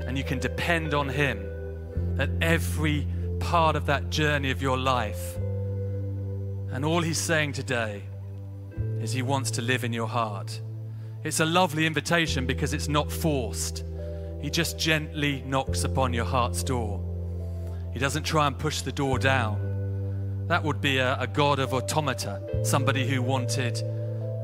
And 0.00 0.16
you 0.16 0.24
can 0.24 0.38
depend 0.38 0.94
on 0.94 1.08
Him 1.08 1.44
at 2.18 2.30
every 2.40 3.06
part 3.40 3.76
of 3.76 3.86
that 3.86 4.10
journey 4.10 4.50
of 4.50 4.62
your 4.62 4.78
life. 4.78 5.36
And 6.72 6.84
all 6.84 7.02
He's 7.02 7.18
saying 7.18 7.52
today 7.52 8.02
is 9.00 9.12
He 9.12 9.22
wants 9.22 9.50
to 9.52 9.62
live 9.62 9.84
in 9.84 9.92
your 9.92 10.08
heart. 10.08 10.60
It's 11.24 11.40
a 11.40 11.46
lovely 11.46 11.86
invitation 11.86 12.46
because 12.46 12.72
it's 12.72 12.88
not 12.88 13.10
forced. 13.10 13.84
He 14.40 14.50
just 14.50 14.78
gently 14.78 15.42
knocks 15.46 15.84
upon 15.84 16.12
your 16.12 16.24
heart's 16.24 16.62
door. 16.62 17.02
He 17.92 17.98
doesn't 17.98 18.24
try 18.24 18.46
and 18.46 18.58
push 18.58 18.82
the 18.82 18.92
door 18.92 19.18
down. 19.18 20.46
That 20.48 20.62
would 20.62 20.80
be 20.80 20.98
a, 20.98 21.18
a 21.18 21.26
God 21.26 21.58
of 21.58 21.74
automata, 21.74 22.40
somebody 22.62 23.08
who 23.08 23.22
wanted 23.22 23.82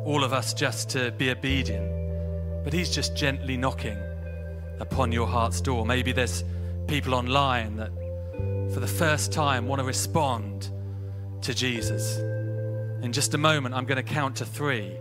all 0.04 0.24
of 0.24 0.32
us 0.32 0.54
just 0.54 0.90
to 0.90 1.12
be 1.12 1.30
obedient. 1.30 2.64
But 2.64 2.72
He's 2.72 2.90
just 2.90 3.16
gently 3.16 3.56
knocking 3.56 3.98
upon 4.82 5.12
your 5.12 5.28
heart's 5.28 5.60
door. 5.60 5.86
Maybe 5.86 6.12
there's 6.12 6.44
people 6.88 7.14
online 7.14 7.76
that 7.76 7.92
for 8.74 8.80
the 8.80 8.86
first 8.86 9.32
time 9.32 9.66
want 9.66 9.78
to 9.78 9.86
respond 9.86 10.68
to 11.40 11.54
Jesus. 11.54 12.18
In 13.02 13.12
just 13.12 13.32
a 13.34 13.38
moment, 13.38 13.74
I'm 13.74 13.86
going 13.86 14.04
to 14.04 14.12
count 14.14 14.36
to 14.36 14.44
three. 14.44 14.92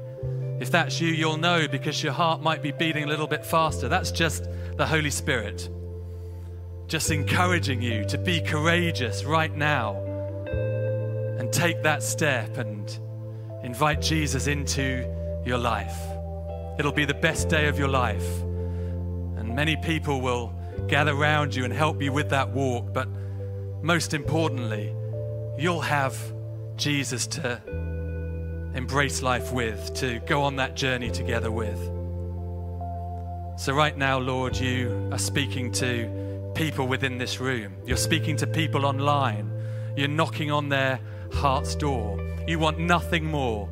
If 0.59 0.69
that's 0.71 1.01
you, 1.01 1.07
you'll 1.07 1.37
know 1.37 1.67
because 1.67 2.03
your 2.03 2.13
heart 2.13 2.43
might 2.43 2.61
be 2.61 2.71
beating 2.71 3.03
a 3.03 3.07
little 3.07 3.25
bit 3.25 3.43
faster. 3.43 3.89
That's 3.89 4.11
just 4.11 4.47
the 4.77 4.85
Holy 4.85 5.09
Spirit. 5.09 5.67
Just 6.87 7.09
encouraging 7.09 7.81
you 7.81 8.05
to 8.05 8.17
be 8.19 8.39
courageous 8.41 9.23
right 9.23 9.55
now 9.55 9.95
and 11.39 11.51
take 11.51 11.81
that 11.81 12.03
step 12.03 12.57
and 12.57 12.99
invite 13.63 14.01
Jesus 14.01 14.45
into 14.45 15.07
your 15.43 15.57
life. 15.57 15.97
It'll 16.77 16.91
be 16.91 17.05
the 17.05 17.15
best 17.15 17.49
day 17.49 17.67
of 17.67 17.79
your 17.79 17.87
life. 17.87 18.43
And 19.51 19.57
many 19.57 19.75
people 19.75 20.21
will 20.21 20.53
gather 20.87 21.11
around 21.11 21.53
you 21.53 21.65
and 21.65 21.73
help 21.73 22.01
you 22.01 22.13
with 22.13 22.29
that 22.29 22.51
walk. 22.51 22.93
But 22.93 23.09
most 23.81 24.13
importantly, 24.13 24.95
you'll 25.59 25.81
have 25.81 26.17
Jesus 26.77 27.27
to 27.27 27.61
embrace 28.73 29.21
life 29.21 29.51
with, 29.51 29.93
to 29.95 30.19
go 30.19 30.41
on 30.43 30.55
that 30.55 30.77
journey 30.77 31.11
together 31.11 31.51
with. 31.51 31.77
So, 33.59 33.73
right 33.73 33.97
now, 33.97 34.19
Lord, 34.19 34.55
you 34.55 35.09
are 35.11 35.19
speaking 35.19 35.73
to 35.73 36.51
people 36.55 36.87
within 36.87 37.17
this 37.17 37.41
room. 37.41 37.73
You're 37.85 37.97
speaking 37.97 38.37
to 38.37 38.47
people 38.47 38.85
online. 38.85 39.51
You're 39.97 40.07
knocking 40.07 40.49
on 40.49 40.69
their 40.69 40.97
heart's 41.33 41.75
door. 41.75 42.25
You 42.47 42.57
want 42.57 42.79
nothing 42.79 43.25
more 43.25 43.67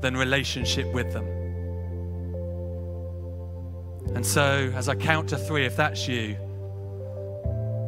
than 0.00 0.16
relationship 0.16 0.86
with 0.94 1.12
them. 1.12 1.33
And 4.14 4.24
so, 4.24 4.72
as 4.74 4.88
I 4.88 4.94
count 4.94 5.28
to 5.30 5.36
three, 5.36 5.66
if 5.66 5.76
that's 5.76 6.06
you, 6.06 6.36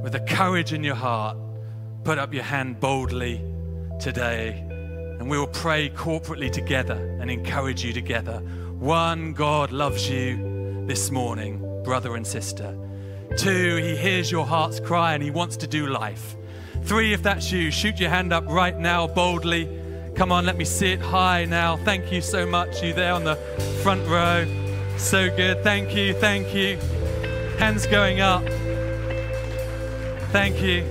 with 0.02 0.12
the 0.12 0.20
courage 0.20 0.72
in 0.72 0.84
your 0.84 0.94
heart, 0.94 1.36
put 2.04 2.18
up 2.18 2.32
your 2.32 2.44
hand 2.44 2.78
boldly 2.78 3.40
today 3.98 4.64
and 5.18 5.30
we 5.30 5.38
will 5.38 5.46
pray 5.46 5.88
corporately 5.90 6.50
together 6.50 6.94
and 7.20 7.30
encourage 7.30 7.82
you 7.84 7.92
together. 7.92 8.38
One, 8.78 9.32
God 9.32 9.72
loves 9.72 10.08
you 10.08 10.84
this 10.86 11.10
morning, 11.10 11.82
brother 11.84 12.16
and 12.16 12.26
sister. 12.26 12.76
Two, 13.38 13.76
He 13.76 13.96
hears 13.96 14.30
your 14.30 14.46
heart's 14.46 14.78
cry 14.78 15.14
and 15.14 15.22
He 15.22 15.30
wants 15.30 15.56
to 15.58 15.66
do 15.66 15.86
life. 15.86 16.36
Three, 16.82 17.12
if 17.12 17.22
that's 17.22 17.50
you, 17.50 17.70
shoot 17.70 17.98
your 17.98 18.10
hand 18.10 18.32
up 18.32 18.46
right 18.46 18.78
now 18.78 19.06
boldly. 19.06 19.68
Come 20.14 20.30
on, 20.30 20.44
let 20.44 20.56
me 20.56 20.64
see 20.64 20.92
it 20.92 21.00
high 21.00 21.44
now. 21.44 21.76
Thank 21.78 22.12
you 22.12 22.20
so 22.20 22.46
much, 22.46 22.82
you 22.82 22.92
there 22.92 23.12
on 23.12 23.24
the 23.24 23.36
front 23.82 24.06
row. 24.06 24.65
So 24.98 25.28
good. 25.36 25.62
Thank 25.62 25.94
you, 25.94 26.14
thank 26.14 26.54
you. 26.54 26.78
Hands 27.58 27.86
going 27.86 28.20
up. 28.20 28.42
Thank 30.32 30.60
you. 30.62 30.84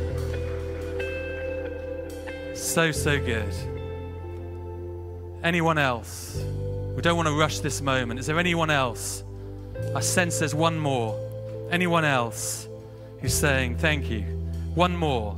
So, 2.56 2.92
so 2.92 3.20
good. 3.20 3.54
Anyone 5.44 5.78
else? 5.78 6.42
We 6.96 7.02
don't 7.02 7.18
want 7.18 7.28
to 7.28 7.38
rush 7.38 7.60
this 7.60 7.82
moment. 7.82 8.20
Is 8.20 8.26
there 8.26 8.40
anyone 8.40 8.70
else? 8.70 9.24
I 9.96 10.00
sense 10.00 10.40
there's 10.40 10.56
one 10.56 10.80
more. 10.80 11.20
Anyone 11.72 12.06
else 12.06 12.68
who's 13.22 13.34
saying, 13.34 13.78
Thank 13.78 14.10
you? 14.10 14.22
One 14.76 14.96
more. 14.96 15.36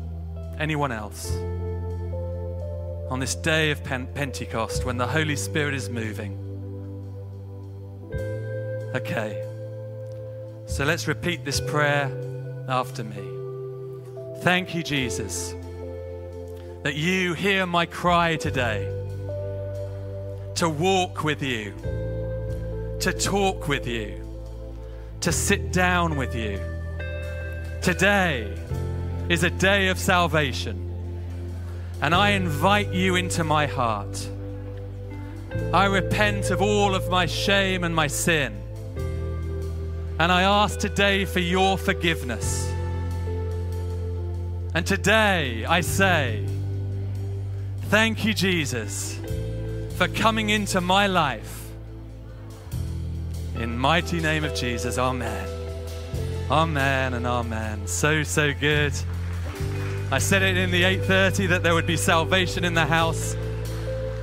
Anyone 0.59 0.91
else? 0.91 1.36
On 3.09 3.20
this 3.20 3.36
day 3.36 3.72
of 3.72 3.84
Pentecost, 3.84 4.86
when 4.86 4.97
the 4.97 5.07
Holy 5.07 5.36
Spirit 5.36 5.74
is 5.74 5.89
moving. 5.89 6.46
Okay. 8.95 9.43
So 10.67 10.83
let's 10.83 11.07
repeat 11.07 11.45
this 11.45 11.61
prayer 11.61 12.11
after 12.67 13.03
me. 13.03 13.23
Thank 14.41 14.75
you, 14.75 14.83
Jesus, 14.83 15.55
that 16.83 16.95
you 16.95 17.33
hear 17.33 17.65
my 17.65 17.85
cry 17.85 18.35
today 18.35 18.85
to 20.55 20.69
walk 20.69 21.23
with 21.23 21.41
you, 21.41 21.73
to 22.99 23.13
talk 23.13 23.67
with 23.67 23.88
you, 23.88 24.21
to 25.21 25.31
sit 25.31 25.71
down 25.71 26.17
with 26.17 26.35
you. 26.35 26.59
Today 27.81 28.53
is 29.29 29.43
a 29.43 29.49
day 29.49 29.88
of 29.88 29.97
salvation, 29.97 30.91
and 32.01 32.13
I 32.13 32.31
invite 32.31 32.93
you 32.93 33.15
into 33.15 33.43
my 33.43 33.67
heart. 33.67 34.29
I 35.73 35.85
repent 35.85 36.51
of 36.51 36.61
all 36.61 36.93
of 36.93 37.09
my 37.09 37.25
shame 37.25 37.83
and 37.83 37.95
my 37.95 38.07
sin. 38.07 38.66
And 40.20 40.32
I 40.32 40.41
ask 40.41 40.80
today 40.80 41.26
for 41.26 41.39
your 41.39 41.78
forgiveness. 41.78 42.68
And 44.74 44.86
today 44.86 45.63
I 45.65 45.82
say, 45.82 46.43
Thank 47.84 48.26
you, 48.26 48.34
Jesus, 48.34 49.18
for 49.95 50.07
coming 50.07 50.49
into 50.49 50.82
my 50.82 51.07
life. 51.07 51.70
In 53.55 53.78
mighty 53.78 54.20
name 54.20 54.43
of 54.43 54.53
Jesus, 54.55 54.97
Amen. 54.97 55.47
Amen 56.49 57.13
and 57.13 57.26
Amen. 57.26 57.88
So, 57.88 58.24
so 58.24 58.53
good. 58.53 58.93
I 60.11 60.20
said 60.20 60.41
it 60.41 60.57
in 60.57 60.72
the 60.72 60.84
8:30 60.84 61.49
that 61.49 61.63
there 61.63 61.74
would 61.74 61.88
be 61.88 61.97
salvation 61.97 62.63
in 62.63 62.74
the 62.74 62.86
house. 62.86 63.36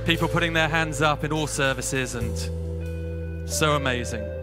People 0.05 0.27
putting 0.27 0.53
their 0.53 0.69
hands 0.69 1.01
up 1.01 1.23
in 1.23 1.31
all 1.31 1.47
services 1.47 2.15
and 2.15 3.49
so 3.49 3.75
amazing. 3.75 4.34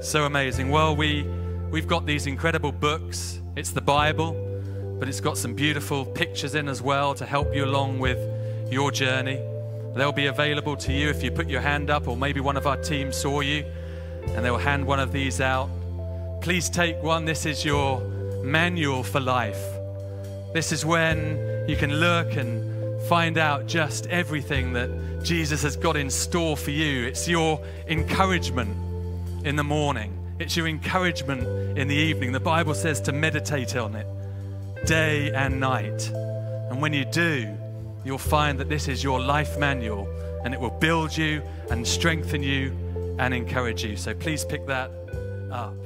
So 0.00 0.26
amazing. 0.26 0.68
Well, 0.68 0.94
we 0.94 1.22
we've 1.70 1.86
got 1.86 2.06
these 2.06 2.26
incredible 2.26 2.70
books. 2.70 3.40
It's 3.56 3.70
the 3.70 3.80
Bible, 3.80 4.32
but 4.98 5.08
it's 5.08 5.20
got 5.20 5.38
some 5.38 5.54
beautiful 5.54 6.04
pictures 6.04 6.54
in 6.54 6.68
as 6.68 6.82
well 6.82 7.14
to 7.14 7.24
help 7.24 7.54
you 7.54 7.64
along 7.64 7.98
with 7.98 8.18
your 8.70 8.92
journey. 8.92 9.40
They'll 9.94 10.12
be 10.12 10.26
available 10.26 10.76
to 10.76 10.92
you 10.92 11.08
if 11.08 11.22
you 11.22 11.30
put 11.30 11.48
your 11.48 11.62
hand 11.62 11.88
up, 11.88 12.06
or 12.08 12.16
maybe 12.16 12.40
one 12.40 12.56
of 12.56 12.66
our 12.66 12.76
team 12.76 13.10
saw 13.10 13.40
you 13.40 13.64
and 14.28 14.44
they'll 14.44 14.58
hand 14.58 14.86
one 14.86 15.00
of 15.00 15.12
these 15.12 15.40
out. 15.40 15.70
Please 16.42 16.68
take 16.68 17.02
one. 17.02 17.24
This 17.24 17.46
is 17.46 17.64
your 17.64 18.00
manual 18.44 19.02
for 19.02 19.20
life. 19.20 19.62
This 20.52 20.72
is 20.72 20.84
when 20.84 21.66
you 21.68 21.76
can 21.76 21.94
look 21.94 22.36
and 22.36 23.02
find 23.08 23.38
out 23.38 23.66
just 23.66 24.06
everything 24.08 24.74
that 24.74 24.90
Jesus 25.22 25.62
has 25.62 25.74
got 25.74 25.96
in 25.96 26.10
store 26.10 26.56
for 26.56 26.70
you. 26.70 27.06
It's 27.06 27.26
your 27.26 27.60
encouragement 27.88 28.85
in 29.46 29.54
the 29.54 29.64
morning, 29.64 30.12
it's 30.40 30.56
your 30.56 30.66
encouragement 30.66 31.78
in 31.78 31.86
the 31.86 31.94
evening. 31.94 32.32
The 32.32 32.40
Bible 32.40 32.74
says 32.74 33.00
to 33.02 33.12
meditate 33.12 33.76
on 33.76 33.94
it 33.94 34.06
day 34.86 35.30
and 35.32 35.60
night. 35.60 36.10
And 36.68 36.82
when 36.82 36.92
you 36.92 37.04
do, 37.04 37.56
you'll 38.04 38.18
find 38.18 38.58
that 38.58 38.68
this 38.68 38.88
is 38.88 39.04
your 39.04 39.20
life 39.20 39.56
manual 39.56 40.08
and 40.44 40.52
it 40.52 40.58
will 40.58 40.70
build 40.70 41.16
you 41.16 41.42
and 41.70 41.86
strengthen 41.86 42.42
you 42.42 42.76
and 43.20 43.32
encourage 43.32 43.84
you. 43.84 43.96
So 43.96 44.14
please 44.14 44.44
pick 44.44 44.66
that 44.66 44.90
up. 45.52 45.85